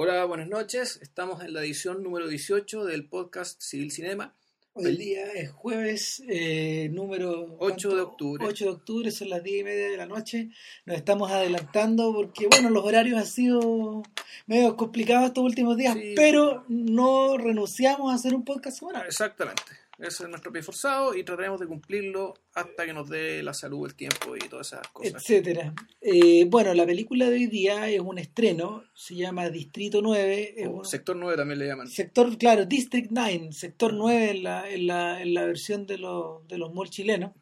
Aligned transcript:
Hola, 0.00 0.24
buenas 0.26 0.46
noches. 0.46 1.00
Estamos 1.02 1.42
en 1.42 1.52
la 1.52 1.60
edición 1.60 2.04
número 2.04 2.28
18 2.28 2.84
del 2.84 3.08
podcast 3.08 3.60
Civil 3.60 3.90
Cinema. 3.90 4.32
Hoy 4.74 4.96
día 4.96 5.26
es 5.32 5.50
jueves 5.50 6.22
eh, 6.28 6.88
número 6.92 7.56
8 7.58 7.96
de 7.96 8.00
octubre. 8.02 8.46
8 8.46 8.64
de 8.64 8.70
octubre, 8.70 9.10
son 9.10 9.30
las 9.30 9.42
10 9.42 9.60
y 9.60 9.64
media 9.64 9.90
de 9.90 9.96
la 9.96 10.06
noche. 10.06 10.50
Nos 10.84 10.96
estamos 10.96 11.32
adelantando 11.32 12.12
porque, 12.14 12.46
bueno, 12.46 12.70
los 12.70 12.84
horarios 12.84 13.18
han 13.18 13.26
sido 13.26 14.04
medio 14.46 14.76
complicados 14.76 15.26
estos 15.26 15.42
últimos 15.42 15.76
días, 15.76 15.94
Sí. 15.94 16.12
pero 16.14 16.64
no 16.68 17.36
renunciamos 17.36 18.12
a 18.12 18.14
hacer 18.14 18.36
un 18.36 18.44
podcast 18.44 18.78
semanal. 18.78 19.04
Exactamente. 19.04 19.62
Ese 19.98 20.22
es 20.22 20.28
nuestro 20.28 20.52
pie 20.52 20.62
forzado 20.62 21.12
y 21.16 21.24
trataremos 21.24 21.58
de 21.58 21.66
cumplirlo 21.66 22.34
hasta 22.54 22.86
que 22.86 22.92
nos 22.92 23.08
dé 23.08 23.42
la 23.42 23.52
salud, 23.52 23.84
el 23.84 23.96
tiempo 23.96 24.36
y 24.36 24.48
todas 24.48 24.68
esas 24.68 24.86
cosas. 24.88 25.14
etcétera. 25.14 25.74
Eh, 26.00 26.44
bueno, 26.48 26.72
la 26.72 26.86
película 26.86 27.28
de 27.28 27.34
hoy 27.36 27.46
día 27.48 27.88
es 27.90 27.98
un 28.00 28.16
estreno, 28.18 28.84
se 28.94 29.16
llama 29.16 29.50
Distrito 29.50 30.00
9. 30.00 30.54
es 30.56 30.68
O 30.68 30.70
un- 30.70 30.84
sector 30.84 31.16
9 31.16 31.36
también 31.36 31.58
le 31.58 31.66
llaman. 31.66 31.88
Sector, 31.88 32.38
claro, 32.38 32.64
District 32.64 33.08
9, 33.10 33.48
sector 33.52 33.92
9 33.92 34.30
en 34.30 34.42
la, 34.44 34.70
en 34.70 34.86
la, 34.86 35.20
en 35.20 35.34
la 35.34 35.44
versión 35.46 35.84
de 35.84 35.98
los, 35.98 36.46
de 36.46 36.58
los 36.58 36.72
malls 36.72 36.90
chilenos. 36.90 37.32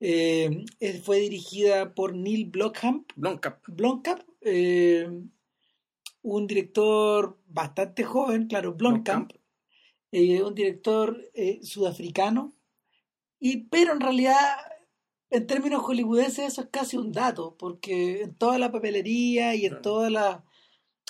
Eh, 0.00 0.64
fue 1.04 1.18
dirigida 1.20 1.92
por 1.94 2.14
Neil 2.14 2.46
Blomkamp, 2.46 3.10
Blomkamp. 3.14 3.58
Blomkamp 3.68 4.22
eh, 4.40 5.06
un 6.22 6.46
director 6.46 7.38
bastante 7.46 8.04
joven, 8.04 8.46
claro, 8.46 8.72
Blomkamp, 8.72 9.32
eh, 10.12 10.42
un 10.42 10.54
director 10.54 11.20
eh, 11.34 11.60
sudafricano, 11.62 12.54
y, 13.38 13.58
pero 13.68 13.92
en 13.92 14.00
realidad, 14.00 14.36
en 15.30 15.46
términos 15.46 15.82
hollywoodenses, 15.82 16.46
eso 16.52 16.62
es 16.62 16.68
casi 16.70 16.96
un 16.96 17.12
dato, 17.12 17.56
porque 17.58 18.22
en 18.22 18.34
toda 18.34 18.58
la 18.58 18.70
papelería 18.72 19.54
y 19.54 19.66
en 19.66 19.80
todas 19.82 20.10
las 20.10 20.40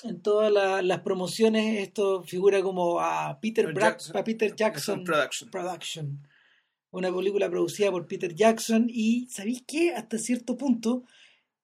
en 0.02 0.22
todas 0.22 0.50
la- 0.50 0.80
las 0.80 1.00
promociones 1.00 1.78
esto 1.78 2.22
figura 2.22 2.62
como 2.62 3.00
a 3.00 3.38
Peter, 3.38 3.66
Peter 3.66 3.74
Bra- 3.82 3.90
Jackson. 3.90 4.16
a 4.16 4.24
Peter 4.24 4.56
Jackson 4.56 5.04
Production. 5.04 5.50
Production. 5.50 6.28
Una 6.90 7.14
película 7.14 7.50
producida 7.50 7.90
por 7.90 8.06
Peter 8.08 8.34
Jackson 8.34 8.86
y, 8.88 9.26
¿sabéis 9.28 9.62
qué? 9.66 9.92
Hasta 9.92 10.16
cierto 10.16 10.56
punto 10.56 11.04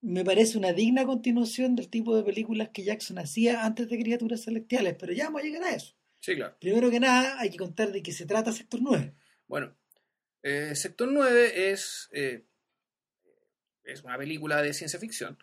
me 0.02 0.22
parece 0.22 0.58
una 0.58 0.74
digna 0.74 1.06
continuación 1.06 1.76
del 1.76 1.88
tipo 1.88 2.14
de 2.14 2.24
películas 2.24 2.68
que 2.74 2.84
Jackson 2.84 3.18
hacía 3.18 3.64
antes 3.64 3.88
de 3.88 3.98
Criaturas 3.98 4.44
Celestiales, 4.44 4.96
pero 5.00 5.14
ya 5.14 5.24
vamos 5.24 5.40
a 5.40 5.44
llegar 5.44 5.64
a 5.64 5.74
eso. 5.74 5.95
Sí, 6.26 6.34
claro. 6.34 6.56
Primero 6.60 6.90
que 6.90 6.98
nada, 6.98 7.38
hay 7.38 7.50
que 7.50 7.56
contar 7.56 7.92
de 7.92 8.02
qué 8.02 8.10
se 8.10 8.26
trata 8.26 8.50
Sector 8.50 8.80
9. 8.82 9.14
Bueno, 9.46 9.76
eh, 10.42 10.72
Sector 10.74 11.06
9 11.12 11.70
es, 11.70 12.08
eh, 12.10 12.42
es 13.84 14.02
una 14.02 14.18
película 14.18 14.60
de 14.60 14.74
ciencia 14.74 14.98
ficción 14.98 15.38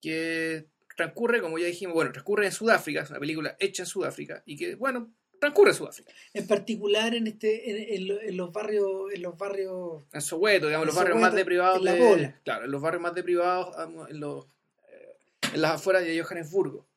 que 0.00 0.68
transcurre, 0.96 1.42
como 1.42 1.58
ya 1.58 1.66
dijimos, 1.66 1.92
bueno, 1.92 2.12
transcurre 2.12 2.46
en 2.46 2.52
Sudáfrica, 2.52 3.02
es 3.02 3.10
una 3.10 3.18
película 3.20 3.56
hecha 3.60 3.82
en 3.82 3.86
Sudáfrica 3.86 4.42
y 4.46 4.56
que, 4.56 4.74
bueno, 4.74 5.12
transcurre 5.38 5.72
en 5.72 5.76
Sudáfrica. 5.76 6.12
En 6.32 6.46
particular 6.46 7.14
en 7.14 7.26
este 7.26 7.70
en, 7.70 7.94
en 7.94 8.08
lo- 8.08 8.22
en 8.22 8.36
los 8.38 8.50
barrios 8.50 9.12
en 9.12 9.20
los 9.20 9.36
barrios 9.36 10.04
En 10.14 10.22
Soweto, 10.22 10.68
digamos, 10.68 10.84
En 10.84 10.86
los 10.86 10.96
barrios 10.96 11.20
más 11.20 11.34
deprivados 11.34 11.78
en 11.80 11.84
La 11.84 11.92
de... 11.92 12.00
Bola. 12.00 12.40
Claro, 12.42 12.64
en 12.64 12.70
los 12.70 12.80
barrios 12.80 13.02
más 13.02 13.14
deprivados, 13.14 13.76
en, 14.08 14.18
los, 14.18 14.46
eh, 14.46 15.16
en 15.52 15.60
las 15.60 15.72
afueras 15.72 16.04
de 16.04 16.18
Johannesburgo. 16.22 16.88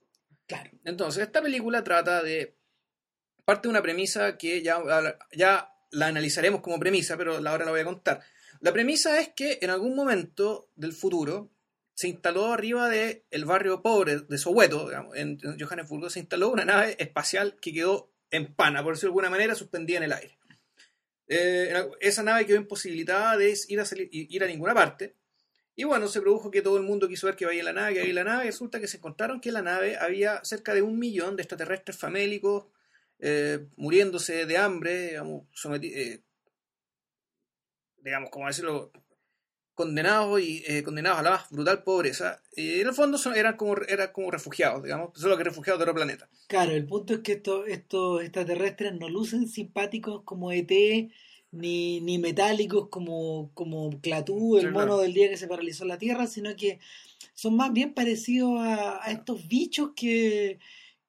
claro 0.48 0.72
Entonces, 0.86 1.22
esta 1.24 1.42
película 1.42 1.84
trata 1.84 2.24
de... 2.24 2.56
Parte 3.46 3.64
de 3.64 3.70
una 3.70 3.82
premisa 3.82 4.38
que 4.38 4.62
ya, 4.62 4.82
ya 5.34 5.74
la 5.92 6.08
analizaremos 6.08 6.62
como 6.62 6.80
premisa, 6.80 7.18
pero 7.18 7.36
ahora 7.36 7.66
la 7.66 7.72
voy 7.72 7.82
a 7.82 7.86
contar. 7.86 8.22
La 8.62 8.72
premisa 8.72 9.20
es 9.20 9.30
que 9.30 9.60
en 9.62 9.70
algún 9.70 9.96
momento 9.96 10.70
del 10.76 10.94
futuro 10.94 11.50
se 11.94 12.08
instaló 12.08 12.54
arriba 12.54 12.90
del 12.90 13.24
el 13.32 13.46
barrio 13.46 13.82
pobre 13.82 14.20
de 14.22 14.38
Soweto, 14.38 14.90
en, 15.16 15.40
Johannesburgo, 15.60 16.10
se 16.10 16.20
instaló 16.20 16.50
una 16.50 16.66
nave 16.66 16.96
espacial 17.00 17.58
que 17.62 17.74
quedó 17.74 18.12
en 18.30 18.54
pana, 18.54 18.84
por 18.84 18.94
decirlo 18.94 19.10
de 19.10 19.12
alguna 19.12 19.30
manera, 19.30 19.56
suspendida 19.56 19.98
en 19.98 20.04
el 20.04 20.14
aire. 20.14 20.38
Eh, 21.28 21.74
esa 22.00 22.24
nave 22.24 22.46
quedó 22.46 22.58
imposibilitada 22.58 23.38
de 23.38 23.56
ir 23.68 23.80
a, 23.80 23.86
salir- 23.86 24.10
ir 24.12 24.44
a 24.44 24.48
ninguna 24.48 24.74
parte. 24.74 25.16
Y 25.76 25.84
bueno, 25.86 26.08
se 26.08 26.22
produjo 26.22 26.52
que 26.52 26.62
todo 26.62 26.78
el 26.78 26.84
mundo 26.84 27.08
quiso 27.08 27.28
ver 27.28 27.36
que 27.36 27.46
había 27.46 27.64
la 27.64 27.74
nave, 27.74 27.94
que 27.96 28.02
había 28.02 28.14
la 28.14 28.24
nave, 28.24 28.44
y 28.46 28.48
resulta 28.48 28.80
que 28.80 28.88
se 28.88 28.98
encontraron 28.98 29.40
que 29.42 29.50
en 29.50 29.54
la 29.54 29.62
nave 29.62 29.98
había 29.98 30.44
cerca 30.44 30.74
de 30.74 30.82
un 30.82 31.00
millón 31.00 31.36
de 31.36 31.44
extraterrestres 31.44 31.98
famélicos 31.98 32.66
eh, 33.22 33.68
muriéndose 33.78 34.46
de 34.46 34.58
hambre, 34.58 35.10
digamos, 35.10 35.44
eh, 35.84 36.24
digamos, 37.98 38.30
como 38.30 38.48
decirlo, 38.48 38.92
condenados 39.74 40.42
y 40.42 40.64
eh, 40.68 40.84
condenados 40.84 41.20
a 41.20 41.24
la 41.24 41.32
más 41.32 41.50
brutal 41.50 41.84
pobreza. 41.84 42.42
Y 42.56 42.82
en 42.82 42.88
el 42.88 42.94
fondo 42.94 43.18
son- 43.18 43.36
eran, 43.36 43.58
como, 43.58 43.76
eran 43.88 44.12
como 44.12 44.32
refugiados, 44.32 44.84
digamos, 44.84 45.12
solo 45.16 45.38
que 45.38 45.44
refugiados 45.46 45.80
de 45.80 45.84
otro 45.84 45.96
planeta. 45.96 46.30
Claro, 46.48 46.74
el 46.74 46.86
punto 46.86 47.14
es 47.16 47.20
que 47.22 47.34
estos, 47.34 47.68
estos 47.68 48.22
extraterrestres 48.22 48.94
no 49.00 49.10
lucen 49.10 49.48
simpáticos 49.48 50.24
como 50.24 50.52
ET, 50.52 51.10
ni, 51.52 52.02
ni 52.02 52.18
metálicos 52.18 52.90
como, 52.90 53.52
como 53.54 54.02
Clatú, 54.02 54.58
el 54.58 54.72
mono 54.72 54.98
del 54.98 55.14
día 55.14 55.30
que 55.30 55.38
se 55.38 55.48
paralizó 55.48 55.86
la 55.86 55.98
Tierra, 55.98 56.28
sino 56.28 56.56
que 56.56 56.80
son 57.34 57.56
más 57.56 57.74
bien 57.74 57.94
parecidos 57.94 58.60
a, 58.62 59.06
a 59.06 59.12
estos 59.12 59.48
bichos 59.48 59.92
que, 59.96 60.60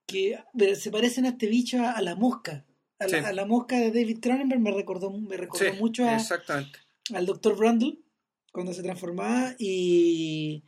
que 0.06 0.38
se 0.76 0.90
parecen 0.90 1.24
a 1.26 1.30
este 1.30 1.46
bicho 1.46 1.78
a, 1.78 1.92
a 1.92 2.02
la 2.02 2.14
mosca. 2.14 2.64
A 2.98 3.06
la, 3.06 3.08
Sí. 3.20 3.24
a 3.24 3.32
la 3.32 3.46
mosca 3.46 3.78
de 3.78 3.90
David 3.90 4.20
Cronenberg 4.20 4.60
me 4.60 4.70
recordó, 4.70 5.10
me 5.10 5.36
recordó 5.36 5.64
Sí, 5.72 5.78
mucho 5.78 6.04
a, 6.06 6.18
al 7.14 7.26
Dr. 7.26 7.56
Brundle 7.56 7.98
cuando 8.52 8.72
se 8.72 8.82
transformaba 8.82 9.54
y 9.58 10.62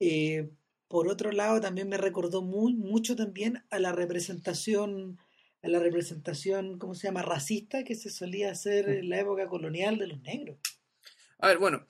eh, 0.00 0.50
por 0.88 1.06
otro 1.08 1.30
lado 1.30 1.60
también 1.60 1.88
me 1.88 1.96
recordó 1.96 2.42
muy, 2.42 2.74
mucho 2.74 3.14
también 3.14 3.62
a 3.70 3.78
la 3.78 3.92
representación 3.92 5.18
a 5.62 5.68
la 5.68 5.78
representación 5.78 6.78
¿cómo 6.78 6.94
se 6.94 7.06
llama? 7.08 7.22
racista 7.22 7.82
que 7.84 7.94
se 7.94 8.10
solía 8.10 8.50
hacer 8.50 8.88
en 8.88 9.08
la 9.08 9.20
época 9.20 9.48
colonial 9.48 9.98
de 9.98 10.06
los 10.08 10.20
negros 10.22 10.58
A 11.38 11.48
ver, 11.48 11.58
bueno, 11.58 11.86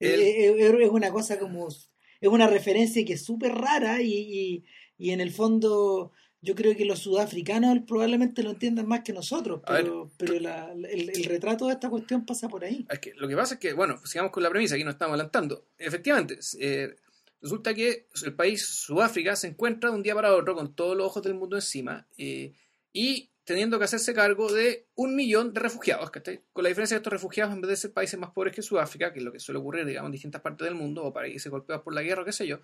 Eh, 0.00 0.14
el- 0.14 0.20
eh, 0.60 0.84
es 0.84 0.90
una 0.90 1.10
cosa 1.12 1.38
como 1.38 1.68
es 1.68 1.88
una 2.28 2.46
referencia 2.48 3.04
que 3.04 3.12
es 3.14 3.24
súper 3.24 3.52
rara 3.54 4.00
y, 4.02 4.12
y, 4.14 4.64
y 4.98 5.10
en 5.10 5.20
el 5.20 5.30
fondo 5.30 6.12
yo 6.44 6.54
creo 6.56 6.76
que 6.76 6.84
los 6.84 6.98
sudafricanos 6.98 7.78
probablemente 7.86 8.42
lo 8.42 8.50
entiendan 8.50 8.88
más 8.88 9.02
que 9.02 9.12
nosotros 9.12 9.62
ver, 9.68 9.82
pero, 9.84 10.10
pero 10.18 10.40
la- 10.40 10.72
el, 10.72 11.10
el 11.10 11.24
retrato 11.24 11.66
de 11.68 11.74
esta 11.74 11.88
cuestión 11.88 12.26
pasa 12.26 12.48
por 12.48 12.64
ahí 12.64 12.84
Es 12.90 12.98
que 12.98 13.14
lo 13.14 13.28
que 13.28 13.36
pasa 13.36 13.54
es 13.54 13.60
que, 13.60 13.72
bueno, 13.74 13.96
sigamos 14.04 14.32
con 14.32 14.42
la 14.42 14.50
premisa, 14.50 14.74
aquí 14.74 14.82
nos 14.84 14.94
estamos 14.94 15.14
adelantando. 15.14 15.66
Efectivamente, 15.78 16.38
eh, 16.58 16.96
resulta 17.40 17.74
que 17.74 18.06
el 18.24 18.34
país 18.34 18.66
Sudáfrica 18.66 19.36
se 19.36 19.46
encuentra 19.48 19.90
de 19.90 19.96
un 19.96 20.02
día 20.02 20.14
para 20.16 20.34
otro 20.34 20.54
con 20.56 20.74
todos 20.74 20.96
los 20.96 21.06
ojos 21.06 21.22
del 21.22 21.34
mundo 21.34 21.56
encima 21.56 22.06
eh, 22.18 22.52
y 22.92 23.30
teniendo 23.44 23.78
que 23.78 23.84
hacerse 23.84 24.12
cargo 24.14 24.52
de 24.52 24.86
un 24.96 25.14
millón 25.16 25.52
de 25.52 25.60
refugiados, 25.60 26.10
¿cachai? 26.10 26.40
Con 26.52 26.62
la 26.64 26.68
diferencia 26.68 26.96
de 26.96 26.98
estos 26.98 27.12
refugiados, 27.12 27.52
en 27.54 27.60
vez 27.60 27.70
de 27.70 27.76
ser 27.76 27.92
países 27.92 28.18
más 28.18 28.30
pobres 28.30 28.54
que 28.54 28.62
Sudáfrica, 28.62 29.12
que 29.12 29.18
es 29.20 29.24
lo 29.24 29.32
que 29.32 29.40
suele 29.40 29.58
ocurrir, 29.60 29.84
digamos, 29.84 30.08
en 30.08 30.12
distintas 30.12 30.42
partes 30.42 30.64
del 30.64 30.74
mundo, 30.76 31.02
o 31.04 31.12
países 31.12 31.50
golpeados 31.50 31.82
por 31.82 31.92
la 31.94 32.02
guerra, 32.02 32.22
o 32.22 32.24
qué 32.24 32.30
sé 32.32 32.46
yo. 32.46 32.58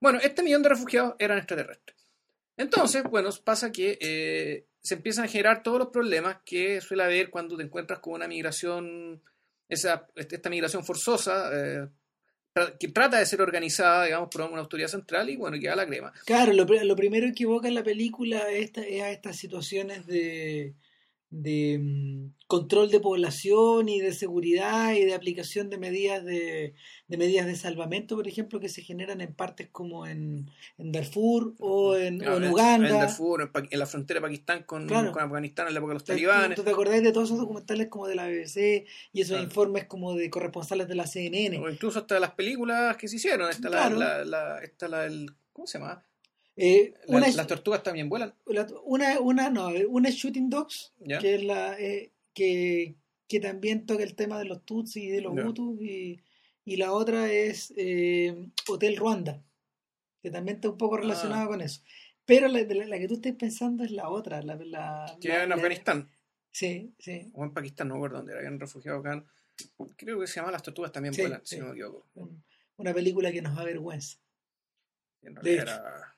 Bueno, 0.00 0.18
este 0.22 0.42
millón 0.42 0.62
de 0.62 0.68
refugiados 0.70 1.14
eran 1.18 1.38
extraterrestres. 1.38 1.96
Entonces, 2.56 3.02
bueno, 3.04 3.30
pasa 3.44 3.70
que 3.72 3.98
eh, 4.00 4.66
se 4.80 4.94
empiezan 4.94 5.24
a 5.24 5.28
generar 5.28 5.62
todos 5.62 5.78
los 5.78 5.88
problemas 5.88 6.38
que 6.44 6.80
suele 6.80 7.04
haber 7.04 7.30
cuando 7.30 7.56
te 7.56 7.62
encuentras 7.62 8.00
con 8.00 8.14
una 8.14 8.26
migración, 8.28 9.22
esa, 9.68 10.06
esta 10.16 10.50
migración 10.50 10.84
forzosa, 10.84 11.50
eh, 11.52 11.88
que 12.80 12.88
trata 12.88 13.18
de 13.20 13.26
ser 13.26 13.40
organizada, 13.40 14.06
digamos, 14.06 14.28
por 14.30 14.40
una 14.42 14.60
autoridad 14.60 14.88
central 14.88 15.30
y 15.30 15.36
bueno, 15.36 15.56
queda 15.60 15.76
la 15.76 15.86
crema. 15.86 16.12
Claro, 16.26 16.52
lo, 16.52 16.64
lo 16.64 16.96
primero 16.96 17.28
que 17.32 17.44
evoca 17.44 17.68
en 17.68 17.74
la 17.74 17.84
película 17.84 18.50
es, 18.50 18.64
esta- 18.64 18.82
es 18.86 19.02
a 19.02 19.10
estas 19.10 19.36
situaciones 19.36 20.06
de, 20.06 20.74
de 21.30 21.78
mm, 21.78 22.34
control 22.46 22.90
de 22.90 23.00
población 23.00 23.88
y 23.90 24.00
de 24.00 24.12
seguridad 24.12 24.94
y 24.94 25.04
de 25.04 25.14
aplicación 25.14 25.68
de 25.68 25.76
medidas 25.76 26.24
de, 26.24 26.74
de 27.06 27.16
medidas 27.18 27.44
de 27.46 27.54
salvamento, 27.54 28.16
por 28.16 28.26
ejemplo, 28.26 28.60
que 28.60 28.70
se 28.70 28.80
generan 28.82 29.20
en 29.20 29.34
partes 29.34 29.68
como 29.70 30.06
en, 30.06 30.50
en 30.78 30.90
Darfur 30.92 31.54
o 31.58 31.96
en, 31.96 32.26
o 32.26 32.36
en 32.38 32.50
Uganda. 32.50 32.88
En 32.88 32.94
Darfur, 32.94 33.42
en, 33.42 33.68
en 33.70 33.78
la 33.78 33.84
frontera 33.86 34.20
de 34.20 34.26
Pakistán 34.26 34.62
con, 34.62 34.86
Claro. 34.86 35.12
con 35.12 35.22
Afganistán 35.22 35.68
en 35.68 35.74
la 35.74 35.78
época 35.80 35.90
de 35.90 35.94
los 35.96 36.04
¿Tú- 36.04 36.12
talibanes. 36.12 36.56
¿Tú 36.56 36.62
te 36.64 36.70
acordás 36.70 37.02
de 37.02 37.12
todos 37.12 37.28
esos 37.28 37.38
documentales 37.38 37.88
como 37.88 38.06
de 38.06 38.14
la 38.14 38.26
BBC 38.26 38.86
y 39.12 39.20
esos 39.20 39.32
Claro. 39.32 39.44
informes 39.44 39.84
como 39.84 40.14
de 40.14 40.30
corresponsales 40.30 40.88
de 40.88 40.94
la 40.94 41.06
CNN? 41.06 41.58
O 41.58 41.68
incluso 41.68 41.98
hasta 41.98 42.18
las 42.18 42.30
películas 42.32 42.96
que 42.96 43.06
se 43.06 43.16
hicieron. 43.16 43.50
Está 43.50 43.68
la, 43.68 43.76
Claro. 43.90 43.96
la, 43.98 44.24
la- 44.24 44.58
está 44.62 44.88
la- 44.88 45.04
el, 45.04 45.30
¿cómo 45.52 45.66
se 45.66 45.78
llama? 45.78 46.02
Eh, 46.60 46.92
La- 47.06 47.18
una, 47.18 47.28
las 47.30 47.46
tortugas 47.46 47.82
también 47.84 48.08
vuelan. 48.08 48.34
la- 48.46 48.66
una, 48.84 49.20
una, 49.20 49.48
no, 49.50 49.68
una 49.88 50.08
es 50.08 50.16
Shooting 50.16 50.50
Dogs, 50.50 50.92
que 51.20 51.36
es 51.36 51.44
la 51.44 51.78
eh, 51.78 52.10
que, 52.34 52.96
que 53.28 53.38
también 53.40 53.86
toca 53.86 54.02
el 54.02 54.14
tema 54.16 54.38
de 54.38 54.44
los 54.46 54.64
Tutsis 54.64 55.04
y 55.04 55.08
de 55.10 55.20
los 55.20 55.36
Ya. 55.36 55.46
Hutus 55.46 55.80
y, 55.80 56.20
y 56.64 56.76
la 56.76 56.92
otra 56.92 57.30
es 57.30 57.72
eh, 57.76 58.48
Hotel 58.68 58.96
Ruanda 58.96 59.42
que 60.22 60.30
también 60.32 60.56
está 60.56 60.68
un 60.70 60.78
poco 60.78 60.96
relacionada 60.96 61.44
Ah. 61.44 61.48
con 61.48 61.60
eso 61.60 61.80
pero 62.24 62.48
la, 62.48 62.64
de 62.64 62.74
la, 62.74 62.86
la 62.86 62.98
que 62.98 63.06
tú 63.08 63.14
estás 63.14 63.34
pensando 63.36 63.84
es 63.84 63.90
la 63.92 64.08
otra 64.08 64.42
la, 64.42 64.58
Que 65.20 65.28
la- 65.28 65.34
era 65.36 65.44
en 65.44 65.52
Afganistán. 65.52 66.10
sí, 66.50 66.92
sí 66.98 67.30
O 67.34 67.44
en 67.44 67.52
Pakistán, 67.52 67.86
no 67.88 67.94
recuerdo 67.94 68.16
dónde 68.18 68.32
era. 68.32 68.40
Habían 68.40 68.58
refugiado 68.60 68.98
acá. 68.98 69.24
Creo 69.96 70.18
que 70.20 70.26
se 70.26 70.40
llama 70.40 70.50
Las 70.52 70.62
tortugas 70.64 70.90
también 70.92 71.14
Sí, 71.14 71.20
vuelan, 71.22 71.40
sí. 71.44 71.54
si 71.54 71.60
no 71.60 71.68
me 71.68 71.72
equivoco. 71.72 72.04
un- 72.14 72.42
una 72.78 72.92
película 72.92 73.30
que 73.32 73.42
nos 73.42 73.56
avergüenza 73.56 74.18
En 75.22 75.34
De 75.34 75.40
realidad 75.40 75.64
hecho. 75.64 75.74
era. 75.86 76.14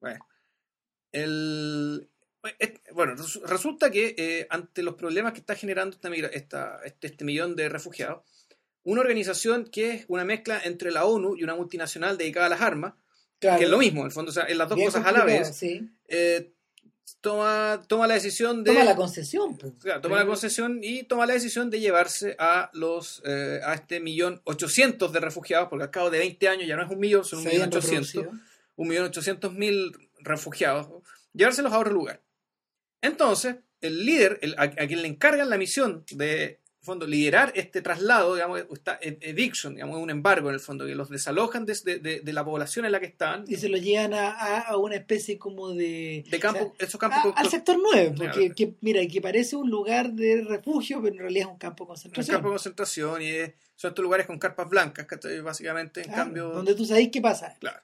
Bueno, 0.00 0.26
el, 1.12 2.08
bueno, 2.94 3.14
resulta 3.44 3.90
que 3.90 4.14
eh, 4.16 4.46
ante 4.50 4.82
los 4.82 4.94
problemas 4.94 5.32
que 5.32 5.40
está 5.40 5.54
generando 5.54 5.96
esta, 5.96 6.08
esta, 6.08 6.80
este, 6.84 7.08
este, 7.08 7.24
millón 7.24 7.54
de 7.54 7.68
refugiados, 7.68 8.22
una 8.82 9.02
organización 9.02 9.64
que 9.64 9.92
es 9.92 10.04
una 10.08 10.24
mezcla 10.24 10.60
entre 10.64 10.90
la 10.90 11.04
ONU 11.04 11.36
y 11.36 11.44
una 11.44 11.54
multinacional 11.54 12.16
dedicada 12.16 12.46
a 12.46 12.50
las 12.50 12.62
armas, 12.62 12.94
que 13.38 13.48
es 13.48 13.68
lo 13.68 13.78
mismo, 13.78 14.00
en 14.00 14.06
el 14.06 14.12
fondo, 14.12 14.30
o 14.30 14.34
sea, 14.34 14.44
en 14.46 14.58
las 14.58 14.68
dos 14.68 14.78
cosas 14.78 15.06
a 15.06 15.12
la 15.12 15.24
vez, 15.24 15.62
eh, 16.08 16.52
toma, 17.20 17.82
toma 17.86 18.06
la 18.06 18.14
decisión 18.14 18.64
de... 18.64 18.72
Toma 18.72 18.84
la 18.84 18.96
concesión. 18.96 19.56
Pues. 19.56 19.72
toma 20.02 20.16
la 20.16 20.26
concesión 20.26 20.80
y 20.82 21.04
toma 21.04 21.26
la 21.26 21.34
decisión 21.34 21.70
de 21.70 21.80
llevarse 21.80 22.36
a 22.38 22.70
los 22.74 23.22
eh, 23.24 23.60
a 23.64 23.74
este 23.74 24.00
millón 24.00 24.40
ochocientos 24.44 25.12
de 25.12 25.20
refugiados, 25.20 25.68
porque 25.68 25.84
al 25.84 25.90
cabo 25.90 26.10
de 26.10 26.18
20 26.18 26.48
años 26.48 26.68
ya 26.68 26.76
no 26.76 26.84
es 26.84 26.90
un 26.90 26.98
millón, 26.98 27.24
son 27.24 27.40
un 27.40 27.46
millón 27.46 27.68
ochocientos. 27.68 28.26
Un 28.80 28.88
millón 28.88 29.04
ochocientos 29.04 29.52
mil 29.52 29.92
refugiados, 30.20 30.88
llevárselos 31.34 31.70
a 31.70 31.78
otro 31.78 31.92
lugar. 31.92 32.22
Entonces, 33.02 33.56
el 33.82 34.06
líder, 34.06 34.40
a, 34.56 34.70
quien 34.70 35.02
le 35.02 35.08
encargan 35.08 35.50
la 35.50 35.58
misión 35.58 36.02
de 36.12 36.60
fondo, 36.80 37.06
liderar 37.06 37.52
este 37.56 37.82
traslado, 37.82 38.36
digamos, 38.36 38.64
esta 38.72 38.98
eviction, 39.02 39.74
digamos, 39.74 39.98
un 39.98 40.08
embargo 40.08 40.48
en 40.48 40.54
el 40.54 40.60
fondo, 40.60 40.86
que 40.86 40.94
los 40.94 41.10
desalojan 41.10 41.66
de, 41.66 42.22
la 42.24 42.42
población 42.42 42.86
en 42.86 42.92
la 42.92 43.00
que 43.00 43.06
están. 43.06 43.44
Y 43.46 43.56
se 43.56 43.68
los 43.68 43.82
llevan 43.82 44.14
a, 44.14 44.74
una 44.78 44.96
especie 44.96 45.36
como 45.38 45.74
de... 45.74 46.24
De 46.30 46.40
campo, 46.40 46.74
esos 46.78 46.98
campos... 46.98 47.34
al 47.36 47.50
sector 47.50 47.76
9, 47.78 48.14
porque, 48.16 48.54
que, 48.54 48.76
mira, 48.80 49.06
que 49.06 49.20
parece 49.20 49.56
un 49.56 49.68
lugar 49.68 50.14
de 50.14 50.40
refugio, 50.40 51.02
pero 51.02 51.16
en 51.16 51.20
realidad 51.20 51.48
es 51.48 51.52
un 51.52 51.58
campo 51.58 51.84
de 51.84 51.88
concentración. 51.88 52.34
Un 52.34 52.38
campo 52.38 52.48
de 52.48 52.54
concentración 52.54 53.20
y 53.20 53.32
son 53.76 53.90
estos 53.90 54.02
lugares 54.02 54.26
con 54.26 54.38
carpas 54.38 54.70
blancas, 54.70 55.06
básicamente, 55.44 56.00
en 56.00 56.10
cambio... 56.10 56.48
Donde 56.48 56.74
tú 56.74 56.86
sabes 56.86 57.10
qué 57.12 57.20
pasa. 57.20 57.58
Claro. 57.60 57.78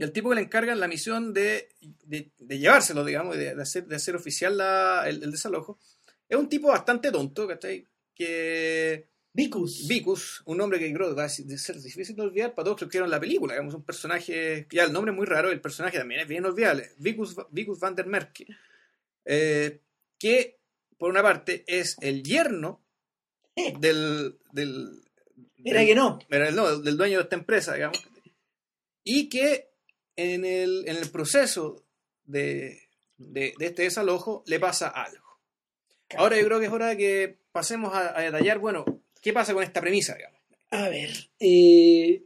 Y 0.00 0.02
el 0.02 0.12
tipo 0.12 0.30
que 0.30 0.36
le 0.36 0.40
encargan 0.40 0.80
la 0.80 0.88
misión 0.88 1.34
de, 1.34 1.68
de, 2.06 2.58
llevárselo, 2.58 3.04
digamos, 3.04 3.36
de, 3.36 3.54
de, 3.54 3.62
hacer, 3.62 3.86
de 3.86 3.96
hacer 3.96 4.16
oficial 4.16 4.56
la, 4.56 5.06
el, 5.06 5.30
desalojo, 5.30 5.78
es 6.26 6.38
un 6.38 6.48
tipo 6.48 6.68
bastante 6.68 7.12
tonto, 7.12 7.46
¿cachai? 7.46 7.86
Que... 8.14 9.08
Vicus. 9.30 9.86
Vicus, 9.86 10.42
un 10.46 10.56
nombre 10.56 10.78
que 10.78 10.90
creo 10.94 11.10
que 11.10 11.16
va 11.16 11.24
a 11.24 11.28
ser 11.28 11.78
difícil 11.82 12.16
de 12.16 12.22
olvidar 12.22 12.54
para 12.54 12.64
todos 12.64 12.80
los 12.80 12.90
que 12.90 12.96
vieron 12.96 13.10
la 13.10 13.20
película. 13.20 13.52
Digamos, 13.52 13.74
un 13.74 13.84
personaje, 13.84 14.66
ya 14.70 14.84
el 14.84 14.92
nombre 14.94 15.12
es 15.12 15.16
muy 15.18 15.26
raro, 15.26 15.50
el 15.50 15.60
personaje 15.60 15.98
también 15.98 16.22
es 16.22 16.26
bien 16.26 16.46
olvidable. 16.46 16.92
Vicus, 16.96 17.36
Vicus 17.50 17.78
van 17.78 17.94
der 17.94 18.06
Merke. 18.06 18.46
Eh, 19.26 19.82
que, 20.18 20.60
por 20.96 21.10
una 21.10 21.22
parte, 21.22 21.62
es 21.66 21.98
el 22.00 22.22
yerno 22.22 22.82
eh. 23.54 23.74
del, 23.78 24.38
del, 24.50 25.02
Era 25.62 25.84
que 25.84 25.94
no. 25.94 26.18
Era 26.30 26.48
el, 26.48 26.56
no, 26.56 26.78
del 26.78 26.96
dueño 26.96 27.18
de 27.18 27.24
esta 27.24 27.36
empresa, 27.36 27.74
digamos. 27.74 28.02
Y 29.04 29.28
que 29.28 29.69
en 30.20 30.44
el, 30.44 30.84
en 30.86 30.96
el 30.96 31.10
proceso 31.10 31.84
de, 32.24 32.80
de, 33.18 33.54
este 33.60 33.82
desalojo 33.82 34.42
le 34.46 34.58
pasa 34.60 34.88
algo. 34.88 35.24
Ahora 36.16 36.36
yo 36.38 36.44
creo 36.44 36.58
que 36.58 36.66
es 36.66 36.72
hora 36.72 36.88
de 36.88 36.96
que 36.96 37.38
pasemos 37.52 37.94
a, 37.94 38.20
detallar, 38.20 38.58
bueno, 38.58 38.84
¿qué 39.20 39.32
pasa 39.32 39.54
con 39.54 39.62
esta 39.62 39.80
premisa? 39.80 40.14
Digamos? 40.14 40.40
A 40.70 40.88
ver, 40.88 41.10
eh, 41.38 42.24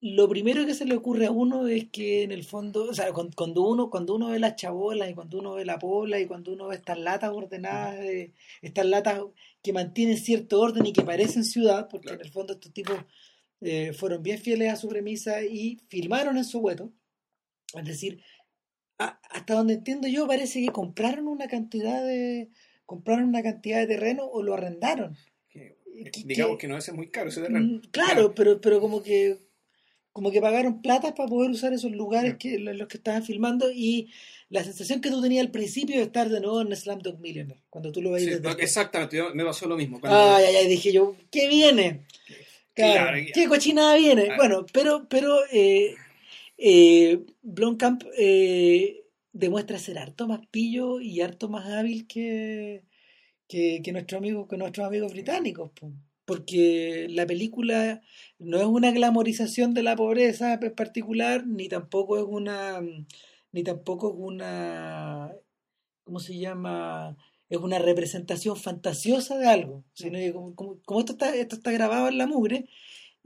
lo 0.00 0.28
primero 0.28 0.64
que 0.64 0.74
se 0.74 0.84
le 0.84 0.94
ocurre 0.94 1.26
a 1.26 1.30
uno 1.30 1.66
es 1.66 1.88
que 1.88 2.22
en 2.22 2.32
el 2.32 2.44
fondo, 2.44 2.84
o 2.84 2.94
sea, 2.94 3.12
cuando 3.12 3.62
uno, 3.62 3.90
cuando 3.90 4.14
uno 4.14 4.28
ve 4.28 4.38
las 4.38 4.56
chabolas 4.56 5.10
y 5.10 5.14
cuando 5.14 5.38
uno 5.38 5.54
ve 5.54 5.64
la 5.64 5.78
pola 5.78 6.20
y 6.20 6.26
cuando 6.26 6.52
uno 6.52 6.68
ve 6.68 6.76
estas 6.76 6.98
latas 6.98 7.30
ordenadas, 7.32 7.98
estas 8.62 8.86
latas 8.86 9.22
que 9.62 9.72
mantienen 9.72 10.16
cierto 10.16 10.60
orden 10.60 10.86
y 10.86 10.92
que 10.92 11.02
parecen 11.02 11.44
ciudad, 11.44 11.88
porque 11.90 12.12
en 12.12 12.20
el 12.20 12.30
fondo 12.30 12.52
estos 12.52 12.72
tipos 12.72 12.96
eh, 13.60 13.92
fueron 13.92 14.22
bien 14.22 14.38
fieles 14.38 14.72
a 14.72 14.76
su 14.76 14.88
premisa 14.88 15.42
y 15.42 15.80
filmaron 15.88 16.36
en 16.36 16.44
su 16.44 16.60
hueto. 16.60 16.92
Es 17.74 17.84
decir, 17.84 18.22
hasta 18.96 19.54
donde 19.54 19.74
entiendo 19.74 20.08
yo, 20.08 20.26
parece 20.26 20.60
que 20.60 20.68
compraron 20.68 21.28
una 21.28 21.48
cantidad 21.48 22.04
de 22.04 22.48
compraron 22.86 23.28
una 23.28 23.42
cantidad 23.42 23.78
de 23.78 23.86
terreno 23.86 24.24
o 24.24 24.42
lo 24.42 24.54
arrendaron. 24.54 25.16
Eh, 25.54 25.76
digamos 26.24 26.56
que, 26.58 26.68
no 26.68 26.78
es 26.78 26.92
muy 26.92 27.10
caro 27.10 27.28
ese 27.28 27.42
terreno. 27.42 27.60
Mm, 27.60 27.80
claro, 27.90 28.34
pero, 28.34 28.60
pero 28.60 28.80
como 28.80 29.02
que 29.02 29.38
como 30.12 30.32
que 30.32 30.40
pagaron 30.40 30.82
plata 30.82 31.14
para 31.14 31.28
poder 31.28 31.50
usar 31.50 31.72
esos 31.72 31.92
lugares 31.92 32.36
que 32.40 32.54
en 32.54 32.76
los 32.76 32.88
que 32.88 32.96
estaban 32.96 33.22
filmando 33.22 33.70
y 33.70 34.10
la 34.48 34.64
sensación 34.64 35.00
que 35.00 35.10
tú 35.10 35.22
tenías 35.22 35.44
al 35.44 35.52
principio 35.52 35.96
de 35.96 36.02
estar 36.02 36.28
de 36.28 36.40
nuevo 36.40 36.60
en 36.60 36.70
Dog 37.00 37.20
Millionaire, 37.20 37.62
cuando 37.70 37.92
tú 37.92 38.02
lo 38.02 38.10
veías. 38.10 38.40
exactamente, 38.58 39.22
me 39.34 39.44
pasó 39.44 39.68
lo 39.68 39.76
mismo. 39.76 40.00
Ay, 40.02 40.44
ay, 40.48 40.56
ay, 40.56 40.66
dije 40.66 40.92
yo, 40.92 41.14
¿qué 41.30 41.46
viene? 41.46 42.00
Claro, 42.74 43.16
¿Qué 43.32 43.46
cochinada 43.46 43.94
viene? 43.94 44.28
Ah. 44.32 44.36
Bueno, 44.36 44.66
pero, 44.72 45.06
pero 45.08 45.38
eh, 45.52 45.94
eh, 46.58 47.24
Blomkamp 47.42 48.02
eh, 48.18 49.04
demuestra 49.32 49.78
ser 49.78 49.98
harto 49.98 50.26
más 50.28 50.40
pillo 50.48 51.00
y 51.00 51.20
harto 51.20 51.48
más 51.48 51.66
hábil 51.66 52.06
que, 52.06 52.84
que, 53.48 53.82
nuestro 53.92 54.18
amigo, 54.18 54.48
que 54.48 54.56
nuestros 54.58 54.86
amigos 54.86 55.12
británicos. 55.12 55.72
Porque 56.24 57.06
la 57.10 57.26
película 57.26 58.02
no 58.38 58.58
es 58.58 58.66
una 58.66 58.90
glamorización 58.90 59.72
de 59.74 59.82
la 59.82 59.96
pobreza 59.96 60.58
en 60.60 60.74
particular, 60.74 61.46
ni 61.46 61.68
tampoco 61.68 62.18
es 62.18 62.24
una. 62.28 62.80
ni 63.52 63.62
tampoco 63.62 64.10
es 64.10 64.14
una. 64.18 65.32
¿Cómo 66.04 66.20
se 66.20 66.38
llama? 66.38 67.16
es 67.48 67.58
una 67.58 67.78
representación 67.78 68.56
fantasiosa 68.56 69.38
de 69.38 69.48
algo, 69.48 69.84
sino 69.94 70.18
que 70.18 70.32
como, 70.32 70.54
como, 70.54 71.00
esto, 71.00 71.12
está, 71.12 71.34
esto 71.34 71.56
está 71.56 71.72
grabado 71.72 72.08
en 72.08 72.18
la 72.18 72.26
mugre, 72.26 72.68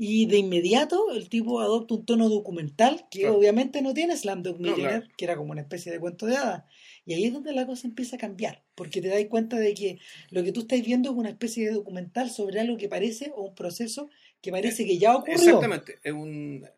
y 0.05 0.27
de 0.27 0.37
inmediato 0.39 1.13
el 1.13 1.29
tipo 1.29 1.61
adopta 1.61 1.95
un 1.95 2.05
tono 2.05 2.29
documental 2.29 3.07
que 3.09 3.29
obviamente 3.29 3.83
no 3.83 3.95
tiene 3.95 4.17
Slamdog 4.17 4.59
Millionaire, 4.59 5.07
que 5.17 5.25
era 5.25 5.37
como 5.37 5.53
una 5.53 5.61
especie 5.61 5.93
de 5.93 6.01
cuento 6.01 6.27
de 6.27 6.37
hadas. 6.37 6.65
Y 7.07 7.15
ahí 7.15 7.27
es 7.27 7.33
donde 7.33 7.53
la 7.53 7.67
cosa 7.67 7.87
empieza 7.87 8.17
a 8.17 8.19
cambiar, 8.19 8.65
porque 8.75 9.01
te 9.01 9.07
das 9.07 9.25
cuenta 9.31 9.61
de 9.61 9.75
que 9.75 10.01
lo 10.31 10.43
que 10.43 10.51
tú 10.51 10.63
estás 10.63 10.83
viendo 10.83 11.09
es 11.13 11.17
una 11.17 11.29
especie 11.29 11.67
de 11.67 11.75
documental 11.75 12.31
sobre 12.31 12.59
algo 12.59 12.77
que 12.79 12.89
parece 12.89 13.31
o 13.37 13.43
un 13.43 13.55
proceso 13.55 14.11
que 14.41 14.51
parece 14.51 14.85
que 14.85 14.99
ya 14.99 15.15
ocurrió. 15.15 15.35
Exactamente, 15.37 16.01
es 16.03 16.13
un, 16.13 16.69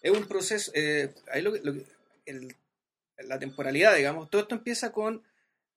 es 0.00 0.10
un 0.12 0.28
proceso, 0.28 0.70
eh, 0.76 1.12
ahí 1.32 1.42
lo, 1.42 1.56
lo 1.56 1.74
el, 2.24 2.54
la 3.18 3.40
temporalidad, 3.40 3.96
digamos, 3.96 4.30
todo 4.30 4.42
esto 4.42 4.54
empieza 4.54 4.92
con 4.92 5.24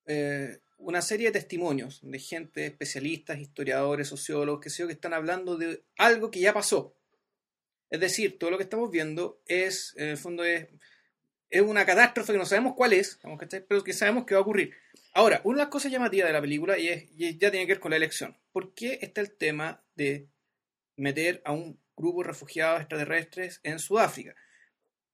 eh, 0.05 0.59
una 0.79 1.01
serie 1.01 1.27
de 1.27 1.33
testimonios 1.33 1.99
de 2.01 2.19
gente, 2.19 2.65
especialistas, 2.65 3.39
historiadores, 3.39 4.07
sociólogos, 4.07 4.61
que 4.61 4.69
sé 4.69 4.83
yo, 4.83 4.87
que 4.87 4.93
están 4.93 5.13
hablando 5.13 5.57
de 5.57 5.83
algo 5.97 6.31
que 6.31 6.39
ya 6.39 6.53
pasó. 6.53 6.95
Es 7.89 7.99
decir, 7.99 8.37
todo 8.39 8.51
lo 8.51 8.57
que 8.57 8.63
estamos 8.63 8.89
viendo 8.89 9.41
es, 9.45 9.93
en 9.97 10.09
el 10.09 10.17
fondo, 10.17 10.43
es, 10.43 10.67
es 11.49 11.61
una 11.61 11.85
catástrofe 11.85 12.31
que 12.31 12.37
no 12.37 12.45
sabemos 12.45 12.73
cuál 12.75 12.93
es, 12.93 13.19
pero 13.67 13.83
que 13.83 13.93
sabemos 13.93 14.25
que 14.25 14.35
va 14.35 14.39
a 14.39 14.43
ocurrir. 14.43 14.73
Ahora, 15.13 15.41
una 15.43 15.57
de 15.57 15.63
las 15.63 15.71
cosas 15.71 15.91
llamativas 15.91 16.29
de 16.29 16.33
la 16.33 16.41
película, 16.41 16.77
y, 16.77 16.87
es, 16.87 17.09
ya 17.15 17.51
tiene 17.51 17.65
que 17.65 17.73
ver 17.73 17.79
con 17.79 17.91
la 17.91 17.97
elección, 17.97 18.37
¿por 18.51 18.73
qué 18.73 18.99
está 19.01 19.21
el 19.21 19.31
tema 19.35 19.83
de 19.95 20.27
meter 20.95 21.41
a 21.45 21.51
un 21.51 21.79
grupo 21.97 22.21
de 22.21 22.27
refugiados 22.27 22.81
extraterrestres 22.81 23.59
en 23.63 23.79
Sudáfrica? 23.79 24.35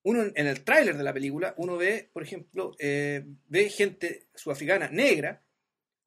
Uno 0.03 0.24
en 0.36 0.48
el 0.48 0.63
tráiler 0.63 0.98
de 0.98 1.03
la 1.03 1.13
película, 1.13 1.55
uno 1.57 1.77
ve, 1.77 2.12
por 2.13 2.22
ejemplo, 2.22 2.75
eh, 2.77 3.25
ve 3.48 3.69
gente 3.69 4.27
sudafricana 4.36 4.89
negra 4.89 5.41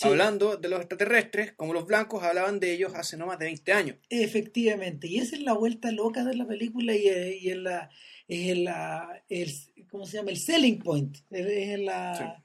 hablando 0.00 0.56
de 0.56 0.68
los 0.68 0.80
extraterrestres 0.80 1.52
como 1.52 1.72
los 1.72 1.86
blancos 1.86 2.22
hablaban 2.22 2.60
de 2.60 2.72
ellos 2.72 2.92
hace 2.94 3.16
no 3.16 3.26
más 3.26 3.38
de 3.38 3.46
20 3.46 3.72
años. 3.72 3.96
Efectivamente, 4.10 5.06
y 5.08 5.18
esa 5.18 5.36
es 5.36 5.42
la 5.42 5.52
vuelta 5.52 5.90
loca 5.92 6.24
de 6.24 6.36
la 6.36 6.46
película 6.46 6.94
y, 6.94 7.08
eh, 7.08 7.38
y 7.40 7.50
es 7.50 7.56
la, 7.56 7.90
es 8.28 8.58
la 8.58 9.22
el, 9.28 9.52
¿cómo 9.90 10.06
se 10.06 10.18
llama? 10.18 10.30
El 10.30 10.38
selling 10.38 10.78
point, 10.78 11.18
es 11.30 11.78
la, 11.80 12.42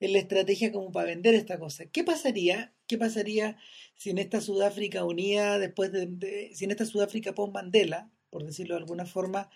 la 0.00 0.18
estrategia 0.18 0.72
como 0.72 0.92
para 0.92 1.06
vender 1.06 1.34
esta 1.34 1.58
cosa. 1.58 1.86
¿Qué 1.86 2.04
pasaría? 2.04 2.72
¿Qué 2.86 2.98
pasaría 2.98 3.56
si 3.96 4.10
en 4.10 4.18
esta 4.18 4.40
Sudáfrica 4.40 5.04
unida 5.04 5.58
después 5.58 5.92
de, 5.92 6.50
si 6.54 6.64
en 6.64 6.70
esta 6.70 6.86
Sudáfrica 6.86 7.34
post 7.34 7.52
Mandela, 7.52 8.10
por 8.30 8.44
decirlo 8.44 8.74
de 8.74 8.80
alguna 8.80 9.06
forma, 9.06 9.50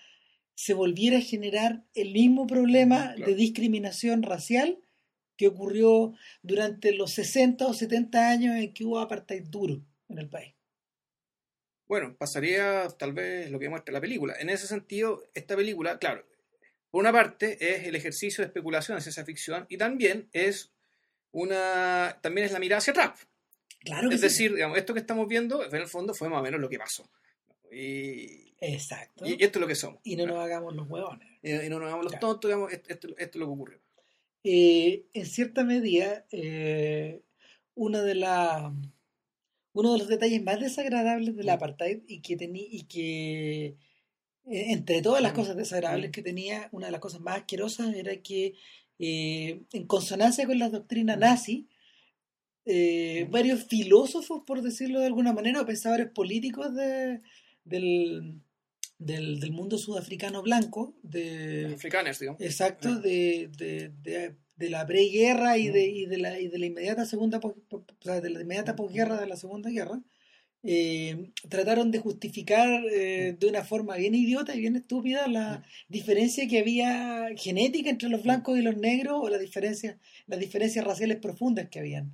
se 0.54 0.74
volviera 0.74 1.18
a 1.18 1.22
generar 1.22 1.84
el 1.94 2.12
mismo 2.12 2.46
problema 2.46 3.14
de 3.14 3.34
discriminación 3.34 4.22
racial 4.22 4.78
que 5.38 5.48
ocurrió 5.48 6.12
durante 6.42 6.92
los 6.92 7.12
60 7.12 7.66
o 7.66 7.72
70 7.72 8.28
años 8.28 8.56
en 8.56 8.74
que 8.74 8.84
hubo 8.84 8.98
apartheid 8.98 9.44
duro 9.44 9.80
en 10.10 10.18
el 10.18 10.28
país. 10.28 10.54
Bueno, 11.86 12.14
pasaría 12.18 12.86
tal 12.98 13.14
vez 13.14 13.50
lo 13.50 13.58
que 13.58 13.70
muestra 13.70 13.94
la 13.94 14.00
película. 14.00 14.34
En 14.38 14.50
ese 14.50 14.66
sentido, 14.66 15.22
esta 15.32 15.56
película, 15.56 15.98
claro, 15.98 16.26
por 16.90 17.00
una 17.00 17.12
parte 17.12 17.56
es 17.60 17.86
el 17.86 17.94
ejercicio 17.94 18.42
de 18.42 18.48
especulación, 18.48 18.98
es 18.98 19.06
esa 19.06 19.24
ficción, 19.24 19.64
y 19.70 19.78
también 19.78 20.28
es 20.32 20.72
una, 21.30 22.18
también 22.20 22.46
es 22.46 22.52
la 22.52 22.58
mirada 22.58 22.78
hacia 22.78 22.90
atrás. 22.90 23.26
Claro 23.80 24.10
es 24.10 24.20
decir, 24.20 24.54
digamos, 24.54 24.76
esto 24.76 24.92
que 24.92 25.00
estamos 25.00 25.28
viendo, 25.28 25.64
en 25.64 25.74
el 25.74 25.86
fondo, 25.86 26.12
fue 26.12 26.28
más 26.28 26.40
o 26.40 26.42
menos 26.42 26.60
lo 26.60 26.68
que 26.68 26.78
pasó. 26.78 27.08
Y, 27.70 28.54
Exacto. 28.60 29.24
Y, 29.24 29.42
esto 29.42 29.58
es 29.58 29.60
lo 29.60 29.66
que 29.66 29.74
somos. 29.74 30.00
Y 30.02 30.16
no 30.16 30.26
nos 30.26 30.38
hagamos 30.38 30.74
los 30.74 30.88
huevones. 30.88 31.28
Y, 31.42 31.52
no 31.68 31.78
nos 31.78 31.86
hagamos 31.86 32.04
los 32.04 32.18
tontos, 32.18 32.48
digamos, 32.48 32.72
esto, 32.72 33.08
es 33.16 33.34
lo 33.36 33.46
que 33.46 33.52
ocurrió. 33.52 33.80
Eh, 34.44 35.06
en 35.14 35.26
cierta 35.26 35.64
medida, 35.64 36.24
eh, 36.30 37.22
una 37.74 38.02
de 38.02 38.14
la, 38.14 38.72
uno 39.72 39.92
de 39.92 39.98
los 39.98 40.08
detalles 40.08 40.42
más 40.42 40.60
desagradables 40.60 41.36
del 41.36 41.48
apartheid 41.48 42.00
y 42.06 42.20
que, 42.20 42.36
y 42.40 42.84
que 42.84 43.66
eh, 43.66 43.76
entre 44.46 45.02
todas 45.02 45.22
las 45.22 45.32
cosas 45.32 45.56
desagradables 45.56 46.10
que 46.12 46.22
tenía, 46.22 46.68
una 46.72 46.86
de 46.86 46.92
las 46.92 47.00
cosas 47.00 47.20
más 47.20 47.38
asquerosas 47.38 47.94
era 47.94 48.16
que, 48.22 48.54
en 48.98 49.86
consonancia 49.86 50.46
con 50.46 50.58
la 50.58 50.70
doctrina 50.70 51.16
nazi, 51.16 51.68
varios 53.30 53.64
filósofos, 53.64 54.42
por 54.46 54.62
decirlo 54.62 55.00
de 55.00 55.06
alguna 55.06 55.32
manera, 55.32 55.60
o 55.60 55.66
pensadores 55.66 56.08
políticos 56.10 56.74
de, 56.74 57.20
del, 57.64 58.40
del, 58.98 59.40
del 59.40 59.52
mundo 59.52 59.78
sudafricano 59.78 60.42
blanco, 60.42 60.94
de, 61.02 61.72
Africanos, 61.74 62.18
digamos. 62.18 62.40
exacto, 62.40 62.88
Ah. 62.90 62.98
de, 63.00 63.48
de, 63.56 63.90
de, 64.02 64.34
de 64.56 64.70
la 64.70 64.84
preguerra 64.86 65.56
y 65.56 65.68
de, 65.68 65.86
y 65.86 66.06
de 66.06 66.18
la, 66.18 66.40
y 66.40 66.48
de 66.48 66.58
la 66.58 66.66
inmediata 66.66 67.04
segunda, 67.04 67.38
o 67.42 67.84
sea, 68.00 68.20
de 68.20 68.30
la 68.30 68.40
inmediata 68.40 68.74
posguerra 68.76 69.20
de 69.20 69.26
la 69.28 69.36
segunda 69.36 69.70
guerra, 69.70 70.02
eh, 70.64 71.30
trataron 71.48 71.92
de 71.92 72.00
justificar 72.00 72.82
eh, 72.90 73.36
de 73.38 73.46
una 73.46 73.62
forma 73.62 73.94
bien 73.96 74.16
idiota 74.16 74.56
y 74.56 74.60
bien 74.60 74.74
estúpida 74.74 75.28
la 75.28 75.62
diferencia 75.88 76.48
que 76.48 76.58
había 76.58 77.28
genética 77.36 77.90
entre 77.90 78.08
los 78.08 78.24
blancos 78.24 78.58
y 78.58 78.62
los 78.62 78.76
negros 78.76 79.20
o 79.22 79.28
la 79.28 79.38
diferencia, 79.38 80.00
las 80.26 80.40
diferencias 80.40 80.84
raciales 80.84 81.18
profundas 81.18 81.68
que 81.70 81.78
habían. 81.78 82.12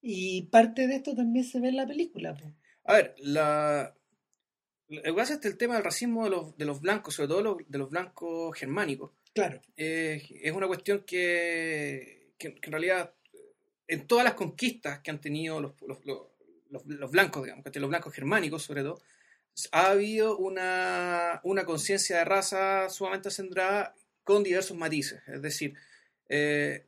Y 0.00 0.42
parte 0.50 0.86
de 0.86 0.96
esto 0.96 1.14
también 1.14 1.44
se 1.44 1.60
ve 1.60 1.68
en 1.68 1.76
la 1.76 1.86
película. 1.86 2.34
po. 2.34 2.50
A 2.84 2.94
ver, 2.94 3.14
la... 3.18 3.94
Lo 4.88 5.02
que 5.02 5.12
pasa 5.14 5.34
es 5.34 5.40
que 5.40 5.48
el 5.48 5.56
tema 5.56 5.74
del 5.74 5.84
racismo 5.84 6.24
de 6.24 6.30
los, 6.30 6.56
de 6.56 6.64
los 6.64 6.80
blancos, 6.80 7.14
sobre 7.14 7.28
todo 7.28 7.42
los- 7.42 7.56
de 7.68 7.78
los 7.78 7.90
blancos 7.90 8.56
germánicos, 8.58 9.10
Claro, 9.34 9.60
eh, 9.76 10.22
es 10.42 10.52
una 10.52 10.66
cuestión 10.68 11.02
que, 11.04 12.30
que- 12.38 12.54
que 12.54 12.66
en 12.66 12.72
realidad 12.72 13.12
en 13.88 14.06
todas 14.06 14.24
las 14.24 14.34
conquistas 14.34 15.00
que 15.00 15.10
han 15.10 15.20
tenido 15.20 15.60
los, 15.60 15.74
los- 15.82 17.10
blancos, 17.10 17.42
digamos, 17.44 17.64
los 17.74 17.88
blancos 17.88 18.12
germánicos 18.14 18.62
sobre 18.62 18.82
todo, 18.82 19.00
ha 19.72 19.90
habido 19.90 20.36
una, 20.38 21.40
una 21.44 21.64
conciencia 21.64 22.18
de 22.18 22.24
raza 22.24 22.88
sumamente 22.90 23.30
centrada 23.30 23.94
con 24.24 24.42
diversos 24.42 24.76
matices. 24.76 25.22
Es 25.28 25.40
decir, 25.42 25.74
eh, 26.28 26.86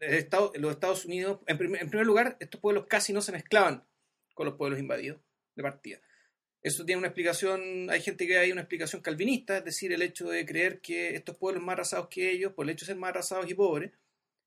el 0.00 0.14
Estado- 0.14 0.52
los 0.56 0.72
Estados 0.72 1.04
Unidos, 1.04 1.40
en, 1.46 1.58
prim- 1.58 1.76
en 1.76 1.88
primer 1.88 2.06
lugar, 2.06 2.36
estos 2.40 2.60
pueblos 2.60 2.86
casi 2.88 3.12
no 3.12 3.20
se 3.22 3.32
mezclaban 3.32 3.84
con 4.34 4.46
los 4.46 4.56
pueblos 4.56 4.78
invadidos 4.78 5.20
de 5.56 5.62
partida. 5.62 6.00
Eso 6.64 6.84
tiene 6.84 6.98
una 6.98 7.08
explicación, 7.08 7.90
hay 7.90 8.00
gente 8.00 8.26
que 8.26 8.38
hay 8.38 8.50
una 8.50 8.62
explicación 8.62 9.02
calvinista, 9.02 9.58
es 9.58 9.64
decir, 9.64 9.92
el 9.92 10.00
hecho 10.02 10.28
de 10.30 10.44
creer 10.46 10.80
que 10.80 11.14
estos 11.14 11.36
pueblos 11.36 11.62
más 11.62 11.76
razados 11.76 12.08
que 12.08 12.30
ellos, 12.32 12.54
por 12.54 12.64
el 12.64 12.70
hecho 12.70 12.86
de 12.86 12.92
ser 12.92 12.96
más 12.96 13.12
razados 13.12 13.48
y 13.50 13.54
pobres, 13.54 13.92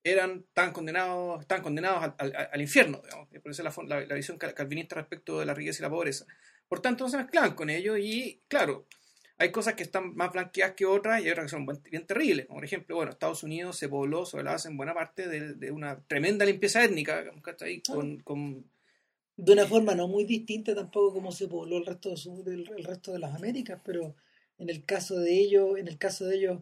eran 0.04 0.46
tan 0.54 0.72
condenados, 0.74 1.46
tan 1.48 1.62
condenados 1.62 2.04
al, 2.04 2.16
al- 2.18 2.50
al 2.52 2.62
infierno, 2.62 3.02
digamos. 3.04 3.28
Por 3.30 3.52
eso 3.52 3.62
es 3.62 3.64
la, 3.64 3.72
fon- 3.72 3.88
la- 3.88 4.06
la 4.06 4.16
visión 4.16 4.38
cal- 4.40 4.54
calvinista 4.56 4.96
respecto 4.96 5.40
de 5.40 5.46
la 5.46 5.54
riqueza 5.54 5.82
y 5.82 5.84
la 5.84 5.90
pobreza. 5.92 6.26
Por 6.68 6.82
tanto, 6.82 7.04
no 7.04 7.10
se 7.10 7.18
mezclaban 7.18 7.54
con 7.54 7.70
ellos 7.70 8.00
y, 8.00 8.42
claro, 8.48 8.88
hay 9.38 9.52
cosas 9.52 9.76
que 9.76 9.84
están 9.84 10.16
más 10.16 10.32
blanqueadas 10.32 10.74
que 10.76 10.86
otras 10.88 11.22
y 11.22 11.26
hay 11.26 11.30
otras 11.32 11.46
que 11.46 11.50
son 11.52 11.66
buen- 11.68 11.84
bien 11.84 12.08
terribles. 12.08 12.48
Por 12.48 12.66
ejemplo, 12.66 12.96
bueno, 12.96 13.12
Estados 13.12 13.44
Unidos 13.44 13.78
se 13.78 13.90
pobló 13.90 14.26
sobre 14.26 14.44
la 14.46 14.54
base 14.54 14.70
en 14.70 14.78
buena 14.78 14.96
parte 14.96 15.28
de, 15.28 15.54
de 15.54 15.70
una 15.72 16.00
tremenda 16.08 16.46
limpieza 16.46 16.84
étnica. 16.84 17.24
Con, 17.94 18.20
con 18.22 18.66
de 19.38 19.54
una 19.54 19.66
forma 19.68 19.96
no 19.96 20.08
muy 20.08 20.26
distinta 20.26 20.76
tampoco 20.76 21.14
como 21.14 21.32
se 21.32 21.48
pobló 21.48 21.78
el 21.78 21.86
resto 21.86 22.10
de 22.10 22.18
su- 22.18 22.44
del 22.44 22.70
el 22.78 22.84
resto 22.84 23.14
de 23.14 23.20
las 23.20 23.34
Américas, 23.36 23.80
pero 23.86 24.16
en 24.58 24.70
el 24.70 24.84
caso 24.86 25.18
de 25.20 25.40
ellos, 25.40 25.78
en 25.78 25.88
el 25.88 25.98
caso 25.98 26.26
de 26.26 26.36
ellos, 26.38 26.62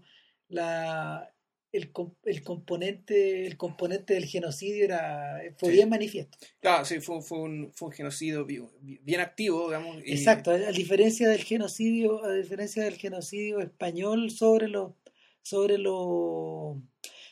la 0.50 1.32
el, 1.72 1.91
el 2.24 2.41
componente, 2.44 3.46
el 3.48 3.58
componente 3.58 4.13
del 4.13 4.25
genocidio 4.25 4.86
era 4.86 5.41
fue 5.58 5.70
Sí. 5.72 5.75
bien 5.75 5.89
manifiesto. 5.89 6.38
Claro, 6.62 6.86
sí, 6.86 7.01
fue, 7.01 7.22
fue 7.22 7.39
un, 7.39 7.72
fue 7.74 7.89
un 7.89 7.94
genocidio 7.94 8.46
bi- 8.46 8.62
bi- 8.82 9.00
bien 9.03 9.20
activo, 9.20 9.65
digamos. 9.67 9.98
y- 10.05 10.12
Exacto, 10.13 10.51
a 10.51 10.55
a 10.55 10.72
diferencia 10.72 11.27
del 11.27 11.44
genocidio, 11.44 12.24
a 12.24 12.34
diferencia 12.34 12.84
del 12.84 12.96
genocidio 12.98 13.60
español 13.60 14.32
sobre 14.32 14.67
los 14.70 14.94
sobre 15.41 15.77
los 15.77 16.77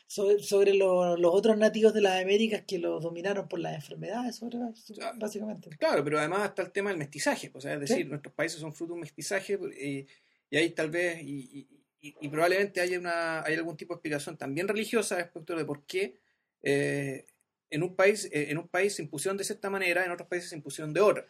sobre, 0.06 0.42
sobre 0.42 0.74
lo- 0.74 1.16
los 1.16 1.34
otros 1.34 1.56
nativos 1.56 1.92
de 1.94 2.00
las 2.02 2.22
Américas 2.22 2.62
que 2.66 2.78
los 2.78 3.02
dominaron 3.02 3.48
por 3.48 3.58
las 3.58 3.74
enfermedades, 3.74 4.36
sobre, 4.36 4.58
básicamente. 5.16 5.70
Claro, 5.78 6.04
pero 6.04 6.18
además 6.18 6.48
está 6.48 6.62
el 6.62 6.72
tema 6.72 6.90
del 6.90 6.98
mestizaje, 6.98 7.50
o 7.54 7.60
sea, 7.60 7.74
es 7.74 7.80
decir, 7.80 7.96
Sí. 7.98 8.04
nuestros 8.04 8.34
países 8.34 8.60
son 8.60 8.72
fruto 8.74 8.92
de 8.92 8.94
un 8.94 9.00
mestizaje 9.00 9.58
eh, 9.76 10.06
y 10.50 10.56
ahí 10.56 10.70
tal 10.70 10.90
vez, 10.90 11.20
y, 11.22 11.66
y- 12.00 12.28
probablemente 12.28 12.80
haya, 12.82 12.98
una, 12.98 13.42
hay 13.42 13.54
algún 13.54 13.76
tipo 13.78 13.94
de 13.94 13.96
explicación 13.96 14.36
también 14.36 14.68
religiosa 14.68 15.16
respecto 15.16 15.56
de 15.56 15.64
por 15.64 15.84
qué 15.86 16.18
eh, 16.62 17.24
en, 17.70 17.82
un 17.82 17.96
país, 17.96 18.26
eh, 18.26 18.50
en 18.50 18.58
un 18.58 18.68
país 18.68 18.94
se 18.94 19.02
impusieron 19.02 19.38
de 19.38 19.44
cierta 19.44 19.70
manera, 19.70 20.04
en 20.04 20.10
otros 20.12 20.28
países 20.28 20.50
se 20.50 20.56
impusieron 20.56 20.92
de 20.92 21.00
otra. 21.00 21.26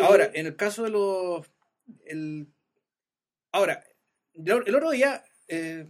Ahora, 0.00 0.24
Eh, 0.26 0.30
en 0.34 0.46
el 0.46 0.56
caso 0.56 0.82
de 0.84 0.90
los... 0.90 1.46
El, 2.06 2.46
ahora, 3.52 3.84
el, 4.34 4.48
el 4.66 4.74
otro 4.74 4.90
día, 4.90 5.22
el 5.46 5.88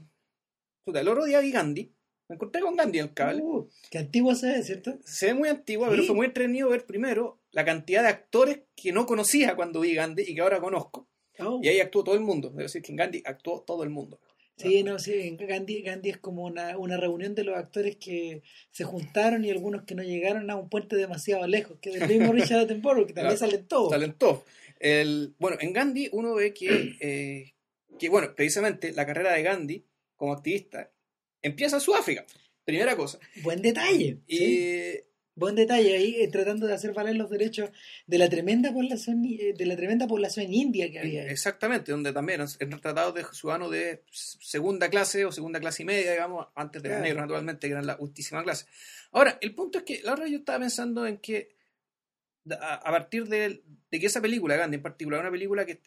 otro 1.09 1.25
día 1.25 1.41
vi 1.41 1.53
Gandhi, 1.53 1.93
me 2.29 2.35
encontré 2.35 2.61
con 2.61 2.77
Gandhi 2.77 2.99
el 2.99 3.15
cable. 3.15 3.43
Uh, 3.43 3.69
qué 3.91 3.99
antiguo 3.99 4.35
se 4.35 4.49
ve, 4.49 4.63
¿cierto? 4.63 4.99
se 5.05 5.27
ve 5.27 5.35
muy 5.35 5.49
antigua, 5.49 5.89
pero 5.89 6.03
fue 6.05 6.15
muy 6.15 6.27
entretenido 6.27 6.69
ver 6.69 6.85
primero 6.85 7.41
la 7.53 7.65
cantidad 7.65 8.03
de 8.03 8.09
actores 8.09 8.61
que 8.77 8.93
no 8.93 9.07
conocía 9.07 9.57
cuando 9.57 9.81
vi 9.81 9.95
Gandhi 9.95 10.25
y 10.27 10.35
que 10.35 10.41
ahora 10.41 10.61
conozco. 10.61 11.09
Oh. 11.41 11.61
Y 11.63 11.69
ahí 11.69 11.81
actuó 11.81 12.05
todo 12.05 12.15
el 12.15 12.21
mundo. 12.21 12.49
Es 12.51 12.57
decir, 12.57 12.83
que 12.83 12.93
en 12.93 12.97
Gandhi 12.97 13.23
actuó 13.25 13.63
todo 13.63 13.83
el 13.85 13.91
mundo. 13.91 14.21
Sí, 14.59 14.83
no, 14.83 14.99
sí, 14.99 15.37
Gandhi, 15.39 15.83
Gandhi 15.83 16.11
es 16.11 16.19
como 16.19 16.45
una, 16.45 16.77
una 16.79 16.97
reunión 16.97 17.37
de 17.37 17.45
los 17.45 17.57
actores 17.57 17.95
que 17.97 18.43
se 18.73 18.83
juntaron 18.83 19.45
y 19.45 19.51
algunos 19.51 19.85
que 19.85 19.95
no 19.95 20.03
llegaron 20.03 20.51
a 20.51 20.57
un 20.57 20.69
puente 20.69 20.97
demasiado 20.97 21.47
lejos, 21.47 21.79
que 21.81 21.91
del 21.97 22.09
mismo 22.09 22.33
Richard 22.33 22.63
Attenborough, 22.63 23.07
que 23.07 23.13
también 23.13 23.37
Claro. 23.37 23.53
salen 23.53 23.69
todos. 23.69 23.91
Talentó. 23.91 24.45
El, 24.81 25.37
bueno, 25.39 25.59
en 25.61 25.73
Gandhi 25.73 26.09
uno 26.11 26.35
ve 26.35 26.53
que, 26.55 26.97
eh, 27.01 27.53
que, 28.01 28.09
bueno, 28.09 28.35
precisamente 28.35 28.91
la 28.93 29.07
carrera 29.07 29.33
de 29.33 29.43
Gandhi 29.45 29.85
como 30.17 30.33
activista 30.33 30.91
empieza 31.43 31.77
en 31.77 31.81
Sudáfrica. 31.81 32.27
Primera 32.65 32.97
cosa. 32.97 33.19
Buen 33.43 33.63
detalle. 33.63 34.19
Y 34.27 34.37
sí. 34.37 35.01
Buen 35.39 35.55
detalle 35.55 35.95
ahí, 35.95 36.17
eh, 36.21 36.27
tratando 36.27 36.67
de 36.67 36.75
hacer 36.75 36.93
valer 36.93 37.15
los 37.15 37.31
derechos 37.31 37.71
de 38.09 38.19
la 38.19 38.29
tremenda 38.29 38.73
población, 38.73 39.25
eh, 39.25 39.55
de 39.57 39.67
la 39.67 39.77
tremenda 39.77 40.09
población 40.09 40.53
india 40.53 40.91
que 40.91 40.99
había 40.99 41.23
ahí. 41.23 41.29
Exactamente, 41.29 41.93
donde 41.93 42.13
también 42.13 42.41
eran 42.59 42.81
tratados 42.81 43.15
de 43.15 43.25
ciudadanos 43.33 43.71
de 43.71 44.03
segunda 44.11 44.91
clase 44.91 45.25
o 45.25 45.31
segunda 45.31 45.61
clase 45.61 45.85
y 45.85 45.87
media, 45.87 46.11
digamos, 46.11 46.49
antes 46.57 46.83
de 46.83 46.89
los 46.89 47.01
negros, 47.01 47.21
naturalmente, 47.23 47.69
que 47.69 47.73
eran 47.73 47.87
la 47.87 47.97
ultísima 48.01 48.43
clase. 48.43 48.67
Ahora, 49.13 49.39
el 49.41 49.55
punto 49.55 49.79
es 49.79 49.85
que 49.85 50.01
la 50.03 50.11
verdad 50.11 50.27
yo 50.27 50.39
estaba 50.39 50.59
pensando 50.59 51.07
en 51.07 51.19
que 51.19 51.55
a, 52.61 52.91
partir 52.91 53.29
de, 53.29 53.63
de 53.93 54.01
que 54.01 54.07
esa 54.07 54.21
película, 54.21 54.57
Gandhi 54.57 54.79
en 54.79 54.83
particular, 54.83 55.21
una 55.21 55.31
película 55.31 55.65
que, 55.65 55.81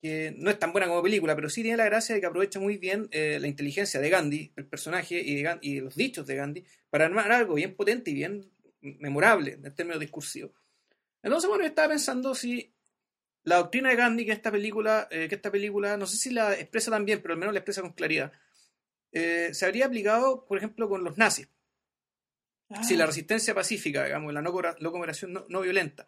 que 0.00 0.34
no 0.36 0.50
es 0.50 0.58
tan 0.58 0.72
buena 0.72 0.86
como 0.86 1.02
película, 1.02 1.34
pero 1.34 1.50
sí 1.50 1.62
tiene 1.62 1.76
la 1.76 1.84
gracia 1.84 2.14
de 2.14 2.20
que 2.20 2.26
aprovecha 2.26 2.60
muy 2.60 2.78
bien 2.78 3.08
eh, 3.10 3.38
la 3.40 3.48
inteligencia 3.48 4.00
de 4.00 4.10
Gandhi, 4.10 4.52
el 4.56 4.66
personaje 4.66 5.20
y, 5.20 5.42
de 5.42 5.58
y 5.60 5.80
los 5.80 5.96
dichos 5.96 6.26
de 6.26 6.36
Gandhi, 6.36 6.64
para 6.90 7.06
armar 7.06 7.30
algo 7.32 7.54
bien 7.54 7.74
potente 7.74 8.10
y 8.10 8.14
bien 8.14 8.50
memorable 8.80 9.58
en 9.62 9.74
términos 9.74 10.00
discursivos. 10.00 10.52
Entonces, 11.22 11.48
bueno, 11.48 11.64
yo 11.64 11.68
estaba 11.68 11.88
pensando 11.88 12.34
si 12.34 12.72
la 13.42 13.56
doctrina 13.56 13.90
de 13.90 13.96
Gandhi 13.96 14.24
que 14.24 14.32
esta 14.32 14.52
película, 14.52 15.08
eh, 15.10 15.26
que 15.28 15.34
esta 15.34 15.50
película, 15.50 15.96
no 15.96 16.06
sé 16.06 16.16
si 16.16 16.30
la 16.30 16.54
expresa 16.54 16.90
tan 16.90 17.04
bien, 17.04 17.20
pero 17.20 17.34
al 17.34 17.40
menos 17.40 17.52
la 17.52 17.60
expresa 17.60 17.82
con 17.82 17.92
claridad, 17.92 18.32
eh, 19.10 19.50
se 19.52 19.64
habría 19.66 19.86
aplicado, 19.86 20.44
por 20.44 20.58
ejemplo, 20.58 20.88
con 20.88 21.02
los 21.02 21.16
nazis. 21.16 21.48
Ah, 22.70 22.84
Si 22.84 22.96
la 22.96 23.06
resistencia 23.06 23.54
pacífica, 23.54 24.04
digamos, 24.04 24.32
la 24.32 24.42
no, 24.42 24.52
no 24.52 24.92
cooperación 24.92 25.32
no, 25.32 25.46
no 25.48 25.62
violenta, 25.62 26.06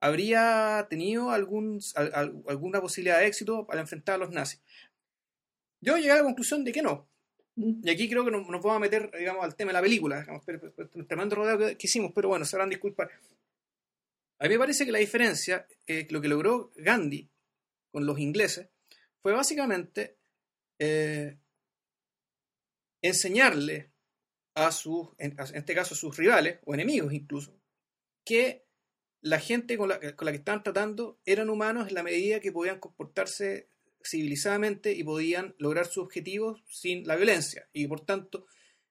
habría 0.00 0.86
tenido 0.90 1.30
algún, 1.30 1.80
al- 1.94 2.12
al- 2.14 2.42
alguna 2.48 2.80
posibilidad 2.80 3.18
de 3.20 3.26
éxito 3.26 3.66
al 3.70 3.78
enfrentar 3.78 4.16
a 4.16 4.18
los 4.18 4.30
nazis. 4.30 4.60
Yo 5.80 5.96
llegué 5.96 6.12
a 6.12 6.16
la 6.16 6.22
conclusión 6.24 6.64
de 6.64 6.72
que 6.72 6.82
no. 6.82 7.08
mm, 7.56 7.86
Y 7.86 7.90
aquí 7.90 8.08
creo 8.08 8.24
que 8.24 8.30
nos, 8.30 8.48
nos 8.48 8.62
vamos 8.62 8.76
a 8.76 8.80
meter, 8.80 9.10
digamos, 9.18 9.44
al 9.44 9.54
tema 9.56 9.70
de 9.70 9.74
la 9.74 9.82
película, 9.82 10.20
digamos, 10.20 10.42
un 10.94 11.06
tremendo 11.06 11.36
rodeo 11.36 11.58
que, 11.58 11.76
que 11.76 11.86
hicimos, 11.86 12.12
pero 12.14 12.28
bueno, 12.28 12.44
se 12.44 12.60
a 12.60 12.66
disculpar. 12.66 13.10
A 14.38 14.44
mí 14.44 14.50
me 14.50 14.58
parece 14.58 14.84
que 14.84 14.92
la 14.92 14.98
diferencia, 14.98 15.66
eh, 15.86 16.06
lo 16.10 16.20
que 16.20 16.28
logró 16.28 16.72
Gandhi 16.76 17.30
con 17.92 18.04
los 18.06 18.18
ingleses, 18.18 18.68
fue 19.22 19.32
básicamente 19.32 20.18
eh, 20.78 21.38
enseñarle 23.02 23.90
a 24.54 24.70
sus, 24.72 25.08
en, 25.18 25.32
en 25.38 25.56
este 25.56 25.74
caso 25.74 25.94
a 25.94 25.96
sus 25.96 26.16
rivales, 26.16 26.58
o 26.64 26.74
enemigos 26.74 27.12
incluso, 27.12 27.56
que 28.24 28.63
la 29.24 29.40
gente 29.40 29.78
con 29.78 29.88
la, 29.88 29.98
con 29.98 30.26
la 30.26 30.32
que 30.32 30.38
estaban 30.38 30.62
tratando 30.62 31.18
eran 31.24 31.48
humanos 31.48 31.88
en 31.88 31.94
la 31.94 32.02
medida 32.02 32.40
que 32.40 32.52
podían 32.52 32.78
comportarse 32.78 33.70
civilizadamente 34.04 34.92
y 34.92 35.02
podían 35.02 35.54
lograr 35.58 35.86
sus 35.86 36.04
objetivos 36.04 36.62
sin 36.68 37.06
la 37.06 37.16
violencia. 37.16 37.66
Y 37.72 37.86
por 37.86 38.04
tanto, 38.04 38.46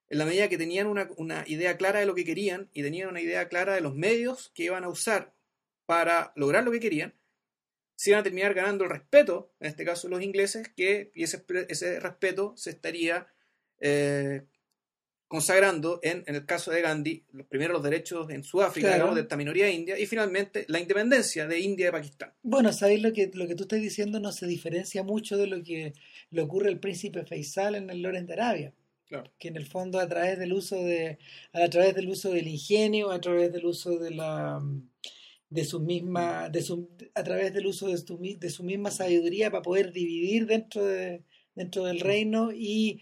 en 0.09 0.17
la 0.17 0.25
medida 0.25 0.49
que 0.49 0.57
tenían 0.57 0.87
una, 0.87 1.43
idea 1.45 1.77
clara 1.77 1.99
de 1.99 2.07
lo 2.07 2.15
que 2.15 2.25
querían 2.25 2.67
y 2.73 2.81
tenían 2.81 3.09
una 3.09 3.21
idea 3.21 3.47
clara 3.47 3.75
de 3.75 3.81
los 3.81 3.93
medios 3.93 4.51
que 4.55 4.63
iban 4.63 4.83
a 4.83 4.89
usar 4.89 5.35
para 5.85 6.33
lograr 6.35 6.63
lo 6.63 6.71
que 6.71 6.79
querían, 6.79 7.13
se 7.95 8.09
iban 8.09 8.21
a 8.21 8.23
terminar 8.23 8.55
ganando 8.55 8.85
el 8.85 8.89
respeto, 8.89 9.53
en 9.59 9.67
este 9.67 9.85
caso 9.85 10.09
los 10.09 10.23
ingleses, 10.23 10.67
que, 10.75 11.11
y 11.13 11.23
ese, 11.23 11.45
ese 11.69 11.99
respeto 11.99 12.55
se 12.57 12.71
estaría 12.71 13.27
eh, 13.79 14.47
consagrando 15.33 15.99
en, 16.03 16.23
en 16.27 16.35
el 16.35 16.45
caso 16.45 16.69
de 16.69 16.79
Gandhi 16.81 17.23
los 17.31 17.47
primeros 17.47 17.73
los 17.73 17.81
derechos 17.83 18.29
en 18.29 18.43
Sudáfrica, 18.43 18.89
Claro. 18.89 18.97
digamos, 18.97 19.15
de 19.15 19.21
esta 19.21 19.35
minoría 19.35 19.67
india 19.71 19.97
y 19.97 20.05
finalmente 20.05 20.63
la 20.67 20.79
independencia 20.79 21.47
de 21.47 21.59
India 21.59 21.85
y 21.85 21.87
de 21.87 21.91
Pakistán. 21.91 22.33
Bueno, 22.43 22.71
sabéis 22.71 23.01
lo 23.01 23.11
que, 23.13 23.31
lo 23.33 23.47
que 23.47 23.55
tú 23.55 23.63
estás 23.63 23.81
diciendo 23.81 24.19
no 24.19 24.31
se 24.31 24.45
diferencia 24.45 25.01
mucho 25.01 25.35
de 25.35 25.47
lo 25.47 25.63
que 25.63 25.93
le 26.29 26.41
ocurre 26.43 26.69
al 26.69 26.79
príncipe 26.79 27.25
Faisal 27.25 27.73
en 27.73 27.89
el 27.89 28.03
Lorenz 28.03 28.27
de 28.27 28.33
Arabia, 28.33 28.73
Claro. 29.07 29.31
que 29.39 29.47
en 29.47 29.57
el 29.57 29.65
fondo 29.65 29.99
a 29.99 30.07
través 30.07 30.37
del 30.37 30.53
uso 30.53 30.75
de, 30.75 31.17
a 31.51 31.67
través 31.67 31.95
del 31.95 32.09
uso 32.09 32.29
del 32.29 32.47
ingenio, 32.47 33.09
a 33.09 33.19
través 33.19 33.51
del 33.51 33.65
uso 33.65 33.97
de 33.97 34.11
la 34.11 34.61
de 35.49 35.65
su 35.65 35.79
misma, 35.79 36.47
de 36.49 36.61
su, 36.61 36.89
a 37.15 37.23
través 37.23 37.53
del 37.55 37.65
uso 37.65 37.87
de 37.87 37.97
su, 37.97 38.19
de 38.39 38.49
su 38.51 38.63
misma 38.63 38.91
sabiduría 38.91 39.49
para 39.49 39.63
poder 39.63 39.91
dividir 39.91 40.45
dentro 40.45 40.85
de, 40.85 41.23
dentro 41.55 41.85
del 41.85 42.01
reino 42.01 42.51
y 42.51 43.01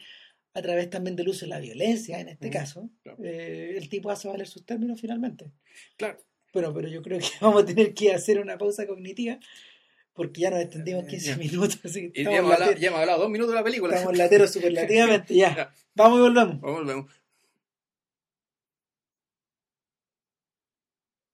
a 0.53 0.61
través 0.61 0.89
también 0.89 1.15
del 1.15 1.29
uso 1.29 1.45
de 1.45 1.49
la 1.49 1.59
violencia 1.59 2.19
en 2.19 2.29
este 2.29 2.49
Mm, 2.49 2.51
caso, 2.51 2.89
claro. 3.03 3.17
eh, 3.23 3.75
el 3.77 3.87
tipo 3.89 4.11
hace 4.11 4.27
valer 4.27 4.47
sus 4.47 4.65
términos 4.65 4.99
finalmente. 4.99 5.51
Claro. 5.97 6.17
Bueno, 6.53 6.73
pero 6.73 6.87
yo 6.89 7.01
creo 7.01 7.19
que 7.19 7.25
vamos 7.41 7.63
a 7.63 7.65
tener 7.65 7.93
que 7.93 8.13
hacer 8.13 8.39
una 8.39 8.57
pausa 8.57 8.85
cognitiva 8.85 9.39
porque 10.13 10.41
ya 10.41 10.49
nos 10.49 10.59
extendimos 10.59 11.05
15 11.05 11.25
Ya. 11.27 11.37
minutos, 11.37 11.79
así 11.85 12.11
que 12.11 12.21
Y 12.21 12.23
ya 12.25 12.31
hemos, 12.37 12.51
hablado, 12.51 12.71
late- 12.71 12.81
ya 12.81 12.87
hemos 12.89 12.99
hablado 12.99 13.19
dos 13.21 13.29
minutos 13.29 13.53
de 13.53 13.59
la 13.59 13.63
película. 13.63 13.95
estamos 13.95 14.17
lateros 14.17 14.51
superlativamente, 14.51 15.33
ya. 15.33 15.55
Ya. 15.55 15.73
Vamos 15.95 16.17
y 16.19 16.21
volvemos. 16.21 16.59
Vamos, 16.61 16.77
volvemos. 16.79 17.11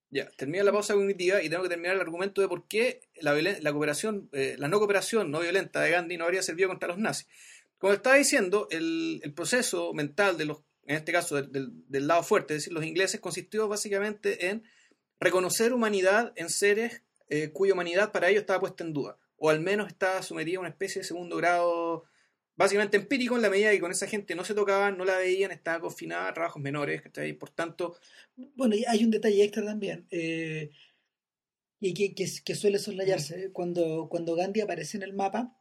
Ya, 0.10 0.30
termina 0.38 0.64
la 0.64 0.72
pausa 0.72 0.94
cognitiva 0.94 1.42
y 1.44 1.50
tengo 1.50 1.64
que 1.64 1.70
terminar 1.70 1.96
el 1.96 2.02
argumento 2.02 2.40
de 2.42 2.48
por 2.48 2.66
qué 2.68 3.02
la, 3.20 3.34
la 3.34 3.72
cooperación, 3.72 4.30
eh, 4.32 4.56
la 4.58 4.70
no 4.70 4.80
cooperación 4.80 5.32
no 5.32 5.42
violenta 5.42 5.82
de 5.82 5.92
Gandhi 5.92 6.16
no 6.18 6.24
habría 6.24 6.42
servido 6.42 6.70
contra 6.70 6.88
los 6.88 6.98
nazis. 6.98 7.28
Como 7.78 7.94
estaba 7.94 8.16
diciendo, 8.16 8.68
el, 8.72 9.22
proceso 9.36 9.94
mental 9.94 10.38
de 10.38 10.46
los, 10.46 10.60
en 10.86 10.96
este 10.96 11.12
caso 11.12 11.42
del, 11.42 12.08
lado 12.08 12.24
fuerte, 12.24 12.56
es 12.56 12.62
decir, 12.62 12.74
los 12.74 12.86
ingleses, 12.86 13.20
consistió 13.20 13.68
básicamente 13.68 14.50
en 14.50 14.64
reconocer 15.20 15.74
humanidad 15.74 16.34
en 16.36 16.50
seres 16.50 17.04
eh, 17.30 17.52
cuya 17.52 17.74
humanidad 17.74 18.12
para 18.12 18.30
ellos 18.30 18.42
estaba 18.42 18.60
puesta 18.60 18.84
en 18.84 18.94
duda, 18.94 19.18
o 19.38 19.50
al 19.50 19.60
menos 19.60 19.88
estaba 19.88 20.22
sometida 20.24 20.58
a 20.58 20.62
una 20.62 20.70
especie 20.70 21.02
de 21.02 21.08
segundo 21.08 21.38
grado 21.38 22.06
básicamente 22.56 22.98
empírico 22.98 23.36
en 23.36 23.44
la 23.44 23.50
medida 23.50 23.70
que 23.70 23.80
con 23.80 23.92
esa 23.92 24.08
gente 24.08 24.34
no 24.34 24.44
se 24.44 24.56
tocaban, 24.56 24.98
no 24.98 25.06
la 25.06 25.18
veían, 25.18 25.52
estaba 25.52 25.80
confinada 25.80 26.28
a 26.28 26.34
trabajos 26.34 26.62
menores, 26.62 27.04
¿cachai? 27.04 27.34
Por 27.34 27.52
tanto, 27.52 27.98
Bueno, 28.56 28.76
y 28.76 28.84
hay 28.86 29.04
un 29.04 29.12
detalle 29.12 29.44
extra 29.44 29.64
también, 29.64 30.08
eh, 30.10 30.72
y 31.80 31.94
que 32.16 32.56
suele 32.56 32.80
soslayarse. 32.80 33.52
Cuando, 33.52 34.08
cuando 34.10 34.36
Gandhi 34.36 34.62
aparece 34.62 34.98
en 34.98 35.04
el 35.04 35.14
mapa, 35.14 35.56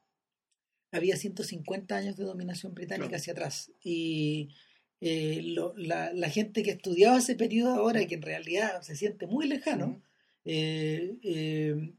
había 0.96 1.16
150 1.16 1.96
años 1.96 2.16
de 2.16 2.24
dominación 2.24 2.74
británica 2.74 3.08
Claro. 3.08 3.20
hacia 3.20 3.32
atrás. 3.32 3.70
Y 3.82 4.48
eh, 5.00 5.40
lo- 5.44 5.74
la, 5.76 6.12
la 6.12 6.30
gente 6.30 6.62
que 6.62 6.70
estudiaba 6.72 7.18
ese 7.18 7.34
periodo 7.36 7.74
ahora, 7.74 8.04
que 8.06 8.14
en 8.16 8.22
realidad 8.22 8.80
se 8.82 8.96
siente 8.96 9.26
muy 9.26 9.46
lejano, 9.46 10.02
eh, 10.44 11.16
eh, 11.22 11.92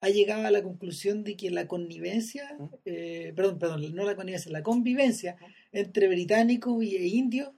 ha 0.00 0.08
llegado 0.08 0.46
a 0.46 0.50
la 0.50 0.62
conclusión 0.62 1.24
de 1.24 1.36
que 1.36 1.50
la 1.50 1.68
connivencia, 1.68 2.56
perdón, 2.84 3.58
perdón, 3.58 3.94
no 3.94 4.04
la 4.04 4.16
connivencia, 4.16 4.50
la 4.50 4.62
convivencia 4.62 5.36
entre 5.72 6.08
británicos 6.08 6.82
e 6.82 7.06
indios 7.08 7.50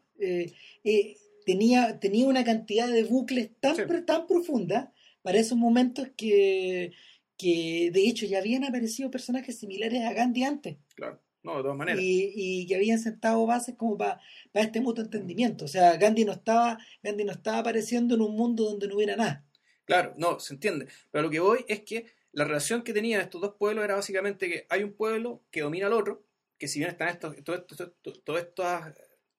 tenía, 1.45 1.99
tenía 2.01 2.27
una 2.27 2.45
cantidad 2.45 2.89
de 2.89 3.05
bucles 3.05 3.51
tan, 3.61 3.77
Sí. 3.77 3.83
pro- 3.87 4.05
tan 4.05 4.27
profunda 4.27 4.93
para 5.23 5.39
esos 5.39 5.57
momentos 5.59 6.09
que, 6.17 6.93
que 7.37 7.91
de 7.93 8.09
hecho 8.09 8.27
ya 8.27 8.39
habían 8.39 8.65
aparecido 8.65 9.11
personajes 9.11 9.59
similares 9.59 10.03
a 10.03 10.13
Gandhi 10.13 10.45
antes 10.45 10.77
claro, 10.95 11.21
no, 11.43 11.57
de 11.57 11.63
todas 11.63 11.77
maneras. 11.77 12.01
y, 12.03 12.33
y 12.35 12.67
que 12.67 12.77
habían 12.77 12.99
sentado 12.99 13.45
bases 13.47 13.75
como 13.77 13.99
para 13.99 14.21
este 14.55 14.81
mutuo 14.81 15.05
entendimiento. 15.05 15.65
O 15.65 15.69
sea, 15.69 15.97
Gandhi 15.97 16.25
no 16.25 16.33
estaba, 16.33 16.79
Gandhi 17.03 17.25
no 17.25 17.33
estaba 17.33 17.59
apareciendo 17.59 18.15
en 18.15 18.21
un 18.21 18.37
mundo 18.37 18.65
donde 18.65 18.87
no 18.87 18.95
hubiera 18.95 19.17
nada. 19.17 19.45
Claro, 19.85 20.15
no, 20.17 20.39
se 20.39 20.55
entiende. 20.55 20.87
Pero 21.11 21.25
lo 21.25 21.31
que 21.31 21.41
voy 21.41 21.65
es 21.67 21.81
que 21.81 22.07
la 22.31 22.45
relación 22.45 22.83
que 22.83 22.93
tenían 22.93 23.21
estos 23.21 23.41
dos 23.41 23.55
pueblos 23.59 23.85
era 23.85 23.97
básicamente 23.97 24.49
que 24.49 24.67
hay 24.69 24.85
un 24.85 24.93
pueblo 24.93 25.43
que 25.51 25.63
domina 25.63 25.89
al 25.89 25.93
otro, 25.95 26.25
que 26.59 26.69
si 26.69 26.79
bien 26.79 26.91
están 26.91 27.09
estos, 27.09 27.35
todos 27.43 27.61
estos, 27.61 27.93
todos 28.23 28.41
estos 28.41 28.81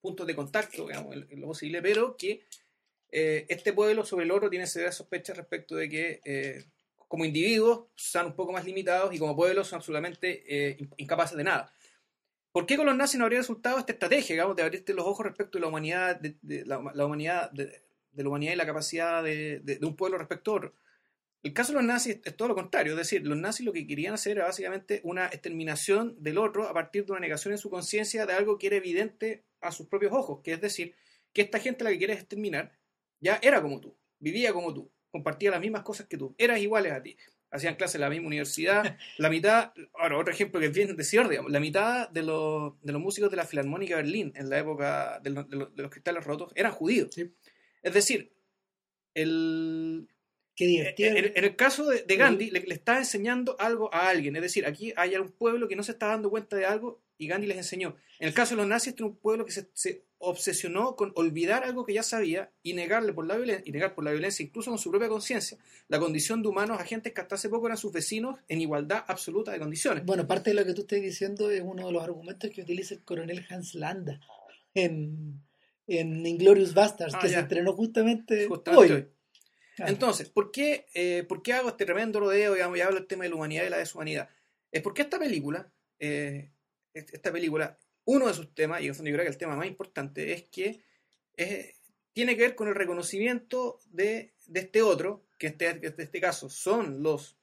puntos 0.01 0.27
de 0.27 0.35
contacto, 0.35 0.85
digamos, 0.87 1.15
en, 1.15 1.25
en 1.29 1.39
lo 1.39 1.47
posible, 1.47 1.81
pero 1.81 2.17
que 2.17 2.41
eh, 3.09 3.45
este 3.47 3.71
pueblo 3.71 4.03
sobre 4.03 4.25
el 4.25 4.31
otro 4.31 4.49
tiene 4.49 4.67
serias 4.67 4.95
sospechas 4.95 5.37
respecto 5.37 5.75
de 5.75 5.87
que 5.87 6.19
eh, 6.25 6.65
como 7.13 7.25
individuos 7.25 7.89
son 7.93 8.25
un 8.25 8.35
poco 8.35 8.53
más 8.53 8.65
limitados 8.65 9.13
y 9.13 9.19
como 9.19 9.35
pueblos 9.35 9.67
son 9.67 9.77
absolutamente 9.77 10.43
eh, 10.47 10.77
in- 10.79 10.89
incapaces 10.97 11.37
de 11.37 11.43
nada. 11.43 11.71
¿Por 12.51 12.65
qué 12.65 12.75
con 12.75 12.87
los 12.87 12.97
nazis 12.97 13.19
no 13.19 13.25
habría 13.25 13.37
resultado 13.37 13.77
esta 13.77 13.91
estrategia, 13.91 14.33
digamos, 14.33 14.55
de 14.55 14.63
abrirte 14.63 14.95
los 14.95 15.05
ojos 15.05 15.23
respecto 15.23 15.59
de 15.59 15.61
la 15.61 15.67
humanidad, 15.67 16.19
de, 16.19 16.65
la, 16.65 16.79
humanidad, 16.79 17.51
de, 17.51 17.83
la 18.15 18.27
humanidad 18.27 18.53
y 18.53 18.55
la 18.55 18.65
capacidad 18.65 19.23
de 19.23 19.79
un 19.83 19.95
pueblo 19.95 20.17
respecto 20.17 20.49
a 20.49 20.55
otro? 20.55 20.73
El 21.43 21.53
caso 21.53 21.71
de 21.71 21.75
los 21.75 21.83
nazis 21.83 22.19
es 22.25 22.35
todo 22.35 22.47
lo 22.47 22.55
contrario, 22.55 22.93
es 22.93 22.97
decir, 22.97 23.27
los 23.27 23.37
nazis 23.37 23.63
lo 23.63 23.73
que 23.73 23.85
querían 23.85 24.15
hacer 24.15 24.37
era 24.37 24.47
básicamente 24.47 24.99
una 25.03 25.27
exterminación 25.27 26.15
del 26.17 26.39
otro 26.39 26.67
a 26.67 26.73
partir 26.73 27.05
de 27.05 27.11
una 27.11 27.21
negación 27.21 27.51
en 27.51 27.59
su 27.59 27.69
conciencia 27.69 28.25
de 28.25 28.33
algo 28.33 28.57
que 28.57 28.65
era 28.65 28.77
evidente 28.77 29.43
a 29.61 29.71
sus 29.71 29.85
propios 29.85 30.13
ojos, 30.13 30.41
que 30.43 30.53
es 30.53 30.61
decir, 30.61 30.95
que 31.31 31.43
esta 31.43 31.59
gente 31.59 31.83
a 31.83 31.85
la 31.85 31.91
que 31.91 31.99
quieres 31.99 32.17
exterminar 32.17 32.71
ya 33.19 33.39
era 33.43 33.61
como 33.61 33.79
tú, 33.79 33.95
vivía 34.17 34.51
como 34.51 34.73
tú, 34.73 34.89
compartía 35.13 35.51
las 35.51 35.61
mismas 35.61 35.83
cosas 35.83 36.07
que 36.07 36.17
tú, 36.17 36.33
eras 36.37 36.59
iguales 36.59 36.91
a 36.91 37.01
ti, 37.03 37.15
hacían 37.51 37.75
clases 37.75 37.95
en 37.95 38.01
la 38.01 38.09
misma 38.09 38.27
universidad, 38.27 38.97
la 39.19 39.29
mitad, 39.29 39.71
ahora 39.93 40.17
otro 40.17 40.33
ejemplo 40.33 40.59
que 40.59 40.65
es 40.65 40.73
bien 40.73 40.95
decir, 40.97 41.27
digamos, 41.29 41.51
la 41.51 41.59
mitad 41.59 42.09
de 42.09 42.23
los, 42.23 42.73
de 42.81 42.91
los 42.91 43.01
músicos 43.01 43.29
de 43.29 43.37
la 43.37 43.45
Filarmónica 43.45 43.95
de 43.95 44.01
Berlín 44.01 44.33
en 44.35 44.49
la 44.49 44.57
época 44.57 45.19
de, 45.23 45.29
los- 45.29 45.47
de 45.47 45.55
los- 45.57 45.75
de 45.75 45.83
los 45.83 45.91
cristales 45.91 46.23
rotos 46.23 46.51
eran 46.55 46.71
judíos. 46.71 47.09
Sí. 47.13 47.31
Es 47.83 47.93
decir, 47.93 48.33
el, 49.13 50.07
Qué 50.55 50.65
divertido. 50.65 51.09
en, 51.15 51.25
en 51.35 51.43
el 51.43 51.55
caso 51.55 51.85
de, 51.85 52.01
de 52.03 52.15
Gandhi, 52.15 52.49
le, 52.49 52.61
le 52.61 52.73
está 52.73 52.97
enseñando 52.97 53.55
algo 53.59 53.93
a 53.93 54.09
alguien. 54.09 54.35
Es 54.35 54.41
decir, 54.41 54.65
aquí 54.65 54.91
hay 54.95 55.15
un 55.15 55.29
pueblo 55.31 55.67
que 55.67 55.75
no 55.75 55.83
se 55.83 55.91
está 55.91 56.07
dando 56.07 56.29
cuenta 56.31 56.55
de 56.55 56.65
algo 56.65 57.02
y 57.17 57.27
Gandhi 57.27 57.47
les 57.47 57.57
enseñó. 57.57 57.95
En 58.19 58.27
el 58.27 58.33
caso 58.33 58.51
de 58.55 58.57
los 58.57 58.67
nazis, 58.67 58.89
este 58.89 59.03
es 59.03 59.09
un 59.09 59.15
pueblo 59.15 59.45
que 59.45 59.51
se, 59.51 59.67
se 59.73 60.03
obsesionó 60.17 60.95
con 60.95 61.11
olvidar 61.15 61.63
algo 61.63 61.85
que 61.85 61.93
ya 61.93 62.03
sabía 62.03 62.51
y 62.63 62.73
negarle 62.73 63.11
por 63.13 63.25
la 63.27 63.35
violencia, 63.35 63.63
y 63.65 63.71
negar 63.71 63.93
por 63.93 64.03
la 64.03 64.11
violencia, 64.11 64.43
incluso 64.43 64.71
con 64.71 64.79
su 64.79 64.89
propia 64.89 65.09
conciencia, 65.09 65.57
la 65.89 65.99
condición 65.99 66.41
de 66.41 66.47
humanos 66.47 66.79
agentes 66.79 67.13
que 67.13 67.21
hasta 67.21 67.35
hace 67.35 67.49
poco 67.49 67.67
eran 67.67 67.77
sus 67.77 67.91
vecinos 67.91 68.39
en 68.47 68.61
igualdad 68.61 69.03
absoluta 69.07 69.51
de 69.51 69.59
condiciones. 69.59 70.05
Bueno, 70.05 70.25
parte 70.27 70.51
de 70.51 70.55
lo 70.55 70.65
que 70.65 70.73
tú 70.73 70.81
estás 70.81 71.01
diciendo 71.01 71.49
es 71.51 71.61
uno 71.63 71.87
de 71.87 71.91
los 71.93 72.03
argumentos 72.03 72.49
que 72.51 72.61
utiliza 72.61 72.93
el 72.95 73.01
coronel 73.03 73.45
Hans 73.49 73.75
Landa 73.75 74.19
en, 74.73 75.41
en 75.87 76.25
Inglorious 76.25 76.73
Bastards, 76.73 77.13
Ah, 77.15 77.19
que 77.21 77.27
ya. 77.29 77.35
se 77.35 77.39
estrenó 77.41 77.73
justamente, 77.73 78.47
Justamente 78.47 78.93
hoy. 78.93 78.99
hoy. 79.01 79.07
Claro. 79.75 79.91
Entonces, 79.91 80.29
¿por 80.29 80.51
qué, 80.51 80.85
eh, 80.93 81.23
¿por 81.27 81.41
qué 81.41 81.53
hago 81.53 81.69
este 81.69 81.85
tremendo 81.85 82.19
rodeo 82.19 82.53
digamos, 82.53 82.77
y 82.77 82.81
hablo 82.81 82.95
del 82.97 83.07
tema 83.07 83.23
de 83.23 83.29
la 83.31 83.35
humanidad 83.35 83.65
y 83.65 83.69
la 83.69 83.77
deshumanidad? 83.77 84.29
Es 84.71 84.81
porque 84.83 85.01
esta 85.01 85.17
película, 85.19 85.71
eh, 85.99 86.51
esta 86.93 87.31
película, 87.31 87.77
uno 88.05 88.27
de 88.27 88.33
sus 88.33 88.53
temas, 88.53 88.81
y 88.81 88.85
en 88.85 88.89
el 88.89 88.95
fondo 88.95 89.09
yo 89.09 89.15
creo 89.15 89.25
que 89.25 89.31
el 89.31 89.37
tema 89.37 89.55
más 89.55 89.67
importante, 89.67 90.31
es 90.33 90.43
que 90.43 90.83
eh, 91.37 91.73
tiene 92.13 92.35
que 92.35 92.43
ver 92.43 92.55
con 92.55 92.67
el 92.67 92.75
reconocimiento 92.75 93.79
de, 93.91 94.33
de 94.45 94.59
este 94.59 94.81
otro, 94.81 95.25
que 95.39 95.47
en 95.47 95.53
este, 95.53 95.69
en 95.87 95.93
este 95.97 96.21
caso 96.21 96.49
son 96.49 97.01
los 97.01 97.37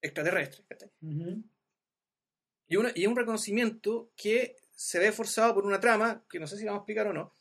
extraterrestres, 0.00 0.64
¿cachai? 0.68 0.90
Ujú. 1.02 1.42
y, 2.68 2.76
una- 2.76 2.92
y 2.94 3.06
un 3.06 3.16
reconocimiento 3.16 4.10
que 4.16 4.56
se 4.74 4.98
ve 4.98 5.12
forzado 5.12 5.54
por 5.54 5.66
una 5.66 5.80
trama, 5.80 6.24
que 6.30 6.38
no 6.40 6.46
sé 6.46 6.56
si 6.56 6.64
vamos 6.64 6.80
a 6.80 6.82
explicar 6.82 7.06
o 7.08 7.12
no, 7.12 7.34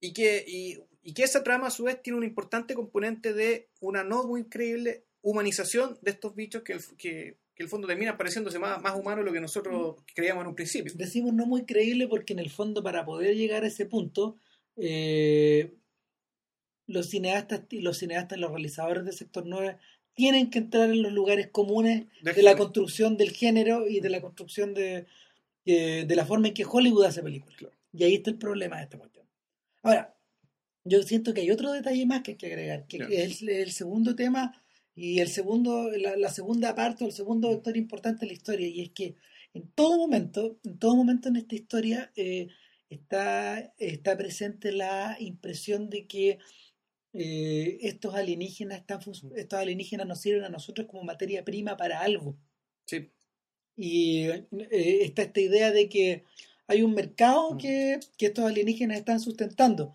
y 0.00 0.12
que, 0.12 0.44
y, 0.46 0.78
y 1.02 1.14
que 1.14 1.22
esa 1.24 1.42
trama 1.44 1.68
a 1.68 1.70
su 1.70 1.84
vez 1.84 2.00
tiene 2.02 2.16
un 2.18 2.24
importante 2.24 2.74
componente 2.74 3.32
de 3.32 3.68
una 3.80 4.02
no 4.04 4.24
muy 4.24 4.44
creíble 4.48 5.04
humanización 5.20 5.98
de 6.02 6.10
estos 6.12 6.34
bichos 6.34 6.62
que 6.62 6.72
el, 6.72 6.96
que, 6.96 7.36
que 7.54 7.62
el 7.62 7.68
fondo 7.68 7.86
termina 7.86 8.16
pareciéndose 8.16 8.58
más, 8.58 8.80
más 8.80 8.94
humano 8.98 9.18
de 9.18 9.26
lo 9.26 9.32
que 9.32 9.40
nosotros 9.40 9.96
creíamos 10.14 10.42
en 10.42 10.48
un 10.48 10.54
principio. 10.54 10.92
Decimos 10.94 11.34
no 11.34 11.46
muy 11.46 11.64
creíble 11.64 12.08
porque 12.08 12.32
en 12.32 12.38
el 12.38 12.50
fondo 12.50 12.82
para 12.82 13.04
poder 13.04 13.36
llegar 13.36 13.64
a 13.64 13.66
ese 13.66 13.86
punto, 13.86 14.36
eh, 14.76 15.74
los 16.86 17.10
cineastas, 17.10 17.62
los 17.70 17.98
cineastas, 17.98 18.38
los 18.38 18.50
realizadores 18.50 19.04
del 19.04 19.14
sector 19.14 19.44
9 19.46 19.76
tienen 20.14 20.50
que 20.50 20.58
entrar 20.58 20.90
en 20.90 21.02
los 21.02 21.12
lugares 21.12 21.48
comunes 21.48 22.06
de 22.22 22.42
la 22.42 22.56
construcción 22.56 23.16
del 23.16 23.30
género 23.30 23.88
y 23.88 24.00
de 24.00 24.10
la 24.10 24.20
construcción 24.20 24.74
de, 24.74 25.06
de, 25.64 26.04
de 26.04 26.16
la 26.16 26.26
forma 26.26 26.48
en 26.48 26.54
que 26.54 26.66
Hollywood 26.68 27.04
hace 27.04 27.22
películas. 27.22 27.56
Claro. 27.56 27.74
Y 27.92 28.04
ahí 28.04 28.14
está 28.14 28.30
el 28.30 28.38
problema 28.38 28.76
de 28.76 28.82
esta 28.84 28.98
cuestión. 28.98 29.26
Ahora, 29.82 30.14
yo 30.84 31.02
siento 31.02 31.32
que 31.32 31.42
hay 31.42 31.50
otro 31.50 31.72
detalle 31.72 32.04
más 32.06 32.22
que 32.22 32.32
hay 32.32 32.36
que 32.36 32.46
agregar, 32.46 32.86
que 32.86 32.98
es 33.10 33.42
el, 33.42 33.48
el 33.48 33.72
segundo 33.72 34.14
tema 34.14 34.61
y 34.94 35.20
el 35.20 35.28
segundo, 35.28 35.90
la, 35.90 36.16
la 36.16 36.28
segunda 36.30 36.74
parte 36.74 37.04
o 37.04 37.06
el 37.06 37.12
segundo 37.12 37.48
vector 37.48 37.76
importante 37.76 38.20
de 38.20 38.26
la 38.26 38.32
historia, 38.34 38.68
y 38.68 38.80
es 38.82 38.90
que 38.90 39.16
en 39.54 39.68
todo 39.74 39.96
momento, 39.98 40.58
en 40.64 40.78
todo 40.78 40.96
momento 40.96 41.28
en 41.28 41.36
esta 41.36 41.54
historia 41.54 42.12
eh, 42.16 42.48
está, 42.90 43.74
está 43.78 44.16
presente 44.16 44.72
la 44.72 45.16
impresión 45.20 45.88
de 45.90 46.06
que 46.06 46.38
eh, 47.14 47.78
estos 47.82 48.14
alienígenas 48.14 48.78
están 48.78 49.02
fun- 49.02 49.32
estos 49.36 49.58
alienígenas 49.58 50.06
nos 50.06 50.20
sirven 50.20 50.44
a 50.44 50.48
nosotros 50.48 50.86
como 50.86 51.04
materia 51.04 51.44
prima 51.44 51.76
para 51.76 52.00
algo. 52.00 52.36
Sí, 52.86 53.10
Y 53.76 54.24
eh, 54.24 54.46
está 55.02 55.22
esta 55.22 55.40
idea 55.40 55.70
de 55.72 55.88
que 55.88 56.24
hay 56.66 56.82
un 56.82 56.94
mercado 56.94 57.52
Mm. 57.54 57.58
que, 57.58 58.00
que 58.16 58.26
estos 58.26 58.44
alienígenas 58.44 58.98
están 58.98 59.20
sustentando. 59.20 59.94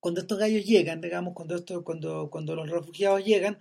Cuando 0.00 0.20
estos 0.20 0.38
gallos 0.38 0.64
llegan, 0.64 1.00
digamos, 1.00 1.34
cuando, 1.34 1.56
esto, 1.56 1.82
cuando, 1.84 2.30
cuando 2.30 2.54
los 2.54 2.68
refugiados 2.70 3.24
llegan 3.24 3.58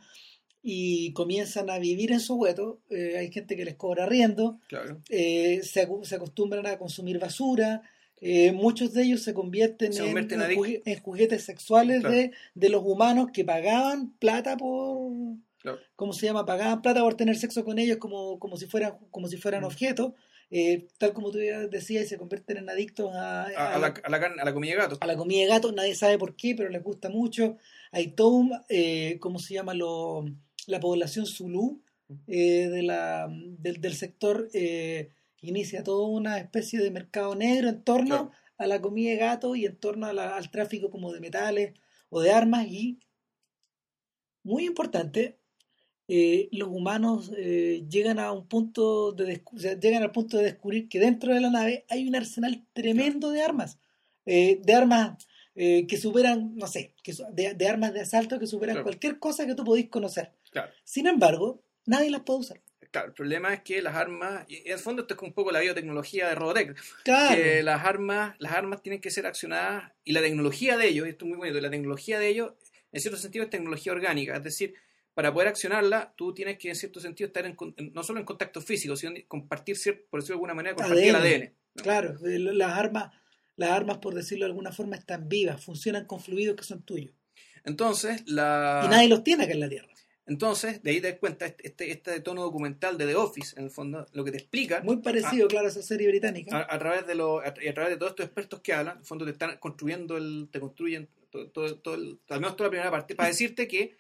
y 0.66 1.12
comienzan 1.12 1.70
a 1.70 1.78
vivir 1.78 2.12
en 2.14 2.22
Soweto, 2.22 2.80
eh, 2.90 3.18
hay 3.18 3.32
gente 3.32 3.56
que 3.58 3.66
les 3.66 3.76
cobra 3.76 4.06
arriendo, 4.06 4.60
Claro. 4.70 5.02
eh, 5.10 5.60
se, 5.64 5.82
acostumbran 5.82 6.66
a 6.66 6.78
consumir 6.78 7.20
basura, 7.20 7.82
eh, 8.22 8.54
muchos 8.54 8.94
de 8.94 9.04
ellos 9.04 9.22
se 9.22 9.34
convierten, 9.34 9.92
Se 9.92 10.00
en, 10.00 10.06
convierten 10.06 10.42
en 10.42 10.48
adic- 10.48 10.56
jugue- 10.56 10.82
en 10.86 11.00
juguetes 11.02 11.44
sexuales 11.44 12.00
Claro. 12.00 12.16
de, 12.16 12.32
de 12.56 12.70
los 12.70 12.82
humanos 12.86 13.28
que 13.34 13.44
pagaban 13.44 14.14
plata 14.20 14.56
por, 14.56 15.12
Claro. 15.60 15.80
¿cómo 15.98 16.14
se 16.14 16.26
llama? 16.28 16.46
Pagaban 16.46 16.82
plata 16.82 17.02
por 17.02 17.16
tener 17.16 17.36
sexo 17.36 17.66
con 17.66 17.78
ellos 17.80 17.98
como, 17.98 18.40
como 18.40 18.56
si 18.56 18.66
fueran, 18.66 18.98
como 19.12 19.28
si 19.28 19.36
fueran 19.36 19.64
Mm. 19.64 19.66
objetos, 19.66 20.14
eh, 20.50 20.88
tal 20.98 21.12
como 21.14 21.32
tú 21.32 21.40
decías, 21.40 22.08
se 22.08 22.18
convierten 22.18 22.58
en 22.58 22.70
adictos 22.70 23.12
a, 23.14 23.44
A, 23.48 23.76
a 23.76 23.80
la, 23.80 23.88
a 24.02 24.10
la 24.10 24.20
carne- 24.22 24.42
a 24.42 24.46
la 24.46 24.54
comida 24.54 24.72
de 24.72 24.78
gato. 24.78 24.98
a 25.02 25.08
la 25.08 25.18
comida 25.18 25.42
de 25.42 25.48
gato, 25.48 25.72
nadie 25.74 25.96
sabe 25.96 26.18
por 26.18 26.36
qué, 26.38 26.54
pero 26.56 26.70
les 26.70 26.84
gusta 26.84 27.10
mucho. 27.10 27.58
Hay 27.92 28.08
todo 28.12 28.46
eh, 28.70 29.18
¿cómo 29.20 29.40
se 29.40 29.54
llama? 29.56 29.74
Lo, 29.74 30.26
la 30.68 30.80
población 30.80 31.26
Zulú 31.26 31.82
eh, 32.28 32.68
de 32.70 32.84
la, 32.84 33.28
del, 33.30 33.82
del 33.82 33.94
sector 33.96 34.50
eh, 34.54 35.10
inicia 35.42 35.84
toda 35.84 36.08
una 36.08 36.38
especie 36.38 36.80
de 36.80 36.92
mercado 36.92 37.36
negro 37.36 37.70
en 37.70 37.84
torno 37.84 38.06
Claro. 38.30 38.32
a 38.58 38.68
la 38.68 38.82
comida 38.82 39.12
de 39.12 39.18
gato 39.18 39.56
y 39.56 39.66
en 39.66 39.76
torno 39.78 40.06
a 40.08 40.14
la- 40.14 40.36
al 40.38 40.50
tráfico 40.52 40.90
como 40.90 41.12
de 41.12 41.20
metales 41.20 41.74
o 42.10 42.22
de 42.22 42.32
armas 42.32 42.68
y, 42.68 43.00
muy 44.44 44.66
importante, 44.66 45.40
eh, 46.08 46.50
los 46.52 46.68
humanos 46.70 47.32
eh, 47.38 47.86
llegan 47.90 48.20
a 48.20 48.32
un 48.32 48.48
punto 48.48 49.14
de 49.14 49.38
descu- 49.38 49.56
o 49.56 49.60
sea, 49.60 49.80
llegan 49.80 50.04
al 50.04 50.12
punto 50.12 50.38
de 50.38 50.44
descubrir 50.44 50.90
que 50.90 51.00
dentro 51.00 51.34
de 51.34 51.40
la 51.42 51.50
nave 51.50 51.86
hay 51.90 52.08
un 52.08 52.16
arsenal 52.16 52.66
tremendo 52.74 53.32
de 53.32 53.42
armas, 53.42 53.80
de 54.26 54.74
armas 54.74 55.18
eh, 55.56 55.86
que 55.88 55.98
superan, 55.98 56.56
no 56.56 56.68
sé, 56.68 56.94
que, 57.04 57.14
de, 57.32 57.54
de 57.54 57.68
armas 57.68 57.94
de 57.94 58.02
asalto 58.02 58.38
que 58.40 58.48
superan 58.48 58.76
Claro. 58.76 58.84
cualquier 58.86 59.20
cosa 59.20 59.46
que 59.46 59.56
tú 59.56 59.64
podéis 59.64 59.90
conocer. 59.90 60.32
Claro. 60.54 60.72
Sin 60.84 61.08
embargo, 61.08 61.64
nadie 61.86 62.10
las 62.10 62.22
puede 62.22 62.40
usar. 62.40 62.62
Claro, 62.92 63.08
el 63.08 63.14
problema 63.14 63.54
es 63.54 63.62
que 63.64 63.82
las 63.82 63.96
armas, 63.96 64.46
y 64.48 64.58
en 64.68 64.74
el 64.74 64.80
fondo 64.80 65.02
esto 65.02 65.16
es 65.16 65.18
como 65.18 65.30
un 65.30 65.34
poco 65.34 65.52
la 65.52 65.60
biotecnología 65.60 66.28
de 66.28 66.36
Robotech, 66.36 66.78
Claro. 67.04 67.36
que 67.36 67.64
las 67.64 67.84
armas, 67.84 68.36
las 68.38 68.54
armas 68.54 68.84
tienen 68.84 69.02
que 69.02 69.10
ser 69.10 69.26
accionadas 69.26 69.92
y 70.04 70.12
la 70.14 70.22
tecnología 70.22 70.78
de 70.78 70.90
ellos, 70.90 71.08
y 71.08 71.10
esto 71.10 71.26
es 71.26 71.30
muy 71.30 71.38
bonito, 71.40 71.60
la 71.60 71.72
tecnología 71.72 72.20
de 72.20 72.28
ellos 72.28 72.54
en 72.92 73.02
cierto 73.02 73.20
sentido 73.20 73.44
es 73.46 73.50
tecnología 73.50 73.92
orgánica, 73.92 74.38
es 74.38 74.44
decir, 74.44 74.76
para 75.16 75.34
poder 75.34 75.48
accionarla 75.48 76.14
tú 76.16 76.34
tienes 76.34 76.60
que 76.60 76.70
en 76.70 76.76
cierto 76.76 77.00
sentido 77.00 77.28
estar 77.28 77.46
en 77.46 77.56
no 77.94 78.04
solo 78.04 78.20
en 78.20 78.26
contacto 78.26 78.62
físico, 78.62 78.96
sino 78.96 79.14
compartir, 79.28 79.76
por 80.10 80.20
decirlo 80.20 80.36
de 80.36 80.38
alguna 80.38 80.54
manera, 80.54 80.76
compartir 80.76 81.08
el 81.08 81.16
ADN. 81.16 81.54
Claro, 81.76 82.16
las 82.22 82.72
armas, 82.78 83.12
las 83.56 83.72
armas, 83.72 83.98
por 83.98 84.14
decirlo 84.14 84.46
de 84.46 84.52
alguna 84.52 84.72
forma, 84.72 84.96
están 84.96 85.28
vivas, 85.28 85.64
funcionan 85.64 86.06
con 86.06 86.20
fluidos 86.20 86.56
que 86.56 86.64
son 86.64 86.84
tuyos. 86.84 87.16
Entonces, 87.64 88.24
la... 88.28 88.84
Y 88.86 88.90
nadie 88.90 89.08
los 89.08 89.24
tiene 89.24 89.46
acá 89.46 89.54
en 89.54 89.60
la 89.60 89.70
Tierra. 89.70 89.93
Entonces, 90.26 90.82
de 90.84 90.92
ahí 90.92 91.02
te 91.02 91.12
das 91.12 91.20
cuenta, 91.20 91.46
este, 91.46 91.68
este, 91.68 91.92
este 91.92 92.20
tono 92.22 92.42
documental 92.44 92.98
de 92.98 93.08
The 93.08 93.16
Office, 93.16 93.58
en 93.58 93.66
el 93.66 93.72
fondo, 93.72 94.06
lo 94.14 94.24
que 94.24 94.32
te 94.32 94.38
explica 94.38 94.82
Muy 94.82 94.98
parecido, 94.98 95.48
claro, 95.50 95.68
a 95.68 95.70
esa 95.70 95.82
serie 95.82 96.08
británica. 96.08 96.58
a, 96.60 96.76
a 96.76 96.80
través 96.80 97.06
de 97.06 97.16
los 97.16 97.44
a, 97.44 97.54
y 97.62 97.68
a 97.68 97.74
través 97.74 97.92
de 97.92 97.98
todos 97.98 98.12
estos 98.12 98.26
expertos 98.26 98.62
que 98.62 98.74
hablan, 98.74 98.96
en 98.96 99.00
el 99.02 99.06
fondo 99.06 99.26
te 99.26 99.32
están 99.32 99.58
construyendo 99.58 100.16
el, 100.16 100.48
te 100.50 100.60
construyen 100.62 101.10
todo, 101.30 101.50
todo, 101.50 101.78
todo 101.80 101.96
el- 101.96 102.20
al 102.30 102.40
menos 102.40 102.56
toda 102.56 102.68
la 102.68 102.72
primera 102.72 102.92
parte, 102.92 103.16
para 103.16 103.28
decirte 103.28 103.68
que 103.68 103.98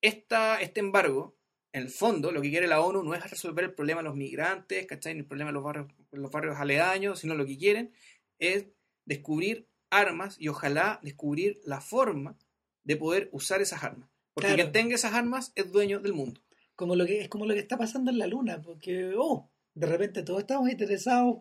esta, 0.00 0.60
este 0.60 0.80
embargo, 0.80 1.36
en 1.72 1.82
el 1.82 1.88
fondo, 1.90 2.30
lo 2.32 2.40
que 2.42 2.50
quiere 2.50 2.66
la 2.66 2.80
ONU 2.80 3.02
no 3.02 3.14
es 3.14 3.30
resolver 3.30 3.64
el 3.64 3.72
problema 3.74 4.00
de 4.00 4.04
los 4.08 4.16
migrantes, 4.16 4.86
¿cachai? 4.86 5.14
Ni 5.14 5.20
el 5.20 5.26
problema 5.26 5.50
de 5.50 5.54
los 5.54 5.62
barrios, 5.64 5.86
los 6.12 6.30
barrios 6.30 6.56
aledaños, 6.58 7.20
sino 7.20 7.34
lo 7.34 7.46
que 7.46 7.56
quieren 7.58 7.92
es 8.38 8.66
descubrir 9.06 9.68
armas 9.90 10.36
y 10.38 10.48
ojalá 10.48 11.00
descubrir 11.02 11.60
la 11.64 11.80
forma 11.80 12.36
de 12.84 12.96
poder 12.96 13.28
usar 13.32 13.60
esas 13.62 13.82
armas. 13.84 14.08
Porque 14.34 14.48
Claro. 14.48 14.62
quien 14.64 14.72
tenga 14.72 14.94
esas 14.96 15.14
armas 15.14 15.52
es 15.54 15.70
dueño 15.72 16.00
del 16.00 16.12
mundo. 16.12 16.40
Como 16.76 16.96
lo 16.96 17.06
que, 17.06 17.20
es 17.20 17.28
como 17.28 17.46
lo 17.46 17.54
que 17.54 17.60
está 17.60 17.78
pasando 17.78 18.10
en 18.10 18.18
la 18.18 18.26
Luna, 18.26 18.60
porque, 18.60 19.12
oh, 19.16 19.48
de 19.74 19.86
repente 19.86 20.22
todos 20.24 20.40
estamos 20.40 20.68
interesados 20.70 21.38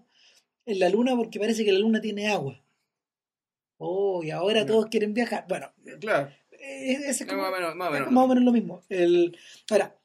en 0.66 0.80
la 0.80 0.90
Luna 0.90 1.16
porque 1.16 1.40
parece 1.40 1.66
que 1.66 1.72
la 1.74 1.80
Luna 1.80 2.00
tiene 2.02 2.28
agua. 2.30 2.64
Oh, 3.78 4.24
y 4.24 4.32
ahora 4.32 4.66
todos 4.66 4.86
quieren 4.88 5.14
viajar. 5.14 5.46
Bueno, 5.50 5.72
Claro, 6.00 6.30
eh, 6.52 6.98
es 7.08 7.26
como- 7.26 7.42
más 7.42 7.50
o 7.52 7.56
menos, 7.56 7.76
más 7.76 7.90
o 7.90 7.92
menos. 7.92 8.12
más 8.12 8.24
o 8.24 8.28
menos 8.28 8.44
lo 8.44 8.52
mismo. 8.52 8.84
El, 8.90 9.38
ahora, 9.72 9.98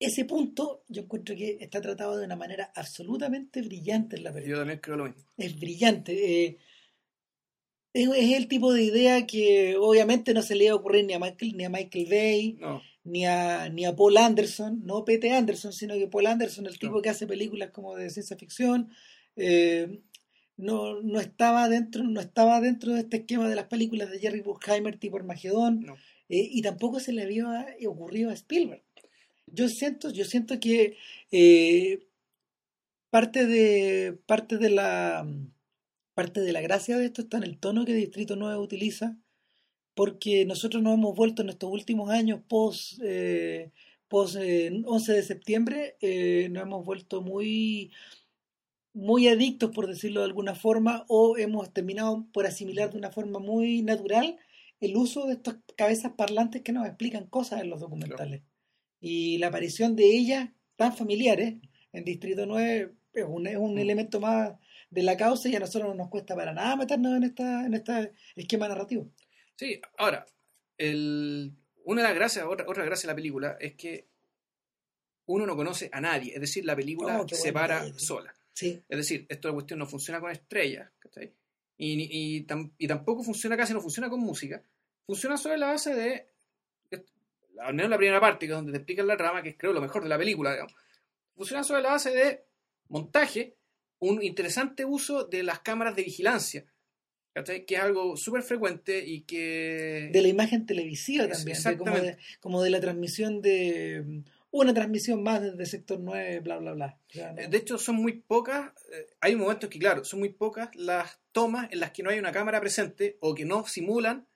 ese 0.00 0.24
punto 0.24 0.84
yo 0.88 1.02
encuentro 1.02 1.36
que 1.36 1.58
está 1.60 1.80
tratado 1.80 2.16
de 2.16 2.24
una 2.24 2.36
manera 2.36 2.72
absolutamente 2.74 3.60
brillante 3.62 4.16
en 4.16 4.24
la 4.24 4.32
película. 4.32 4.54
Yo 4.56 4.60
también 4.60 4.80
creo 4.80 4.96
lo 4.96 5.04
mismo. 5.04 5.22
Es 5.36 5.58
brillante. 5.60 6.44
eh, 6.46 6.58
es, 8.02 8.08
es 8.16 8.36
el 8.36 8.48
tipo 8.48 8.72
de 8.72 8.82
idea 8.82 9.26
que 9.26 9.76
obviamente 9.76 10.34
no 10.34 10.42
se 10.42 10.54
le 10.54 10.64
iba 10.64 10.72
a 10.72 10.76
ocurrir 10.76 11.04
ni 11.04 11.14
a 11.14 11.18
Michael, 11.18 11.56
ni 11.56 11.64
a 11.64 11.70
Michael 11.70 12.06
Bay, 12.10 12.56
No, 12.60 12.82
ni 13.04 13.24
a, 13.26 13.68
ni 13.70 13.84
a 13.86 13.96
Paul 13.96 14.16
Anderson, 14.18 14.82
no 14.84 15.04
P.T. 15.04 15.32
Anderson, 15.32 15.72
sino 15.72 15.94
que 15.94 16.06
Paul 16.08 16.26
Anderson, 16.26 16.66
el 16.66 16.78
tipo 16.78 17.00
que 17.02 17.08
hace 17.08 17.26
películas 17.26 17.70
como 17.70 17.96
de 17.96 18.10
ciencia 18.10 18.36
ficción, 18.36 18.90
eh, 19.36 20.00
no, 20.56 21.00
no 21.02 21.20
estaba 21.20 21.68
dentro, 21.68 22.02
no 22.04 22.20
estaba 22.20 22.60
dentro 22.60 22.92
de 22.92 23.00
este 23.00 23.18
esquema 23.18 23.48
de 23.48 23.56
las 23.56 23.66
películas 23.66 24.10
de 24.10 24.18
Jerry 24.18 24.40
Bruckheimer 24.40 24.98
tipo 24.98 25.16
Armagedón, 25.16 25.80
no. 25.80 25.94
eh, 26.28 26.48
y 26.50 26.60
tampoco 26.62 27.00
se 27.00 27.12
le 27.12 27.22
había 27.22 27.66
ocurrido 27.86 28.30
a 28.30 28.34
Spielberg. 28.34 28.82
Yo 29.46 29.68
siento, 29.68 30.10
yo 30.10 30.24
siento 30.24 30.60
que 30.60 30.96
eh, 31.30 32.00
parte 33.10 33.46
de 33.46 34.18
parte 34.26 34.58
de 34.58 34.70
la 34.70 35.26
parte 36.18 36.40
de 36.40 36.52
la 36.52 36.60
gracia 36.60 36.98
de 36.98 37.04
esto 37.04 37.22
está 37.22 37.36
en 37.36 37.44
el 37.44 37.58
tono 37.60 37.84
que 37.84 37.94
Distrito 37.94 38.34
9 38.34 38.58
utiliza, 38.58 39.16
porque 39.94 40.44
nosotros 40.46 40.82
nos 40.82 40.94
hemos 40.94 41.14
vuelto 41.14 41.42
en 41.42 41.48
estos 41.48 41.70
últimos 41.70 42.10
años 42.10 42.40
post 42.48 42.98
eh, 43.04 43.70
post 44.08 44.34
eh, 44.40 44.82
11 44.84 45.12
de 45.12 45.22
septiembre, 45.22 45.96
eh, 46.00 46.48
nos 46.50 46.64
hemos 46.64 46.84
vuelto 46.84 47.22
muy 47.22 47.92
muy 48.92 49.28
adictos, 49.28 49.70
por 49.70 49.86
decirlo 49.86 50.18
de 50.22 50.26
alguna 50.26 50.56
forma, 50.56 51.04
o 51.06 51.38
hemos 51.38 51.72
terminado 51.72 52.26
por 52.32 52.46
asimilar 52.46 52.90
de 52.90 52.98
una 52.98 53.12
forma 53.12 53.38
muy 53.38 53.82
natural 53.82 54.38
el 54.80 54.96
uso 54.96 55.26
de 55.26 55.34
estas 55.34 55.58
cabezas 55.76 56.14
parlantes 56.16 56.62
que 56.62 56.72
nos 56.72 56.84
explican 56.84 57.26
cosas 57.28 57.60
en 57.60 57.70
los 57.70 57.78
documentales. 57.78 58.42
Y 59.00 59.38
la 59.38 59.48
aparición 59.48 59.94
de 59.94 60.16
ellas, 60.16 60.50
tan 60.74 60.96
familiares, 60.96 61.54
en 61.92 62.04
Distrito 62.04 62.44
9 62.44 62.97
es 63.20 63.26
un, 63.28 63.46
es 63.46 63.56
un 63.56 63.74
Mm. 63.74 63.78
elemento 63.78 64.20
más 64.20 64.52
de 64.90 65.02
la 65.02 65.16
causa 65.16 65.48
y 65.48 65.56
a 65.56 65.60
nosotros 65.60 65.88
no 65.90 65.94
nos 65.94 66.08
cuesta 66.08 66.34
para 66.34 66.52
nada 66.52 66.76
meternos 66.76 67.16
en 67.16 67.24
esta 67.24 67.66
en 67.66 67.74
este 67.74 68.12
esquema 68.36 68.68
narrativo. 68.68 69.10
Sí, 69.56 69.80
ahora, 69.98 70.24
el, 70.78 71.52
una 71.84 72.02
de 72.02 72.08
las 72.08 72.14
gracias, 72.16 72.44
otra, 72.46 72.64
otra 72.68 72.84
gracia 72.84 73.06
de 73.06 73.12
la 73.12 73.16
película 73.16 73.56
es 73.60 73.74
que 73.74 74.06
uno 75.26 75.44
no 75.46 75.56
conoce 75.56 75.90
a 75.92 76.00
nadie, 76.00 76.32
es 76.34 76.40
decir, 76.40 76.64
la 76.64 76.74
película 76.76 77.20
Oh, 77.20 77.28
se 77.28 77.52
para 77.52 77.82
detalle. 77.82 77.98
sola. 77.98 78.34
Sí, 78.54 78.82
Es 78.88 78.96
decir, 78.98 79.26
esta 79.28 79.52
cuestión 79.52 79.78
no 79.78 79.86
funciona 79.86 80.20
con 80.20 80.30
estrellas, 80.30 80.90
¿cachai? 80.98 81.32
Y, 81.76 82.38
y, 82.38 82.46
tam- 82.46 82.72
y 82.78 82.88
tampoco 82.88 83.22
funciona 83.22 83.56
casi, 83.56 83.72
no 83.72 83.80
funciona 83.80 84.08
con 84.10 84.20
música. 84.20 84.62
Funciona 85.06 85.36
sobre 85.36 85.58
la 85.58 85.68
base 85.68 85.94
de, 85.94 86.28
al 87.60 87.74
menos 87.74 87.90
la 87.90 87.96
primera 87.98 88.20
parte, 88.20 88.46
que 88.46 88.52
es 88.52 88.56
donde 88.56 88.72
te 88.72 88.78
explican 88.78 89.06
la 89.06 89.16
trama, 89.16 89.42
que 89.42 89.50
es 89.50 89.56
creo 89.56 89.72
lo 89.72 89.80
mejor 89.80 90.02
de 90.02 90.08
la 90.08 90.18
película, 90.18 90.52
digamos. 90.52 90.74
Funciona 91.36 91.62
sobre 91.62 91.82
la 91.82 91.90
base 91.90 92.10
de 92.10 92.44
montaje, 92.88 93.56
un 94.00 94.22
interesante 94.22 94.84
uso 94.84 95.24
de 95.24 95.42
las 95.42 95.60
cámaras 95.60 95.96
de 95.96 96.04
vigilancia, 96.04 96.64
¿cachai? 97.34 97.64
Que 97.66 97.76
es 97.76 97.80
algo 97.80 98.16
súper 98.16 98.42
frecuente 98.42 99.04
y 99.06 99.22
que... 99.22 100.10
de 100.12 100.22
la 100.22 100.28
imagen 100.28 100.66
televisiva 100.66 101.24
Es- 101.24 101.30
también, 101.38 101.56
de 101.62 101.76
como, 101.76 101.90
de, 101.90 101.96
exactamente. 101.98 102.22
como 102.40 102.62
de 102.62 102.70
la 102.70 102.80
transmisión 102.80 103.42
de 103.42 104.02
mm, 104.06 104.20
una 104.50 104.72
transmisión 104.72 105.22
más 105.22 105.42
desde 105.42 105.66
sector 105.66 105.98
9, 106.00 106.40
bla, 106.40 106.58
bla, 106.58 106.72
bla. 106.72 106.98
No- 107.14 107.40
Eh, 107.40 107.48
De 107.48 107.58
hecho, 107.58 107.76
son 107.78 107.96
muy 107.96 108.12
pocas, 108.20 108.72
eh, 108.92 109.06
hay 109.20 109.36
momentos 109.36 109.68
que, 109.68 109.78
claro, 109.78 110.04
son 110.04 110.20
muy 110.20 110.30
pocas 110.30 110.68
las 110.74 111.18
tomas 111.32 111.70
en 111.72 111.80
las 111.80 111.90
que 111.90 112.02
no 112.02 112.10
hay 112.10 112.18
una 112.18 112.32
cámara 112.32 112.60
presente 112.60 113.18
o 113.20 113.34
que 113.34 113.44
no 113.44 113.66
simulan 113.66 114.26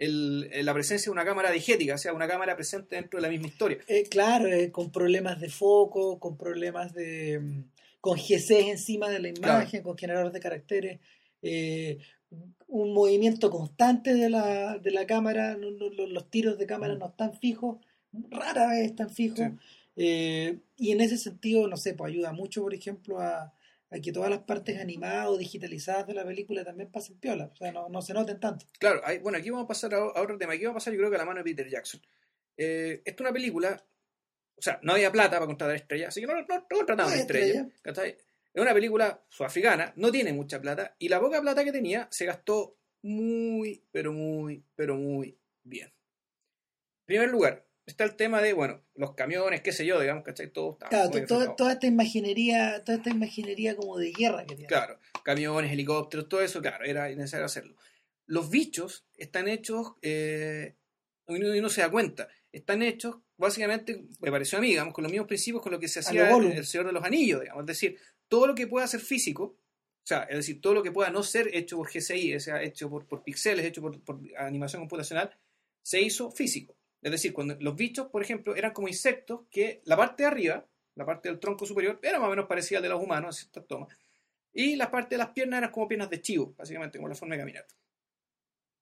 el- 0.00 0.48
eh, 0.52 0.62
la 0.62 0.74
presencia 0.74 1.06
de 1.06 1.12
una 1.12 1.24
cámara 1.24 1.50
digética, 1.50 1.94
o 1.94 1.98
sea, 1.98 2.12
una 2.12 2.28
cámara 2.28 2.54
presente 2.56 2.94
dentro 2.96 3.18
de 3.18 3.22
la 3.22 3.28
misma 3.30 3.48
historia. 3.48 3.78
Eh, 3.88 4.04
claro, 4.08 4.46
eh, 4.46 4.70
con 4.70 4.92
problemas 4.92 5.40
de 5.40 5.48
foco, 5.50 6.20
con 6.20 6.36
problemas 6.36 6.92
de... 6.94 7.40
con 8.00 8.16
GCs 8.18 8.50
encima 8.68 9.08
de 9.08 9.18
la 9.20 9.28
imagen, 9.28 9.82
con 9.82 9.96
generadores 9.98 10.32
de 10.32 10.40
caracteres, 10.40 11.00
eh, 11.42 11.98
un 12.66 12.92
movimiento 12.92 13.50
constante 13.50 14.14
de 14.14 14.28
la, 14.30 14.78
de 14.78 14.90
la 14.90 15.06
cámara, 15.06 15.56
no- 15.56 15.70
no- 15.70 15.88
los, 15.90 16.10
los 16.10 16.30
tiros 16.30 16.58
de 16.58 16.66
cámara 16.66 16.94
Mm. 16.94 16.98
no 16.98 17.06
están 17.08 17.34
fijos, 17.38 17.78
rara 18.30 18.68
vez 18.68 18.86
están 18.86 19.10
fijos, 19.10 19.38
Sí. 19.38 19.44
eh, 19.96 20.58
y 20.76 20.92
en 20.92 21.00
ese 21.00 21.16
sentido, 21.18 21.66
no 21.68 21.76
sé, 21.76 21.94
pues 21.94 22.12
ayuda 22.12 22.32
mucho, 22.32 22.62
por 22.62 22.74
ejemplo, 22.74 23.20
a, 23.20 23.52
a 23.90 24.00
que 24.00 24.12
todas 24.12 24.28
las 24.30 24.40
partes 24.40 24.78
animadas 24.78 25.26
o 25.28 25.38
digitalizadas 25.38 26.06
de 26.06 26.12
la 26.14 26.24
película 26.24 26.62
también 26.64 26.90
pasen 26.90 27.16
piola, 27.18 27.50
o 27.52 27.56
sea, 27.56 27.72
no, 27.72 27.88
no 27.88 28.02
se 28.02 28.12
noten 28.12 28.38
tanto. 28.38 28.66
Claro, 28.78 29.00
hay- 29.04 29.18
bueno, 29.18 29.38
aquí 29.38 29.48
vamos 29.50 29.64
a 29.64 29.68
pasar 29.68 29.94
a, 29.94 29.98
a 29.98 30.22
otro 30.22 30.36
tema. 30.36 30.52
Aquí 30.52 30.64
vamos 30.64 30.76
a 30.76 30.80
pasar, 30.80 30.92
yo 30.92 30.98
creo 30.98 31.10
que 31.10 31.16
a 31.16 31.20
la 31.20 31.24
mano 31.24 31.38
de 31.38 31.44
Peter 31.44 31.68
Jackson. 31.68 32.00
Eh, 32.58 33.00
esta 33.04 33.10
es 33.14 33.20
una 33.20 33.32
película, 33.32 33.82
o 34.58 34.62
sea, 34.62 34.78
no 34.82 34.92
había 34.92 35.12
plata 35.12 35.36
para 35.36 35.46
contratar 35.46 35.76
estrellas, 35.76 36.08
así 36.08 36.20
que 36.20 36.26
no, 36.26 36.34
no, 36.34 36.46
no 36.48 36.66
contrataban 36.68 37.14
No 37.14 37.20
estrellas. 37.20 37.66
estrella. 37.84 38.16
Es 38.54 38.62
una 38.62 38.74
película 38.74 39.24
sudafricana, 39.28 39.92
no 39.96 40.10
tiene 40.10 40.32
mucha 40.32 40.60
plata, 40.60 40.96
y 40.98 41.08
la 41.08 41.20
poca 41.20 41.40
plata 41.40 41.64
que 41.64 41.72
tenía 41.72 42.08
se 42.10 42.24
gastó 42.26 42.76
muy, 43.02 43.84
pero 43.92 44.12
muy, 44.12 44.64
pero 44.74 44.96
muy 44.96 45.38
bien. 45.62 45.86
En 45.88 47.06
primer 47.06 47.28
lugar, 47.30 47.66
está 47.86 48.04
el 48.04 48.16
tema 48.16 48.42
de, 48.42 48.52
bueno, 48.52 48.84
los 48.94 49.14
camiones, 49.14 49.60
qué 49.62 49.72
sé 49.72 49.86
yo, 49.86 50.00
digamos, 50.00 50.24
¿cachai? 50.24 50.50
Todo 50.52 50.72
está 50.72 50.88
Claro, 50.88 51.10
muy 51.10 51.24
toda, 51.26 51.72
esta 51.72 51.86
imaginería, 51.86 52.82
toda 52.84 52.98
esta 52.98 53.10
imaginería 53.10 53.76
como 53.76 53.96
de 53.96 54.12
guerra 54.12 54.44
que 54.44 54.56
tiene. 54.56 54.66
Claro, 54.66 54.98
camiones, 55.22 55.70
helicópteros, 55.72 56.28
todo 56.28 56.40
eso, 56.42 56.60
claro, 56.60 56.84
era 56.84 57.08
necesario 57.08 57.46
hacerlo. 57.46 57.76
Los 58.26 58.50
bichos 58.50 59.06
están 59.16 59.46
hechos, 59.48 59.92
eh, 60.02 60.74
uno, 61.28 61.48
uno 61.56 61.68
se 61.68 61.80
da 61.82 61.90
cuenta, 61.90 62.28
están 62.52 62.82
hechos 62.82 63.16
básicamente, 63.38 64.04
me 64.20 64.30
pareció 64.30 64.58
a 64.58 64.60
mí, 64.60 64.68
digamos, 64.68 64.92
con 64.92 65.02
los 65.02 65.10
mismos 65.10 65.28
principios 65.28 65.62
con 65.62 65.72
lo 65.72 65.78
que 65.78 65.88
se 65.88 66.00
A 66.00 66.02
hacía 66.02 66.36
el 66.36 66.66
Señor 66.66 66.86
de 66.86 66.92
los 66.92 67.04
Anillos, 67.04 67.40
digamos, 67.40 67.62
es 67.62 67.66
decir, 67.66 67.98
todo 68.26 68.46
lo 68.46 68.54
que 68.54 68.66
pueda 68.66 68.86
ser 68.86 69.00
físico, 69.00 69.44
o 69.44 70.06
sea, 70.08 70.24
es 70.24 70.36
decir, 70.36 70.60
todo 70.60 70.74
lo 70.74 70.82
que 70.82 70.92
pueda 70.92 71.10
no 71.10 71.22
ser 71.22 71.54
hecho 71.54 71.76
por 71.76 71.90
GCI, 71.90 72.34
o 72.34 72.40
sea, 72.40 72.62
hecho 72.62 72.90
por, 72.90 73.06
por 73.06 73.22
píxeles, 73.22 73.64
hecho 73.64 73.80
por, 73.80 74.00
por 74.02 74.20
animación 74.38 74.82
computacional, 74.82 75.34
se 75.82 76.00
hizo 76.02 76.30
físico. 76.30 76.76
Es 77.00 77.12
decir, 77.12 77.32
cuando 77.32 77.56
los 77.60 77.76
bichos, 77.76 78.08
por 78.08 78.22
ejemplo, 78.22 78.56
eran 78.56 78.72
como 78.72 78.88
insectos 78.88 79.42
que 79.50 79.80
la 79.84 79.96
parte 79.96 80.24
de 80.24 80.26
arriba, 80.26 80.66
la 80.96 81.06
parte 81.06 81.28
del 81.28 81.38
tronco 81.38 81.64
superior, 81.64 82.00
era 82.02 82.18
más 82.18 82.26
o 82.26 82.30
menos 82.30 82.46
parecida 82.46 82.78
al 82.78 82.82
de 82.82 82.88
los 82.88 83.02
humanos 83.02 83.36
en 83.36 83.40
ciertas 83.40 83.66
tomas. 83.66 83.96
Y 84.52 84.76
la 84.76 84.90
parte 84.90 85.14
de 85.14 85.18
las 85.18 85.28
piernas 85.28 85.58
eran 85.58 85.70
como 85.70 85.86
piernas 85.86 86.10
de 86.10 86.20
chivo, 86.20 86.54
básicamente, 86.56 86.98
como 86.98 87.08
la 87.08 87.14
forma 87.14 87.36
de 87.36 87.40
caminar. 87.42 87.66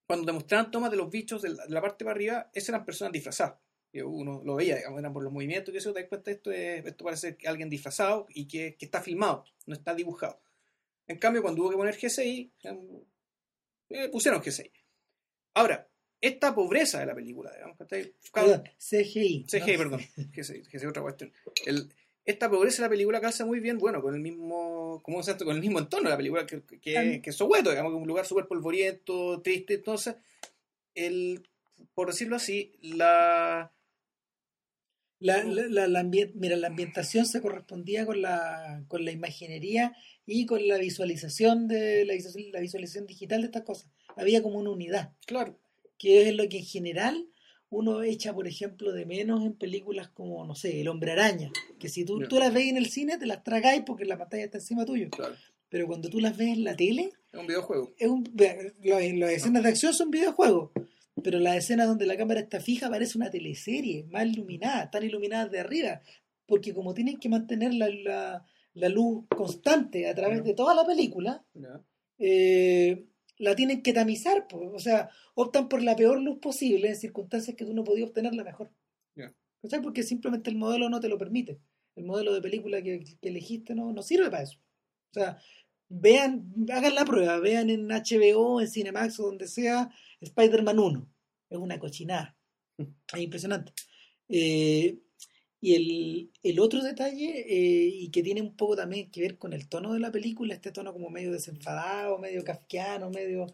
Cuando 0.07 0.25
te 0.25 0.31
mostraban 0.31 0.71
tomas 0.71 0.89
de 0.89 0.97
los 0.97 1.11
bichos 1.11 1.41
de 1.41 1.49
la, 1.49 1.65
de 1.65 1.73
la 1.73 1.81
parte 1.81 2.03
para 2.03 2.15
arriba, 2.15 2.49
esas 2.53 2.69
eran 2.69 2.85
personas 2.85 3.11
disfrazadas. 3.11 3.59
Uno 3.93 4.41
lo 4.43 4.55
veía, 4.55 4.75
digamos, 4.75 4.99
eran 4.99 5.13
por 5.13 5.23
los 5.23 5.33
movimientos 5.33 5.71
que 5.71 5.79
eso 5.79 5.93
te 5.93 6.01
das 6.01 6.09
cuenta, 6.09 6.29
esto, 6.31 6.51
es, 6.51 6.85
esto 6.85 7.03
parece 7.03 7.37
alguien 7.45 7.69
disfrazado 7.69 8.27
y 8.29 8.47
que, 8.47 8.75
que 8.75 8.85
está 8.85 9.01
filmado, 9.01 9.43
no 9.65 9.73
está 9.73 9.95
dibujado. 9.95 10.39
En 11.07 11.17
cambio, 11.17 11.41
cuando 11.41 11.61
hubo 11.63 11.69
que 11.71 11.77
poner 11.77 11.95
GCI, 11.97 12.51
eh, 13.89 14.09
pusieron 14.09 14.41
GCI. 14.41 14.71
Ahora, 15.53 15.87
esta 16.19 16.53
pobreza 16.53 16.99
de 16.99 17.05
la 17.05 17.15
película, 17.15 17.51
digamos. 17.53 17.77
Perdón, 18.33 18.63
CGI. 18.77 19.45
CGI, 19.47 19.71
¿no? 19.71 19.77
perdón. 19.77 20.01
GCI, 20.33 20.61
GCI, 20.63 20.85
otra 20.85 21.01
cuestión. 21.01 21.31
El- 21.65 21.89
esta 22.25 22.49
pobreza 22.49 22.81
de 22.81 22.87
la 22.87 22.89
película 22.89 23.21
calza 23.21 23.45
muy 23.45 23.61
bien, 23.61 23.77
bueno, 23.77 24.01
con 24.01 24.13
el 24.13 24.19
mismo, 24.19 25.01
¿cómo 25.01 25.23
se 25.23 25.31
llama? 25.31 25.45
Con 25.45 25.55
el 25.55 25.61
mismo 25.61 25.79
entorno 25.79 26.09
de 26.09 26.13
la 26.13 26.17
película, 26.17 26.45
que, 26.45 26.61
que, 26.61 27.21
que 27.21 27.29
es 27.29 27.35
Soweto, 27.37 27.69
digamos, 27.69 27.93
que 27.93 27.95
es 27.95 28.01
un 28.01 28.07
lugar 28.07 28.25
súper 28.25 28.47
polvoriento, 28.47 29.41
triste. 29.41 29.75
Entonces, 29.75 30.15
el, 30.93 31.47
por 31.93 32.07
decirlo 32.07 32.35
así, 32.35 32.73
la... 32.81 33.71
La, 35.19 35.43
la, 35.43 35.87
la- 35.87 36.03
mira, 36.03 36.55
la 36.57 36.67
ambientación 36.67 37.25
se 37.25 37.41
correspondía 37.41 38.05
con 38.05 38.21
la, 38.21 38.83
con 38.87 39.03
la 39.03 39.11
imaginería 39.11 39.95
y 40.25 40.45
con 40.45 40.67
la 40.67 40.77
visualización 40.77 41.67
de 41.67 42.05
la, 42.05 42.13
visualización- 42.13 42.51
la 42.53 42.59
visualización 42.59 43.07
digital 43.07 43.41
de 43.41 43.47
estas 43.47 43.63
cosas. 43.63 43.89
Había 44.15 44.41
como 44.43 44.59
una 44.59 44.69
unidad, 44.71 45.13
Claro, 45.25 45.57
que 45.97 46.27
es 46.29 46.35
lo 46.35 46.47
que 46.49 46.59
en 46.59 46.65
general 46.65 47.27
uno 47.69 48.01
echa, 48.03 48.33
por 48.33 48.47
ejemplo, 48.47 48.93
de 48.93 49.05
menos 49.05 49.43
en 49.43 49.53
películas 49.53 50.07
como, 50.09 50.45
no 50.45 50.55
sé, 50.55 50.79
El 50.81 50.87
Hombre 50.87 51.11
Araña, 51.13 51.51
que 51.79 51.89
si 51.89 52.05
tú, 52.05 52.19
tú 52.29 52.37
las 52.39 52.53
ves 52.53 52.67
en 52.67 52.77
el 52.77 52.85
cine 52.87 53.17
te 53.17 53.25
las 53.25 53.43
tragáis 53.43 53.81
porque 53.85 54.05
la 54.05 54.17
pantalla 54.17 54.45
está 54.45 54.59
encima 54.59 54.85
tuyo, 54.85 55.09
claro. 55.09 55.35
pero 55.69 55.85
cuando 55.87 56.09
tú 56.09 56.19
las 56.19 56.37
ves 56.37 56.49
en 56.49 56.63
la 56.63 56.75
tele, 56.75 57.09
Es 57.33 57.39
un 57.39 57.47
videojuego. 57.47 57.93
es 57.97 58.07
un, 58.07 58.23
las, 58.35 59.13
las 59.15 59.31
escenas 59.31 59.63
de 59.63 59.69
acción 59.69 59.93
son 59.93 60.11
videojuegos, 60.11 60.71
pero 61.23 61.39
las 61.39 61.57
escenas 61.57 61.87
donde 61.87 62.05
la 62.05 62.17
cámara 62.17 62.39
está 62.39 62.59
fija 62.59 62.89
parece 62.89 63.17
una 63.17 63.29
teleserie, 63.29 64.05
más 64.11 64.25
iluminada, 64.25 64.83
están 64.83 65.03
iluminadas 65.03 65.51
de 65.51 65.59
arriba, 65.59 66.01
porque 66.45 66.73
como 66.73 66.93
tienen 66.93 67.17
que 67.19 67.29
mantener 67.29 67.73
la, 67.73 67.89
la- 67.89 68.45
la 68.73 68.89
luz 68.89 69.25
constante 69.35 70.07
a 70.07 70.13
través 70.13 70.43
de 70.43 70.53
toda 70.53 70.75
la 70.75 70.85
película, 70.85 71.43
eh, 72.19 73.05
la 73.39 73.55
tienen 73.55 73.81
que 73.81 73.93
tamizar, 73.93 74.47
pues, 74.47 74.69
o 74.73 74.79
sea, 74.79 75.09
optan 75.35 75.67
por 75.69 75.81
la 75.83 75.95
peor 75.95 76.19
luz 76.21 76.39
posible 76.39 76.87
en 76.89 76.95
circunstancias 76.95 77.55
que 77.55 77.65
tú 77.65 77.73
no 77.73 77.83
podías 77.83 78.07
obtener 78.09 78.33
la 78.35 78.43
mejor. 78.43 78.71
Ya. 79.15 79.33
¿Cachai? 79.61 79.81
Porque 79.81 80.03
simplemente 80.03 80.49
el 80.49 80.57
modelo 80.57 80.89
no 80.89 80.99
te 80.99 81.09
lo 81.09 81.17
permite. 81.17 81.59
El 81.95 82.05
modelo 82.05 82.33
de 82.33 82.41
película 82.41 82.81
que, 82.81 83.03
que 83.19 83.29
elegiste 83.29 83.73
no, 83.75 83.91
no 83.91 84.01
sirve 84.03 84.29
para 84.29 84.43
eso. 84.43 84.59
O 85.11 85.13
sea, 85.13 85.37
vean, 85.89 86.53
hagan 86.71 86.95
la 86.95 87.05
prueba, 87.05 87.39
vean 87.39 87.69
en 87.69 87.87
HBO, 87.87 88.61
en 88.61 88.67
Cinemax 88.67 89.19
o 89.19 89.23
donde 89.27 89.47
sea, 89.47 89.89
Spider-Man 90.21 90.79
1. 90.79 91.09
Es 91.49 91.57
una 91.57 91.79
cochinada. 91.79 92.37
Es 93.13 93.19
impresionante. 93.21 93.73
Eh, 94.29 94.99
y 95.59 95.73
el, 95.73 96.31
el 96.43 96.59
otro 96.59 96.83
detalle, 96.83 97.39
eh, 97.47 97.89
y 97.91 98.11
que 98.11 98.21
tiene 98.21 98.41
un 98.41 98.55
poco 98.55 98.75
también 98.75 99.09
que 99.09 99.21
ver 99.21 99.37
con 99.39 99.53
el 99.53 99.67
tono 99.67 99.93
de 99.93 99.99
la 99.99 100.11
película, 100.11 100.53
este 100.53 100.71
tono 100.71 100.93
como 100.93 101.09
medio 101.09 101.31
desenfadado, 101.31 102.19
medio 102.19 102.43
kafkiano, 102.43 103.09
medio, 103.09 103.47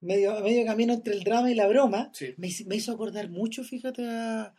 medio, 0.00 0.38
medio 0.42 0.66
camino 0.66 0.92
entre 0.92 1.14
el 1.14 1.24
drama 1.24 1.50
y 1.50 1.54
la 1.54 1.66
broma, 1.66 2.10
Sí. 2.12 2.34
me, 2.36 2.48
hizo- 2.48 2.66
me 2.66 2.76
hizo 2.76 2.92
acordar 2.92 3.30
mucho, 3.30 3.64
fíjate, 3.64 4.06
a, 4.06 4.54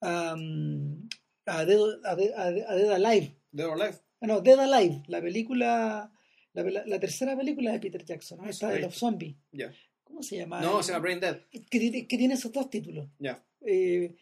a, 0.00 0.36
mm, 0.36 1.08
a 1.46 1.64
Dead, 1.64 1.78
a 2.04 2.16
Dead- 2.16 2.34
a 2.36 2.50
Dead- 2.50 2.64
a 2.66 2.74
Dead 2.74 2.90
Alive. 2.92 3.36
Dead 3.52 3.70
Alive. 3.70 3.98
Ah, 4.20 4.26
No, 4.26 4.40
Dead 4.40 4.58
Alive, 4.58 5.02
la 5.06 5.20
película, 5.22 6.12
la, 6.52 6.62
la- 6.84 6.98
tercera 7.00 7.36
película 7.36 7.70
de 7.72 7.78
Peter 7.80 8.04
Jackson, 8.04 8.40
Ah, 8.42 8.50
esta 8.50 8.70
de 8.70 8.80
los 8.80 8.94
zombies. 8.96 9.36
¿Cómo 10.10 10.22
se 10.22 10.36
llama? 10.36 10.60
No, 10.60 10.82
se 10.82 10.92
llama 10.92 11.02
Brain 11.02 11.20
Dead. 11.20 11.40
que, 11.50 11.78
tiene- 11.78 12.06
que 12.06 12.18
tiene 12.18 12.34
esos 12.34 12.52
dos 12.52 12.68
títulos. 12.68 13.08
Ya. 13.18 13.42
Eh, 13.64 14.14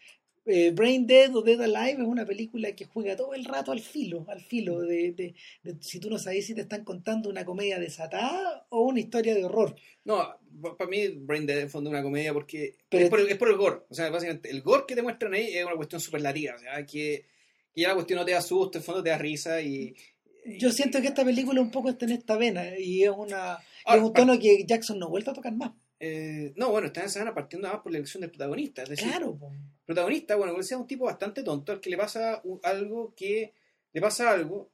eh, 0.46 0.70
Brain 0.70 1.06
Dead 1.06 1.34
o 1.36 1.42
Dead 1.42 1.60
Alive 1.60 2.00
es 2.02 2.08
una 2.08 2.24
película 2.24 2.72
que 2.74 2.86
juega 2.86 3.16
todo 3.16 3.34
el 3.34 3.44
rato 3.44 3.72
al 3.72 3.80
filo, 3.80 4.24
al 4.28 4.40
filo 4.40 4.80
de, 4.80 5.12
de- 5.12 5.34
de 5.62 5.76
si 5.80 5.98
tú 6.00 6.08
no 6.08 6.18
sabes 6.18 6.46
si 6.46 6.54
te 6.54 6.62
están 6.62 6.84
contando 6.84 7.28
una 7.28 7.44
comedia 7.44 7.78
desatada 7.78 8.66
o 8.70 8.82
una 8.82 9.00
historia 9.00 9.34
de 9.34 9.44
horror. 9.44 9.76
No, 10.04 10.26
para 10.78 10.88
mí 10.88 11.08
Brain 11.08 11.44
Dead 11.46 11.58
en 11.60 11.70
fondo 11.70 11.90
es 11.90 11.94
una 11.94 12.02
comedia 12.02 12.32
porque 12.32 12.76
Pero- 12.88 13.04
es, 13.04 13.10
por 13.10 13.20
el, 13.20 13.28
es 13.28 13.36
por 13.36 13.48
el 13.50 13.56
gore. 13.56 13.80
O 13.90 13.94
sea, 13.94 14.08
básicamente 14.10 14.50
el 14.50 14.62
gore 14.62 14.84
que 14.86 14.94
te 14.94 15.02
muestran 15.02 15.34
ahí 15.34 15.54
es 15.56 15.64
una 15.64 15.76
cuestión 15.76 16.00
superlativa. 16.00 16.54
O 16.54 16.58
sea, 16.58 16.76
que, 16.86 17.24
que 17.74 17.80
ya 17.82 17.88
la 17.88 17.94
cuestión 17.94 18.18
no 18.18 18.24
te 18.24 18.32
da 18.32 18.40
susto, 18.40 18.78
en 18.78 18.84
fondo 18.84 19.02
te 19.02 19.10
da 19.10 19.18
risa 19.18 19.60
y... 19.60 19.94
Yo 20.46 20.72
siento 20.72 21.02
que 21.02 21.08
esta 21.08 21.26
película 21.26 21.60
un 21.60 21.70
poco 21.70 21.90
está 21.90 22.06
en 22.06 22.12
esta 22.12 22.38
vena 22.38 22.78
y 22.78 23.02
es 23.02 23.10
una 23.14 23.58
Ahora, 23.88 24.00
es 24.02 24.06
un 24.08 24.12
tono 24.12 24.38
que 24.38 24.64
Jackson 24.66 24.98
no 24.98 25.06
ha 25.06 25.08
vuelto 25.10 25.30
a 25.30 25.34
tocar 25.34 25.54
más. 25.54 25.72
eh, 26.00 26.52
no, 26.56 26.70
bueno, 26.70 26.86
esta 26.86 27.08
semana 27.08 27.34
partiendo 27.34 27.66
nada 27.66 27.76
más 27.76 27.82
por 27.82 27.90
la 27.92 27.98
elección 27.98 28.20
del 28.20 28.30
protagonista. 28.30 28.82
Es 28.84 28.88
decir, 28.90 29.08
Claro, 29.08 29.36
po. 29.36 29.50
protagonista, 29.84 30.36
bueno, 30.36 30.54
él 30.56 30.62
sea 30.62 30.78
un 30.78 30.86
tipo 30.86 31.06
bastante 31.06 31.42
tonto 31.42 31.72
al 31.72 31.80
que 31.80 31.90
le 31.90 31.96
pasa 31.96 32.40
un- 32.44 32.60
algo 32.62 33.12
que... 33.16 33.52
Le 33.92 34.00
pasa 34.00 34.30
algo 34.30 34.70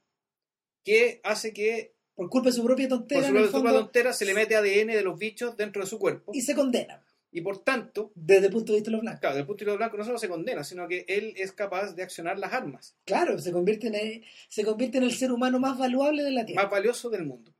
que 0.83 1.19
hace 1.23 1.51
que 1.53 1.93
por 2.13 2.29
culpa 2.29 2.49
de 2.49 2.55
su 2.55 2.63
propia 2.63 2.87
por 2.87 2.99
tontera 2.99 3.21
su 3.23 3.27
en 3.29 3.37
el 3.37 3.43
propia 3.49 3.59
fondo, 3.71 3.79
tontera 3.85 4.13
se 4.13 4.25
le 4.25 4.33
mete 4.33 4.55
ADN 4.55 4.93
de 4.93 5.01
los 5.03 5.17
bichos 5.17 5.57
dentro 5.57 5.81
de 5.81 5.87
su 5.87 5.97
cuerpo 5.97 6.31
y 6.33 6.41
se 6.41 6.53
condena 6.53 7.01
y 7.31 7.41
por 7.41 7.63
tanto 7.63 8.11
desde 8.13 8.47
el 8.47 8.51
punto 8.53 8.71
de 8.71 8.77
vista 8.79 8.89
de 8.91 8.97
los 8.97 9.01
blancos. 9.01 9.19
Claro, 9.21 9.33
desde 9.35 9.41
el 9.41 9.47
punto 9.47 9.65
de 9.65 9.71
vista 9.71 9.77
blanco 9.77 9.97
no 9.97 10.05
solo 10.05 10.17
se 10.19 10.29
condena, 10.29 10.63
sino 10.63 10.87
que 10.87 11.05
él 11.07 11.33
es 11.37 11.51
capaz 11.53 11.93
de 11.93 12.03
accionar 12.03 12.37
las 12.37 12.53
armas 12.53 12.95
Claro, 13.05 13.39
se 13.39 13.51
convierte 13.51 13.87
en 13.87 13.95
el, 13.95 14.23
se 14.49 14.63
convierte 14.63 14.97
en 14.99 15.05
el 15.05 15.13
ser 15.13 15.31
humano 15.31 15.59
más 15.59 15.77
valuable 15.77 16.23
de 16.23 16.31
la 16.31 16.45
Tierra. 16.45 16.63
más 16.63 16.71
valiosas 16.71 17.09
del 17.11 17.25
mundo. 17.25 17.51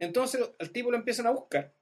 Entonces 0.00 0.40
al 0.58 0.70
tipo 0.72 0.90
lo 0.90 0.96
empiezan 0.96 1.26
a 1.26 1.30
buscar 1.30 1.72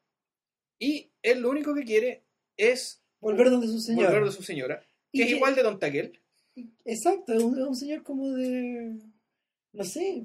y 0.79 1.11
él 1.23 1.41
lo 1.41 1.51
único 1.51 1.75
que 1.75 1.85
quiere 1.85 2.25
es 2.57 3.03
Volver 3.21 3.51
donde 3.51 3.67
su 3.67 3.81
señor. 3.81 4.07
volver 4.07 4.25
de 4.27 4.33
su 4.33 4.43
señora, 4.43 4.81
que 5.13 5.23
es 5.23 5.29
que- 5.29 5.37
igual 5.37 5.55
de 5.55 5.63
tonta 5.63 5.91
que 5.91 6.01
él. 6.01 6.21
Exacto, 6.85 7.33
es 7.33 7.43
un, 7.43 7.77
señor 7.77 8.03
como 8.03 8.33
de. 8.33 8.97
No 9.73 9.85
sé, 9.85 10.25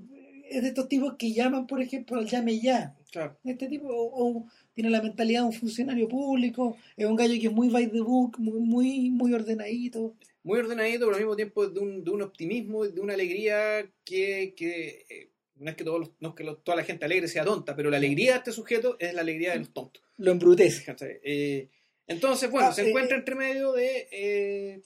es 0.49 0.61
de 0.63 0.67
estos 0.69 0.87
tipos 0.87 1.15
que 1.17 1.31
llaman, 1.31 1.67
por 1.67 1.79
ejemplo, 1.81 2.17
al 2.17 2.25
llame 2.27 2.59
ya. 2.59 2.95
Claro. 3.11 3.37
Este 3.43 3.67
tipo 3.67 3.87
o, 3.87 4.39
o 4.39 4.47
tiene 4.73 4.89
la 4.89 5.01
mentalidad 5.01 5.41
de 5.41 5.47
un 5.47 5.53
funcionario 5.53 6.07
público, 6.07 6.75
es 6.97 7.05
un 7.05 7.15
gallo 7.15 7.39
que 7.39 7.47
es 7.47 7.53
muy 7.53 7.69
by 7.69 7.91
the 7.91 8.01
book, 8.01 8.39
muy, 8.39 8.59
muy, 8.61 9.09
muy 9.11 9.33
ordenadito. 9.33 10.15
Muy 10.43 10.59
ordenadito, 10.59 11.05
pero 11.05 11.13
al 11.15 11.21
mismo 11.21 11.35
tiempo 11.35 11.67
de 11.67 11.79
un, 11.79 12.03
de 12.03 12.09
un 12.11 12.21
optimismo, 12.23 12.85
de 12.85 12.99
una 12.99 13.13
alegría 13.13 13.87
que, 14.03 14.53
que, 14.57 15.05
eh, 15.09 15.29
no 15.55 15.69
es 15.69 15.75
que, 15.75 15.83
todos 15.83 15.99
los- 15.99 16.11
no 16.19 16.29
es 16.29 16.35
que 16.35 16.43
lo- 16.43 16.57
toda 16.57 16.75
la 16.77 16.83
gente 16.83 17.05
alegre 17.05 17.27
sea 17.27 17.45
tonta, 17.45 17.75
pero 17.75 17.89
la 17.89 17.97
alegría 17.97 18.31
de 18.33 18.37
este 18.39 18.51
sujeto 18.51 18.97
es 18.99 19.13
la 19.13 19.21
alegría 19.21 19.51
de 19.53 19.59
los 19.59 19.73
tontos. 19.73 20.03
Lo 20.17 20.31
embrutece. 20.31 20.95
Eh, 21.23 21.69
entonces, 22.07 22.49
bueno, 22.51 22.69
Ah, 22.69 22.73
se 22.73 22.83
eh, 22.83 22.89
encuentra 22.89 23.15
eh. 23.15 23.19
entre 23.19 23.35
medio 23.35 23.71
de. 23.73 24.07
eh, 24.11 24.81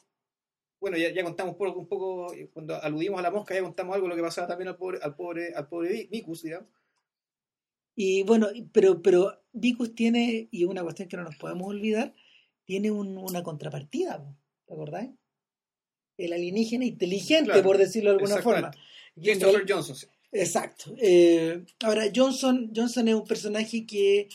bueno, 0.79 0.97
ya, 0.97 1.09
ya 1.11 1.23
contamos 1.23 1.53
un 1.53 1.57
poco, 1.57 1.79
un 1.79 1.87
poco, 1.87 2.33
cuando 2.53 2.75
aludimos 2.81 3.19
a 3.19 3.23
la 3.23 3.31
mosca, 3.31 3.55
ya 3.55 3.61
contamos 3.63 3.95
algo 3.95 4.05
de 4.07 4.09
lo 4.11 4.15
que 4.15 4.21
pasaba 4.21 4.47
también 4.47 4.67
al 4.67 4.77
pobre, 4.77 4.99
al 5.01 5.15
pobre, 5.15 5.53
al 5.55 5.67
pobre 5.67 5.89
Vi- 5.91 6.07
Vicus, 6.11 6.43
digamos. 6.43 6.69
Y 7.95 8.21
bueno, 8.23 8.47
pero, 8.71 9.01
pero 9.01 9.41
Vicus 9.53 9.95
tiene, 9.95 10.47
y 10.51 10.63
es 10.63 10.69
una 10.69 10.83
cuestión 10.83 11.09
que 11.09 11.17
no 11.17 11.23
nos 11.23 11.35
podemos 11.37 11.67
olvidar, 11.67 12.13
tiene 12.63 12.91
un- 12.91 13.17
una 13.17 13.41
contrapartida, 13.41 14.23
¿te 14.67 14.73
acordáis? 14.73 15.09
El 16.17 16.33
alienígena 16.33 16.85
inteligente, 16.85 17.45
Claro, 17.51 17.63
por 17.63 17.77
decirlo 17.77 18.11
de 18.11 18.17
alguna 18.17 18.41
forma. 18.41 18.71
Christopher 19.15 19.65
Johnson. 19.67 19.95
Sí. 20.31 20.39
Exacto. 20.39 20.93
Eh, 20.99 21.65
ahora, 21.83 22.03
Johnson, 22.15 22.71
Johnson 22.75 23.07
es 23.07 23.15
un 23.15 23.25
personaje 23.25 23.85
que 23.85 24.29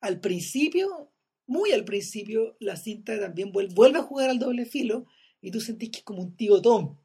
al 0.00 0.20
principio, 0.20 1.10
muy 1.46 1.72
al 1.72 1.84
principio, 1.84 2.56
la 2.60 2.76
cinta 2.76 3.18
también 3.18 3.52
vuel- 3.52 3.74
vuelve, 3.74 3.98
a 3.98 4.02
jugar 4.02 4.30
al 4.30 4.38
doble 4.38 4.64
filo 4.66 5.06
y 5.40 5.50
tú 5.50 5.60
sentís 5.60 5.90
que 5.90 5.98
es 5.98 6.04
como 6.04 6.22
un 6.22 6.36
tío 6.36 6.60
Tom. 6.62 6.96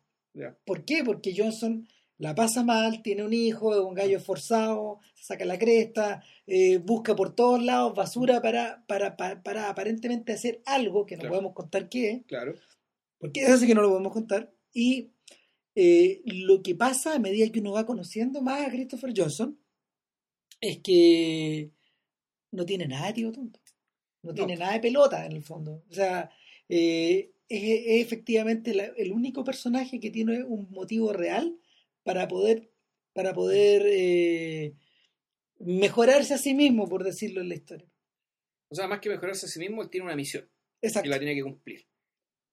¿Por 0.65 0.83
qué? 0.85 1.03
Porque 1.03 1.33
Johnson 1.35 1.87
la 2.17 2.35
pasa 2.35 2.63
mal, 2.63 3.01
tiene 3.01 3.23
un 3.23 3.33
hijo, 3.33 3.73
es 3.73 3.79
un 3.81 3.93
gallo 3.93 4.17
esforzado, 4.17 4.99
se 5.15 5.23
saca 5.25 5.43
la 5.45 5.57
cresta, 5.57 6.23
eh, 6.47 6.77
busca 6.77 7.15
por 7.15 7.35
todos 7.35 7.61
lados 7.63 7.93
basura 7.95 8.41
para, 8.41 8.83
para, 8.87 9.15
para, 9.17 9.41
para 9.43 9.69
aparentemente 9.69 10.31
hacer 10.33 10.61
algo 10.65 11.05
que 11.05 11.15
no 11.15 11.21
Claro. 11.21 11.33
podemos 11.33 11.53
contar 11.53 11.89
qué 11.89 12.09
es, 12.11 12.25
Claro. 12.25 12.53
porque 13.17 13.41
es 13.43 13.49
así 13.49 13.67
que 13.67 13.75
no 13.75 13.81
lo 13.81 13.89
podemos 13.89 14.13
contar. 14.13 14.51
Y 14.73 15.11
eh, 15.75 16.21
lo 16.25 16.61
que 16.63 16.73
pasa 16.75 17.15
a 17.15 17.19
medida 17.19 17.51
que 17.51 17.59
uno 17.59 17.73
va 17.73 17.85
conociendo 17.85 18.41
más 18.41 18.65
a 18.67 18.71
Christopher 18.71 19.13
Johnson 19.15 19.59
es 20.61 20.77
que 20.79 21.71
no 22.51 22.65
tiene 22.65 22.87
nada 22.87 23.07
de 23.07 23.13
tío 23.13 23.31
tonto. 23.31 23.59
No, 24.23 24.31
No. 24.31 24.35
tiene 24.35 24.55
nada 24.55 24.73
de 24.73 24.79
pelota 24.79 25.25
en 25.25 25.33
el 25.33 25.43
fondo. 25.43 25.83
O 25.89 25.93
sea, 25.93 26.31
eh, 26.69 27.31
es, 27.49 27.61
es 27.63 28.01
efectivamente 28.05 28.73
la- 28.73 28.85
el 28.97 29.11
único 29.11 29.43
personaje 29.43 29.99
que 29.99 30.09
tiene 30.09 30.43
un 30.43 30.69
motivo 30.71 31.13
real 31.13 31.59
para 32.03 32.27
poder, 32.27 32.71
para 33.13 33.33
poder 33.33 33.83
eh, 33.87 34.73
mejorarse 35.59 36.33
a 36.33 36.37
sí 36.37 36.53
mismo, 36.53 36.87
por 36.87 37.03
decirlo 37.03 37.41
en 37.41 37.49
la 37.49 37.55
historia. 37.55 37.87
O 38.69 38.75
sea, 38.75 38.87
más 38.87 38.99
que 38.99 39.09
mejorarse 39.09 39.45
a 39.45 39.49
sí 39.49 39.59
mismo, 39.59 39.83
él 39.83 39.89
tiene 39.89 40.05
una 40.05 40.15
misión 40.15 40.49
Exacto. 40.81 41.07
y 41.07 41.11
la 41.11 41.19
tiene 41.19 41.35
que 41.35 41.43
cumplir. 41.43 41.85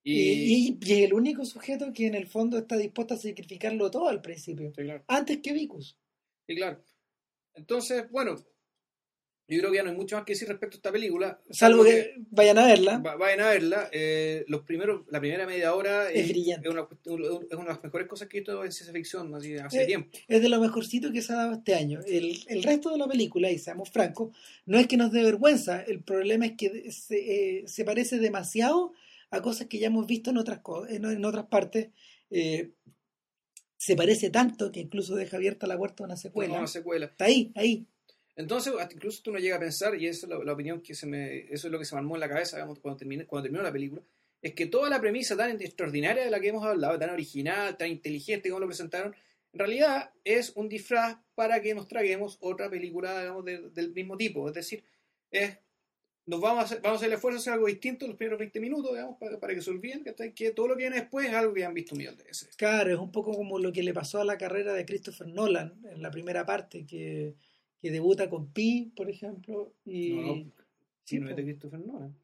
Y, 0.05 0.13
Y, 0.15 0.79
y- 0.81 0.93
es 0.93 0.99
el 1.09 1.15
único 1.15 1.45
sujeto 1.45 1.93
que 1.93 2.07
en 2.07 2.15
el 2.15 2.27
fondo 2.27 2.59
está 2.59 2.77
dispuesto 2.77 3.15
a 3.15 3.17
sacrificarlo 3.19 3.91
todo 3.91 4.09
al 4.09 4.21
principio, 4.21 4.73
Sí, 4.75 4.83
claro. 4.83 5.05
antes 5.07 5.39
que 5.39 5.53
Vicus. 5.53 5.97
Sí, 6.47 6.57
claro. 6.57 6.83
Entonces, 7.55 8.11
bueno, 8.11 8.37
yo 9.49 9.59
creo 9.59 9.71
que 9.71 9.77
ya 9.77 9.83
no 9.83 9.91
hay 9.91 9.97
mucho 9.97 10.17
más 10.17 10.25
que 10.25 10.33
decir 10.33 10.49
respecto 10.49 10.77
a 10.77 10.79
esta 10.79 10.93
película. 10.93 11.41
Salvo 11.51 11.85
que 11.85 12.15
vayan 12.31 12.59
a 12.59 12.67
verla. 12.67 12.99
va- 12.99 13.17
vayan 13.17 13.41
a 13.41 13.49
verla. 13.51 13.89
eh, 13.93 14.45
los 14.49 14.63
primeros, 14.63 15.05
la 15.11 15.21
primera 15.21 15.47
media 15.47 15.75
hora 15.75 16.11
Es 16.11 16.29
brillante. 16.31 16.67
Es 16.69 16.73
una, 16.75 16.89
es 16.91 17.07
una 17.57 17.65
de 17.65 17.69
las 17.69 17.85
mejores 17.85 18.09
cosas 18.09 18.29
que 18.29 18.39
he 18.39 18.41
visto 18.41 18.65
en 18.65 18.73
ciencia 18.73 18.93
ficción 18.95 19.35
así, 19.35 19.55
hace 19.57 19.83
Eh, 19.83 19.87
tiempo. 19.87 20.09
Es 20.27 20.41
de 20.41 20.49
lo 20.49 20.59
mejorcito 20.61 21.13
que 21.13 21.21
se 21.23 21.33
ha 21.33 21.37
dado 21.37 21.53
este 21.53 21.75
año. 21.75 22.01
El, 22.07 22.39
el 22.49 22.63
resto 22.63 22.91
de 22.91 22.99
la 22.99 23.07
película, 23.07 23.51
y 23.51 23.59
seamos 23.59 23.91
francos, 23.91 24.35
no 24.65 24.79
es 24.79 24.87
que 24.87 24.97
nos 24.97 25.13
dé 25.13 25.23
vergüenza. 25.23 25.83
El 25.83 26.01
problema 26.03 26.47
es 26.47 26.53
que 26.57 26.91
se, 26.91 27.59
eh, 27.61 27.69
se 27.69 27.85
parece 27.85 28.19
demasiado 28.19 28.95
a 29.33 29.43
cosas 29.43 29.67
que 29.67 29.79
ya 29.79 29.89
hemos 29.89 30.07
visto 30.07 30.31
en 30.31 30.37
otras, 30.39 30.61
en, 30.89 31.05
en 31.05 31.25
otras 31.25 31.47
partes. 31.47 31.89
Eh, 32.31 32.71
se 33.77 33.97
parece 33.97 34.31
tanto 34.31 34.71
que 34.71 34.81
incluso 34.81 35.17
deja 35.17 35.37
abierta 35.37 35.67
la 35.67 35.77
puerta 35.77 36.05
a 36.05 36.07
una 36.07 36.17
secuela. 36.17 36.53
No, 36.53 36.59
una 36.61 36.69
secuela. 36.69 37.07
Está 37.07 37.25
ahí, 37.25 37.51
ahí. 37.57 37.87
Entonces, 38.37 38.73
incluso 38.93 39.23
tú 39.23 39.33
no 39.33 39.39
llegas 39.39 39.57
a 39.59 39.61
pensar, 39.61 39.95
y 40.01 40.07
esa 40.07 40.27
es 40.27 40.31
la, 40.31 40.43
la 40.43 40.53
opinión 40.53 40.81
que 40.81 40.95
se 40.95 41.07
me. 41.07 41.41
Eso 41.53 41.67
es 41.67 41.73
lo 41.73 41.79
que 41.79 41.85
se 41.85 41.95
me 41.95 41.99
armó 41.99 42.15
en 42.17 42.21
la 42.21 42.29
cabeza 42.29 42.57
digamos, 42.57 42.79
cuando, 42.79 42.99
terminé, 42.99 43.27
cuando 43.27 43.43
terminó 43.45 43.63
la 43.63 43.73
película. 43.73 44.03
Es 44.41 44.55
que 44.55 44.67
toda 44.67 44.89
la 44.89 45.01
premisa 45.01 45.37
tan 45.37 45.51
extraordinaria 45.61 46.25
de 46.25 46.31
la 46.31 46.41
que 46.41 46.49
hemos 46.49 46.65
hablado, 46.65 46.99
tan 46.99 47.11
original, 47.11 47.77
tan 47.77 47.89
inteligente 47.91 48.49
como 48.49 48.61
lo 48.61 48.67
presentaron, 48.67 49.15
en 49.53 49.59
realidad 49.59 50.11
es 50.25 50.53
un 50.57 50.69
disfraz 50.69 51.17
para 51.35 51.61
que 51.61 51.75
nos 51.75 51.87
traguemos 51.89 52.39
otra 52.41 52.71
película 52.71 53.21
digamos, 53.21 53.45
de- 53.45 53.71
del 53.71 53.93
mismo 53.93 54.17
tipo. 54.17 54.49
Es 54.49 54.55
decir, 54.55 54.83
es, 55.31 55.59
nos 56.27 56.41
vamos 56.41 56.61
a, 56.61 56.65
hacer, 56.65 56.81
vamos 56.81 56.97
a 56.97 56.99
hacer 56.99 57.09
el 57.09 57.15
esfuerzo 57.15 57.37
de 57.37 57.41
hacer 57.41 57.53
algo 57.55 57.67
distinto 57.67 58.05
en 58.05 58.11
los 58.13 58.19
primeros 58.19 58.39
20 58.39 58.61
minutos, 58.61 58.93
digamos, 58.93 59.19
para, 59.19 59.41
para 59.41 59.55
que 59.55 59.61
se 59.63 59.71
olviden 59.71 60.05
que, 60.05 60.33
que 60.35 60.51
todo 60.53 60.69
lo 60.69 60.77
que 60.77 60.83
viene 60.85 60.97
después 60.97 61.27
es 61.27 61.35
algo 61.35 61.53
que 61.53 61.65
han 61.65 61.75
visto 61.75 61.95
un 61.95 61.99
millón 61.99 62.17
de 62.17 62.25
veces. 62.25 62.55
Claro, 62.57 62.93
es 62.93 62.99
un 62.99 63.11
poco 63.11 63.33
como 63.33 63.59
lo 63.59 63.73
que 63.73 63.83
le 63.83 63.93
pasó 63.93 64.21
a 64.21 64.25
la 64.25 64.39
carrera 64.39 64.73
de 64.73 64.85
Christopher 64.85 65.27
Nolan 65.27 65.75
en 65.91 66.01
la 66.01 66.11
primera 66.11 66.47
parte, 66.47 66.87
que, 66.87 67.35
que 67.81 67.91
debuta 67.91 68.31
con 68.31 68.53
Pi, 68.53 68.93
por 68.95 69.11
ejemplo. 69.11 69.75
Y... 69.85 70.13
No, 70.13 70.37
no, 70.37 70.53
Sí, 71.05 71.19
no 71.19 71.29
es 71.29 71.37
de 71.37 71.43
Christopher 71.43 71.81
Nolan. 71.81 72.17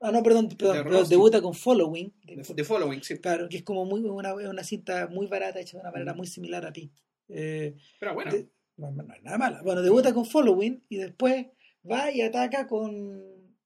Ah, 0.00 0.12
no, 0.12 0.22
perdón, 0.22 0.48
perdón, 0.48 0.76
De 0.78 0.84
perdón, 0.84 1.08
debuta 1.08 1.42
con 1.42 1.52
Following. 1.52 2.12
The 2.56 2.64
Following, 2.64 3.02
sí. 3.02 3.18
Claro, 3.18 3.48
que 3.48 3.58
es 3.58 3.62
como 3.62 3.84
muy 3.84 4.00
una, 4.04 4.34
una 4.34 4.64
cinta 4.64 5.08
muy 5.08 5.26
barata, 5.26 5.60
hecha 5.60 5.76
de 5.76 5.82
una 5.82 5.90
manera 5.90 6.14
muy 6.14 6.26
similar 6.26 6.64
a 6.64 6.72
Pi. 6.72 6.90
Eh, 7.28 7.74
Pero 7.98 8.14
bueno, 8.14 8.32
de- 8.32 8.48
no, 8.76 8.90
no 8.90 9.14
es 9.14 9.22
nada 9.22 9.36
mala. 9.36 9.62
Bueno, 9.62 9.82
debuta 9.82 10.14
con 10.14 10.24
Following 10.26 10.84
y 10.88 10.96
después 10.96 11.46
va 11.90 12.10
y 12.10 12.20
ataca 12.22 12.66
con. 12.66 13.22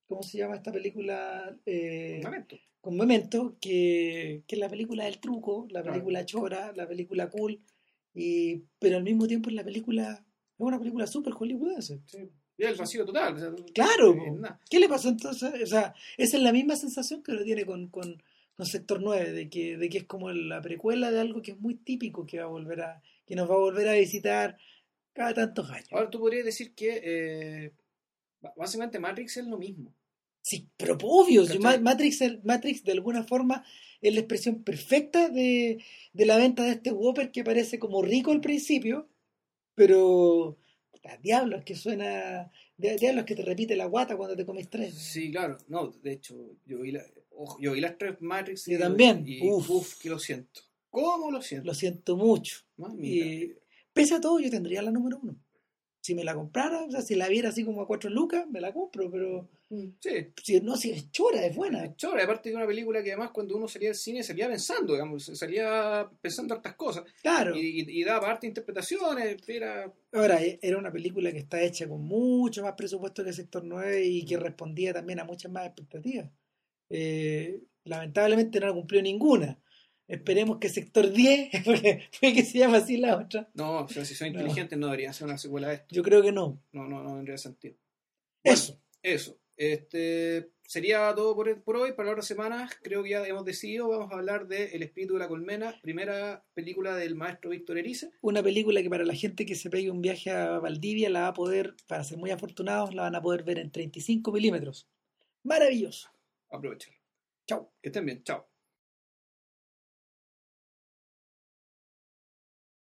¿Cómo 0.06 0.22
se 0.22 0.38
llama 0.38 0.56
esta 0.56 0.72
película? 0.72 1.54
Eh, 1.66 2.16
un 2.18 2.24
momento. 2.24 2.56
con 2.80 2.96
Memento, 2.96 3.56
que, 3.60 4.42
que 4.46 4.54
es 4.56 4.58
la 4.58 4.68
película 4.68 5.04
del 5.04 5.18
truco, 5.18 5.66
la 5.70 5.82
Claro. 5.82 5.92
película 5.94 6.24
chora, 6.24 6.72
la 6.74 6.86
película 6.88 7.28
cool, 7.28 7.60
y, 8.14 8.62
pero 8.78 8.96
al 8.96 9.02
mismo 9.02 9.26
tiempo 9.26 9.50
es 9.50 9.56
la 9.56 9.64
película, 9.64 10.12
es 10.24 10.60
una 10.60 10.78
película 10.78 11.06
súper 11.06 11.34
hollywoodense. 11.34 12.00
Sí. 12.06 12.28
Y 12.56 12.64
el 12.64 12.74
vacío 12.74 13.04
total. 13.04 13.34
o 13.34 13.38
sea, 13.38 13.52
Claro, 13.74 14.14
eh. 14.14 14.48
¿qué 14.70 14.80
le 14.80 14.88
pasó 14.88 15.10
entonces? 15.10 15.52
O 15.62 15.66
sea, 15.66 15.94
esa 16.16 16.36
es 16.38 16.42
la 16.42 16.52
misma 16.52 16.74
sensación 16.74 17.22
que 17.22 17.32
uno 17.32 17.42
tiene 17.44 17.64
con, 17.66 17.88
con, 17.88 18.20
con 18.56 18.66
Sector 18.66 19.00
9, 19.02 19.30
de 19.32 19.48
que, 19.50 19.76
de 19.76 19.88
que 19.88 19.98
es 19.98 20.04
como 20.04 20.32
la 20.32 20.60
precuela 20.62 21.10
de 21.12 21.20
algo 21.20 21.40
que 21.42 21.52
es 21.52 21.60
muy 21.60 21.74
típico 21.74 22.26
que 22.26 22.38
va 22.38 22.44
a 22.46 22.48
volver 22.48 22.80
a, 22.80 23.02
que 23.26 23.36
nos 23.36 23.48
va 23.48 23.54
a 23.54 23.58
volver 23.58 23.88
a 23.88 23.92
visitar 23.92 24.56
cada 25.12 25.34
tantos 25.34 25.70
años. 25.70 25.86
Ahora 25.92 26.10
tú 26.10 26.18
podrías 26.18 26.44
decir 26.46 26.74
que 26.74 27.00
eh, 27.04 27.72
básicamente 28.56 28.98
Matrix 28.98 29.36
es 29.38 29.46
lo 29.46 29.58
mismo. 29.58 29.94
Sí, 30.40 30.68
pero 30.76 30.96
obvio, 31.02 31.44
Matrix, 31.80 32.20
Matrix 32.44 32.82
de 32.84 32.92
alguna 32.92 33.22
forma 33.24 33.64
es 34.00 34.14
la 34.14 34.20
expresión 34.20 34.62
perfecta 34.62 35.28
de, 35.28 35.82
de 36.12 36.26
la 36.26 36.36
venta 36.38 36.62
de 36.64 36.72
este 36.72 36.90
Whopper 36.92 37.30
que 37.32 37.44
parece 37.44 37.78
como 37.78 38.00
rico 38.02 38.30
al 38.30 38.40
principio, 38.40 39.08
pero 39.74 40.58
diablos 41.22 41.64
que 41.64 41.74
suena, 41.74 42.50
di- 42.76 42.96
diablos 42.96 43.24
que 43.24 43.34
te 43.34 43.42
repite 43.42 43.76
la 43.76 43.86
guata 43.86 44.16
cuando 44.16 44.36
te 44.36 44.46
comes 44.46 44.68
tres. 44.70 44.94
Sí, 44.94 45.30
claro. 45.30 45.58
No, 45.68 45.88
de 45.88 46.12
hecho, 46.12 46.56
yo 46.64 46.80
vi, 46.80 46.92
la, 46.92 47.02
ojo, 47.30 47.58
yo 47.60 47.72
vi 47.72 47.80
las 47.80 47.96
tres 47.98 48.16
Matrix. 48.20 48.66
Yo 48.66 48.76
y- 48.76 48.80
también. 48.80 49.24
Y, 49.26 49.40
Uf. 49.50 49.68
uf. 49.70 49.98
que 49.98 50.08
lo 50.08 50.18
siento. 50.18 50.60
¿Cómo 50.90 51.30
lo 51.30 51.42
siento? 51.42 51.66
Lo 51.66 51.74
siento 51.74 52.16
mucho. 52.16 52.60
Mamita. 52.76 53.06
Y 53.26 53.54
pese 53.92 54.14
a 54.14 54.20
todo, 54.20 54.38
yo 54.40 54.50
tendría 54.50 54.80
la 54.82 54.90
número 54.90 55.18
uno. 55.22 55.36
Si 56.00 56.14
me 56.14 56.24
la 56.24 56.34
comprara, 56.34 56.84
o 56.84 56.90
sea, 56.90 57.02
si 57.02 57.14
la 57.16 57.28
viera 57.28 57.48
así 57.50 57.64
como 57.64 57.82
a 57.82 57.86
cuatro 57.86 58.08
lucas, 58.08 58.46
me 58.48 58.60
la 58.60 58.72
compro, 58.72 59.10
pero 59.10 59.48
Sí. 60.00 60.28
si 60.42 60.60
no, 60.62 60.76
si 60.76 60.90
es 60.92 61.10
chora, 61.10 61.44
es 61.44 61.54
buena. 61.54 61.84
Es 61.84 61.96
chora, 61.96 62.24
aparte 62.24 62.48
de 62.48 62.56
una 62.56 62.66
película 62.66 63.02
que 63.02 63.10
además 63.12 63.30
cuando 63.32 63.56
uno 63.56 63.68
salía 63.68 63.88
del 63.88 63.94
cine 63.96 64.22
salía 64.22 64.48
pensando, 64.48 64.94
digamos, 64.94 65.24
salía 65.34 66.08
pensando 66.22 66.54
hartas 66.54 66.74
cosas. 66.76 67.04
Claro. 67.20 67.54
Y, 67.54 67.80
y, 67.82 68.00
y 68.00 68.04
daba 68.04 68.30
hartas 68.30 68.48
interpretaciones, 68.48 69.36
era... 69.48 69.92
Ahora, 70.12 70.42
e- 70.42 70.58
era 70.62 70.78
una 70.78 70.90
película 70.92 71.30
que 71.32 71.38
está 71.38 71.60
hecha 71.60 71.86
con 71.86 72.00
mucho 72.02 72.62
más 72.62 72.72
presupuesto 72.72 73.22
que 73.22 73.32
Sector 73.34 73.64
9 73.64 74.06
y 74.06 74.24
que 74.24 74.38
respondía 74.38 74.94
también 74.94 75.20
a 75.20 75.24
muchas 75.24 75.52
más 75.52 75.66
expectativas. 75.66 76.30
Eh, 76.90 77.60
lamentablemente 77.84 78.60
no 78.60 78.68
la 78.68 78.72
cumplió 78.72 79.02
ninguna. 79.02 79.58
Esperemos 80.08 80.58
que 80.58 80.68
Sector 80.70 81.10
10, 81.12 81.50
porque 81.64 82.08
fue 82.12 82.32
que 82.32 82.42
se 82.42 82.58
llama 82.58 82.78
así 82.78 82.96
la 82.96 83.16
otra. 83.18 83.48
No, 83.54 83.86
si 83.88 84.04
son 84.14 84.32
No. 84.32 84.40
inteligentes 84.40 84.78
no 84.78 84.86
deberían 84.86 85.12
ser 85.14 85.26
una 85.26 85.38
secuela 85.38 85.68
de 85.68 85.74
esto. 85.74 85.94
Yo 85.94 86.02
creo 86.02 86.22
que 86.22 86.32
no. 86.32 86.60
No, 86.72 86.88
no, 86.88 87.02
no 87.02 87.14
tendría 87.14 87.36
sentido. 87.38 87.76
Bueno, 88.42 88.54
Eso. 88.58 88.80
Eso. 89.02 89.38
Este 89.56 90.50
sería 90.64 91.12
todo 91.14 91.34
por, 91.34 91.62
por 91.62 91.76
hoy. 91.76 91.92
Para 91.92 92.06
la 92.06 92.12
otra 92.12 92.22
semana, 92.22 92.70
creo 92.82 93.02
que 93.02 93.10
ya 93.10 93.26
hemos 93.26 93.44
decidido. 93.44 93.88
Vamos 93.88 94.10
a 94.12 94.14
hablar 94.14 94.46
de 94.46 94.66
El 94.66 94.82
espíritu 94.84 95.14
de 95.14 95.18
la 95.20 95.28
colmena, 95.28 95.74
primera 95.82 96.44
película 96.54 96.94
del 96.94 97.14
maestro 97.16 97.50
Víctor 97.50 97.76
Erice. 97.78 98.10
Una 98.20 98.42
película 98.42 98.80
que 98.82 98.88
para 98.88 99.04
la 99.04 99.14
gente 99.14 99.44
que 99.44 99.56
se 99.56 99.68
pegue 99.68 99.90
un 99.90 100.00
viaje 100.00 100.30
a 100.30 100.58
Valdivia 100.60 101.10
la 101.10 101.22
va 101.22 101.28
a 101.28 101.34
poder, 101.34 101.74
para 101.88 102.04
ser 102.04 102.18
muy 102.18 102.30
afortunados, 102.30 102.94
la 102.94 103.02
van 103.02 103.16
a 103.16 103.20
poder 103.20 103.42
ver 103.42 103.58
en 103.58 103.70
35 103.72 104.30
milímetros. 104.32 104.86
Maravilloso. 105.42 106.08
Aprovechalo. 106.50 106.96
Chao. 107.46 107.72
Que 107.82 107.88
estén 107.88 108.06
bien. 108.06 108.22
Chao. 108.22 108.46